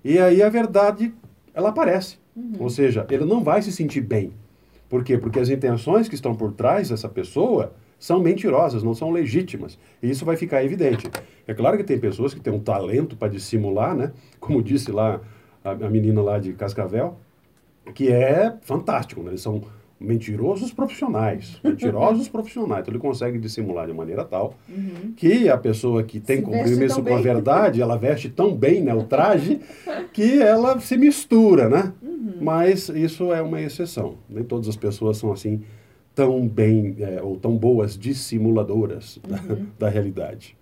e 0.03 0.19
aí 0.19 0.41
a 0.41 0.49
verdade, 0.49 1.13
ela 1.53 1.69
aparece. 1.69 2.17
Ou 2.59 2.69
seja, 2.69 3.05
ele 3.09 3.25
não 3.25 3.43
vai 3.43 3.61
se 3.61 3.71
sentir 3.71 4.01
bem. 4.01 4.33
Por 4.89 5.03
quê? 5.03 5.17
Porque 5.17 5.39
as 5.39 5.49
intenções 5.49 6.07
que 6.07 6.15
estão 6.15 6.35
por 6.35 6.51
trás 6.51 6.89
dessa 6.89 7.07
pessoa 7.07 7.73
são 7.99 8.19
mentirosas, 8.19 8.83
não 8.83 8.93
são 8.93 9.11
legítimas. 9.11 9.77
E 10.01 10.09
isso 10.09 10.25
vai 10.25 10.35
ficar 10.35 10.63
evidente. 10.63 11.09
É 11.47 11.53
claro 11.53 11.77
que 11.77 11.83
tem 11.83 11.97
pessoas 11.97 12.33
que 12.33 12.39
têm 12.39 12.51
um 12.51 12.59
talento 12.59 13.15
para 13.15 13.29
dissimular, 13.29 13.95
né? 13.95 14.11
Como 14.39 14.61
disse 14.61 14.91
lá 14.91 15.21
a, 15.63 15.71
a 15.71 15.89
menina 15.89 16.21
lá 16.21 16.37
de 16.37 16.53
Cascavel, 16.53 17.17
que 17.93 18.11
é 18.11 18.53
fantástico, 18.61 19.21
né? 19.21 19.31
Eles 19.31 19.41
são 19.41 19.61
mentirosos 19.99 20.73
profissionais, 20.73 21.59
mentirosos 21.63 22.27
profissionais. 22.27 22.81
Então 22.81 22.91
ele 22.93 22.99
consegue 23.01 23.37
dissimular 23.39 23.87
de 23.87 23.93
maneira 23.93 24.25
tal 24.25 24.55
Uhum. 24.67 25.13
que 25.15 25.47
a 25.49 25.57
pessoa 25.57 26.03
que 26.03 26.19
tem 26.19 26.41
compromisso 26.41 27.01
com 27.01 27.15
a 27.15 27.21
verdade, 27.21 27.81
ela 27.81 27.97
veste 27.97 28.29
tão 28.29 28.53
bem 28.55 28.81
né, 28.81 28.93
o 28.93 29.03
traje 29.07 29.61
que 30.11 30.41
ela 30.41 30.79
se 30.79 30.97
mistura, 30.97 31.69
né? 31.69 31.93
Uhum. 32.01 32.33
Mas 32.41 32.89
isso 32.89 33.31
é 33.31 33.41
uma 33.41 33.61
exceção. 33.61 34.15
Nem 34.29 34.43
todas 34.43 34.67
as 34.67 34.75
pessoas 34.75 35.17
são 35.17 35.31
assim 35.31 35.61
tão 36.15 36.47
bem 36.47 36.95
é, 36.99 37.21
ou 37.23 37.37
tão 37.37 37.55
boas 37.57 37.97
dissimuladoras 37.97 39.19
da, 39.27 39.37
Uhum. 39.53 39.65
da 39.79 39.89
realidade. 39.89 40.55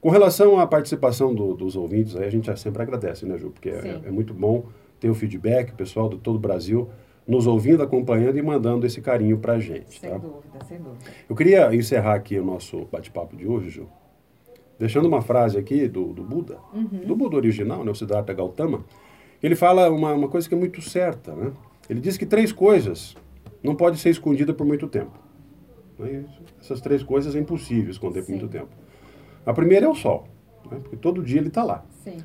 Com 0.00 0.08
relação 0.08 0.58
à 0.58 0.66
participação 0.66 1.34
do- 1.34 1.54
dos 1.54 1.76
ouvintes, 1.76 2.16
aí 2.16 2.24
a 2.26 2.30
gente 2.30 2.54
sempre 2.58 2.82
agradece, 2.82 3.26
né, 3.26 3.36
Ju? 3.36 3.50
Porque 3.50 3.68
é, 3.68 4.00
é 4.06 4.10
muito 4.10 4.32
bom 4.32 4.64
ter 5.00 5.10
o 5.10 5.14
feedback, 5.14 5.72
o 5.72 5.74
pessoal 5.74 6.08
de 6.08 6.18
todo 6.18 6.36
o 6.36 6.38
Brasil 6.38 6.88
nos 7.26 7.46
ouvindo, 7.46 7.82
acompanhando 7.82 8.38
e 8.38 8.42
mandando 8.42 8.84
esse 8.84 9.00
carinho 9.00 9.38
pra 9.38 9.58
gente. 9.58 10.00
Sem 10.00 10.10
tá? 10.10 10.18
dúvida, 10.18 10.64
sem 10.66 10.78
dúvida. 10.78 11.04
Eu 11.28 11.36
queria 11.36 11.74
encerrar 11.74 12.14
aqui 12.14 12.38
o 12.38 12.44
nosso 12.44 12.86
bate-papo 12.90 13.36
de 13.36 13.46
hoje, 13.46 13.70
Ju, 13.70 13.88
deixando 14.78 15.06
uma 15.06 15.22
frase 15.22 15.56
aqui 15.56 15.86
do, 15.86 16.12
do 16.12 16.24
Buda, 16.24 16.58
do 17.06 17.14
Buda 17.14 17.36
original, 17.36 17.84
né, 17.84 17.90
o 17.90 17.94
Siddhartha 17.94 18.32
Gautama. 18.32 18.84
Ele 19.42 19.54
fala 19.54 19.90
uma, 19.90 20.12
uma 20.12 20.28
coisa 20.28 20.48
que 20.48 20.54
é 20.54 20.58
muito 20.58 20.82
certa, 20.82 21.32
né? 21.34 21.52
Ele 21.88 22.00
diz 22.00 22.16
que 22.16 22.26
três 22.26 22.52
coisas 22.52 23.16
não 23.62 23.74
podem 23.74 23.98
ser 23.98 24.10
escondidas 24.10 24.54
por 24.54 24.66
muito 24.66 24.86
tempo. 24.86 25.18
Né? 25.98 26.24
Essas 26.60 26.80
três 26.80 27.02
coisas 27.02 27.34
é 27.34 27.38
impossível 27.38 27.90
esconder 27.90 28.20
por 28.20 28.26
Sim. 28.26 28.32
muito 28.32 28.48
tempo. 28.48 28.70
A 29.46 29.52
primeira 29.52 29.86
é 29.86 29.88
o 29.88 29.94
Sol, 29.94 30.26
né? 30.70 30.78
porque 30.80 30.96
todo 30.96 31.22
dia 31.22 31.38
ele 31.38 31.48
está 31.48 31.62
lá. 31.62 31.84
Sim. 32.04 32.18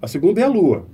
A 0.00 0.06
segunda 0.08 0.40
é 0.40 0.44
a 0.44 0.48
Lua, 0.48 0.86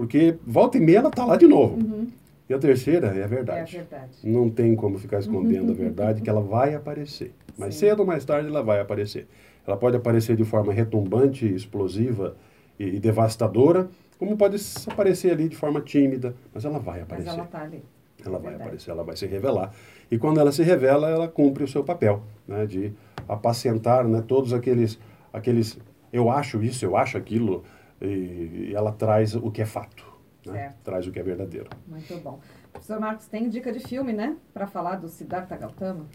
porque 0.00 0.38
volta 0.46 0.78
e 0.78 0.80
meia 0.80 0.96
ela 1.00 1.10
está 1.10 1.26
lá 1.26 1.36
de 1.36 1.46
novo. 1.46 1.74
Uhum. 1.76 2.08
E 2.48 2.54
a 2.54 2.58
terceira 2.58 3.08
é 3.08 3.10
a 3.10 3.14
É 3.16 3.24
a 3.24 3.26
verdade. 3.26 3.76
verdade. 3.76 4.12
Não 4.24 4.48
tem 4.48 4.74
como 4.74 4.96
ficar 4.96 5.18
escondendo 5.18 5.72
a 5.72 5.74
verdade, 5.74 6.22
que 6.22 6.30
ela 6.30 6.40
vai 6.40 6.74
aparecer. 6.74 7.34
Mais 7.58 7.74
Sim. 7.74 7.80
cedo 7.80 8.00
ou 8.00 8.06
mais 8.06 8.24
tarde 8.24 8.48
ela 8.48 8.62
vai 8.62 8.80
aparecer. 8.80 9.26
Ela 9.66 9.76
pode 9.76 9.98
aparecer 9.98 10.36
de 10.36 10.44
forma 10.44 10.72
retumbante, 10.72 11.44
explosiva 11.46 12.34
e, 12.78 12.96
e 12.96 12.98
devastadora, 12.98 13.90
como 14.18 14.38
pode 14.38 14.56
aparecer 14.90 15.32
ali 15.32 15.50
de 15.50 15.56
forma 15.56 15.82
tímida, 15.82 16.34
mas 16.54 16.64
ela 16.64 16.78
vai 16.78 16.94
Mas 17.00 17.02
aparecer. 17.02 17.28
ela 17.28 17.44
está 17.44 17.60
ali. 17.60 17.84
Ela 18.24 18.38
vai 18.38 18.40
Verdade. 18.52 18.62
aparecer, 18.62 18.90
ela 18.92 19.04
vai 19.04 19.16
se 19.18 19.26
revelar. 19.26 19.70
E 20.10 20.16
quando 20.16 20.40
ela 20.40 20.50
se 20.50 20.62
revela, 20.62 21.10
ela 21.10 21.28
cumpre 21.28 21.62
o 21.62 21.68
seu 21.68 21.84
papel, 21.84 22.22
né, 22.48 22.64
de 22.64 22.90
apacentar 23.28 24.08
né, 24.08 24.24
todos 24.26 24.54
aqueles, 24.54 24.98
aqueles 25.30 25.78
eu 26.10 26.30
acho 26.30 26.62
isso, 26.62 26.86
eu 26.86 26.96
acho 26.96 27.18
aquilo, 27.18 27.64
e, 28.00 28.72
ela 28.74 28.92
traz 28.92 29.34
o 29.34 29.50
que 29.50 29.62
é 29.62 29.66
fato, 29.66 30.04
né, 30.46 30.74
traz 30.82 31.06
o 31.06 31.12
que 31.12 31.18
é 31.18 31.22
verdadeiro. 31.22 31.68
Muito 31.86 32.16
bom. 32.22 32.40
Professor 32.72 33.00
Marcos, 33.00 33.26
tem 33.26 33.48
dica 33.48 33.72
de 33.72 33.80
filme, 33.80 34.12
né? 34.12 34.36
Para 34.54 34.66
falar 34.66 34.96
do 34.96 35.08
Siddhartha 35.08 35.56
Gautama? 35.56 36.06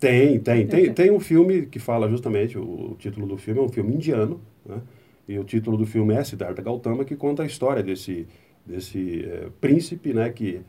Tem, 0.00 0.38
tem, 0.38 0.66
tem, 0.66 0.92
tem 0.92 1.10
um 1.10 1.20
filme 1.20 1.66
que 1.66 1.78
fala 1.78 2.08
justamente, 2.08 2.56
o, 2.56 2.92
o 2.92 2.94
título 2.94 3.26
do 3.26 3.36
filme 3.36 3.60
é 3.60 3.62
um 3.62 3.68
filme 3.68 3.94
indiano, 3.94 4.40
né? 4.64 4.80
e 5.28 5.38
o 5.38 5.44
título 5.44 5.76
do 5.76 5.84
filme 5.84 6.14
é 6.14 6.24
Siddhartha 6.24 6.62
Gautama, 6.62 7.04
que 7.04 7.14
conta 7.14 7.42
a 7.42 7.46
história 7.46 7.82
desse, 7.82 8.26
desse 8.64 9.24
eh, 9.24 9.48
príncipe, 9.60 10.14
né, 10.14 10.30
que 10.30 10.62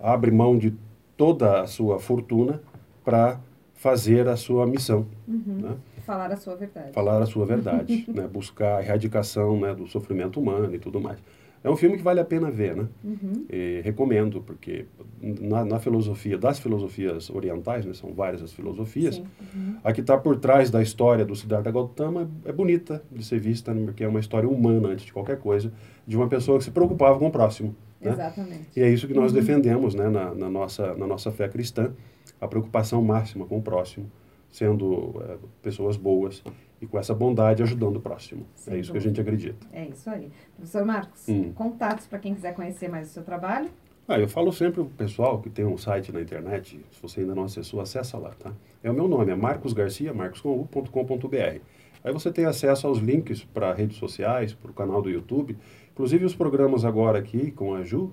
abre 0.00 0.30
mão 0.30 0.58
de 0.58 0.74
toda 1.16 1.60
a 1.60 1.66
sua 1.66 2.00
fortuna 2.00 2.60
para 3.04 3.38
fazer 3.74 4.26
a 4.28 4.36
sua 4.36 4.66
missão. 4.66 5.06
Uhum. 5.28 5.58
Né? 5.60 5.76
Falar 6.10 6.32
a 6.32 6.36
sua 6.36 6.56
verdade. 6.56 6.92
Falar 6.92 7.22
a 7.22 7.26
sua 7.26 7.46
verdade, 7.46 8.04
né? 8.12 8.26
buscar 8.26 8.78
a 8.78 8.82
erradicação 8.82 9.60
né, 9.60 9.74
do 9.74 9.86
sofrimento 9.86 10.40
humano 10.40 10.74
e 10.74 10.78
tudo 10.78 11.00
mais. 11.00 11.18
É 11.62 11.68
um 11.68 11.76
filme 11.76 11.98
que 11.98 12.02
vale 12.02 12.18
a 12.18 12.24
pena 12.24 12.50
ver, 12.50 12.74
né? 12.74 12.88
Uhum. 13.04 13.44
E 13.50 13.82
recomendo, 13.84 14.40
porque 14.40 14.86
na, 15.20 15.62
na, 15.62 15.78
filosofia, 15.78 16.38
das 16.38 16.58
filosofias 16.58 17.28
orientais, 17.28 17.84
né, 17.84 17.92
são 17.92 18.14
várias 18.14 18.42
as 18.42 18.50
filosofias, 18.50 19.18
uhum. 19.18 19.76
a 19.84 19.92
que 19.92 20.00
está 20.00 20.16
por 20.16 20.38
trás 20.38 20.70
da 20.70 20.80
história 20.80 21.22
do 21.22 21.36
Siddhartha 21.36 21.70
Gautama 21.70 22.30
é 22.46 22.52
bonita 22.52 23.02
de 23.12 23.22
ser 23.22 23.38
vista, 23.38 23.74
né, 23.74 23.84
porque 23.84 24.02
é 24.02 24.08
uma 24.08 24.20
história 24.20 24.48
humana, 24.48 24.88
antes 24.88 25.04
de 25.04 25.12
qualquer 25.12 25.38
coisa, 25.38 25.70
de 26.06 26.16
uma 26.16 26.28
pessoa 26.28 26.56
que 26.56 26.64
se 26.64 26.70
preocupava 26.70 27.18
com 27.18 27.26
o 27.26 27.30
próximo. 27.30 27.76
Né? 28.00 28.12
Exatamente. 28.12 28.68
E 28.74 28.80
é 28.80 28.88
isso 28.88 29.06
que 29.06 29.12
nós 29.12 29.30
uhum. 29.30 29.38
defendemos 29.38 29.94
né, 29.94 30.08
na, 30.08 30.34
na, 30.34 30.48
nossa, 30.48 30.94
na 30.94 31.06
nossa 31.06 31.30
fé 31.30 31.46
cristã, 31.46 31.92
a 32.40 32.48
preocupação 32.48 33.02
máxima 33.02 33.44
com 33.44 33.58
o 33.58 33.62
próximo, 33.62 34.10
sendo 34.50 35.22
é, 35.24 35.36
pessoas 35.62 35.96
boas 35.96 36.42
e 36.80 36.86
com 36.86 36.98
essa 36.98 37.14
bondade 37.14 37.62
ajudando 37.62 37.96
o 37.96 38.00
próximo. 38.00 38.46
É 38.66 38.76
isso 38.76 38.90
que 38.90 38.98
a 38.98 39.00
gente 39.00 39.20
acredita. 39.20 39.66
É 39.72 39.84
isso 39.86 40.08
aí. 40.08 40.30
Professor 40.56 40.84
Marcos, 40.84 41.28
hum. 41.28 41.52
contatos 41.52 42.06
para 42.06 42.18
quem 42.18 42.34
quiser 42.34 42.54
conhecer 42.54 42.88
mais 42.88 43.10
o 43.10 43.12
seu 43.12 43.22
trabalho? 43.22 43.68
Ah, 44.08 44.18
eu 44.18 44.28
falo 44.28 44.52
sempre 44.52 44.74
para 44.74 44.82
o 44.82 44.86
pessoal 44.86 45.40
que 45.40 45.48
tem 45.48 45.64
um 45.64 45.78
site 45.78 46.10
na 46.10 46.20
internet, 46.20 46.80
se 46.90 47.00
você 47.00 47.20
ainda 47.20 47.32
não 47.32 47.44
acessou, 47.44 47.80
acessa 47.80 48.18
lá, 48.18 48.30
tá? 48.30 48.52
É 48.82 48.90
o 48.90 48.94
meu 48.94 49.06
nome, 49.06 49.30
é 49.30 49.36
Marcos 49.36 49.72
Garcia, 49.72 50.12
marcoscomu.com.br. 50.12 51.60
Aí 52.02 52.12
você 52.12 52.32
tem 52.32 52.44
acesso 52.44 52.88
aos 52.88 52.98
links 52.98 53.44
para 53.44 53.72
redes 53.72 53.98
sociais, 53.98 54.52
para 54.52 54.70
o 54.70 54.74
canal 54.74 55.00
do 55.00 55.08
YouTube, 55.08 55.56
inclusive 55.92 56.24
os 56.24 56.34
programas 56.34 56.84
agora 56.84 57.20
aqui 57.20 57.52
com 57.52 57.74
a 57.74 57.84
Ju, 57.84 58.10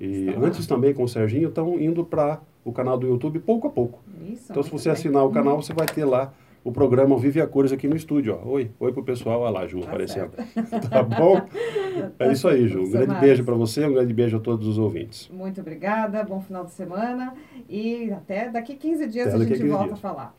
e 0.00 0.28
Está 0.28 0.40
antes 0.40 0.68
lá. 0.68 0.74
também 0.74 0.94
com 0.94 1.02
o 1.02 1.08
Serginho, 1.08 1.48
estão 1.48 1.78
indo 1.78 2.04
para 2.04 2.40
o 2.66 2.72
canal 2.72 2.98
do 2.98 3.06
YouTube 3.06 3.38
pouco 3.38 3.68
a 3.68 3.70
pouco. 3.70 4.00
Isso, 4.28 4.50
então, 4.50 4.60
se 4.60 4.70
você 4.70 4.88
bem. 4.88 4.92
assinar 4.92 5.24
o 5.24 5.30
canal, 5.30 5.62
você 5.62 5.72
vai 5.72 5.86
ter 5.86 6.04
lá 6.04 6.32
o 6.64 6.72
programa 6.72 7.16
Vive 7.16 7.40
a 7.40 7.46
Cores 7.46 7.70
aqui 7.70 7.86
no 7.86 7.94
estúdio. 7.94 8.36
Ó. 8.44 8.48
Oi, 8.54 8.72
oi 8.80 8.92
pro 8.92 9.04
pessoal. 9.04 9.42
Olha 9.42 9.50
lá, 9.60 9.66
Ju, 9.68 9.78
tá 9.82 9.86
aparecendo. 9.86 10.32
tá 10.90 11.02
bom? 11.02 11.40
É 12.18 12.30
isso 12.30 12.46
aí, 12.46 12.68
Ju. 12.68 12.80
Um 12.82 12.90
grande 12.90 13.06
Marcos. 13.06 13.26
beijo 13.26 13.44
para 13.44 13.54
você, 13.54 13.86
um 13.86 13.94
grande 13.94 14.12
beijo 14.12 14.36
a 14.36 14.40
todos 14.40 14.66
os 14.66 14.76
ouvintes. 14.76 15.30
Muito 15.32 15.62
obrigada, 15.62 16.22
bom 16.22 16.40
final 16.42 16.62
de 16.62 16.72
semana 16.72 17.32
e 17.70 18.10
até 18.10 18.50
daqui 18.50 18.74
15 18.74 19.06
dias 19.06 19.28
até 19.28 19.36
a 19.36 19.46
gente 19.46 19.66
volta 19.66 19.84
dias. 19.84 19.98
a 19.98 20.02
falar. 20.02 20.36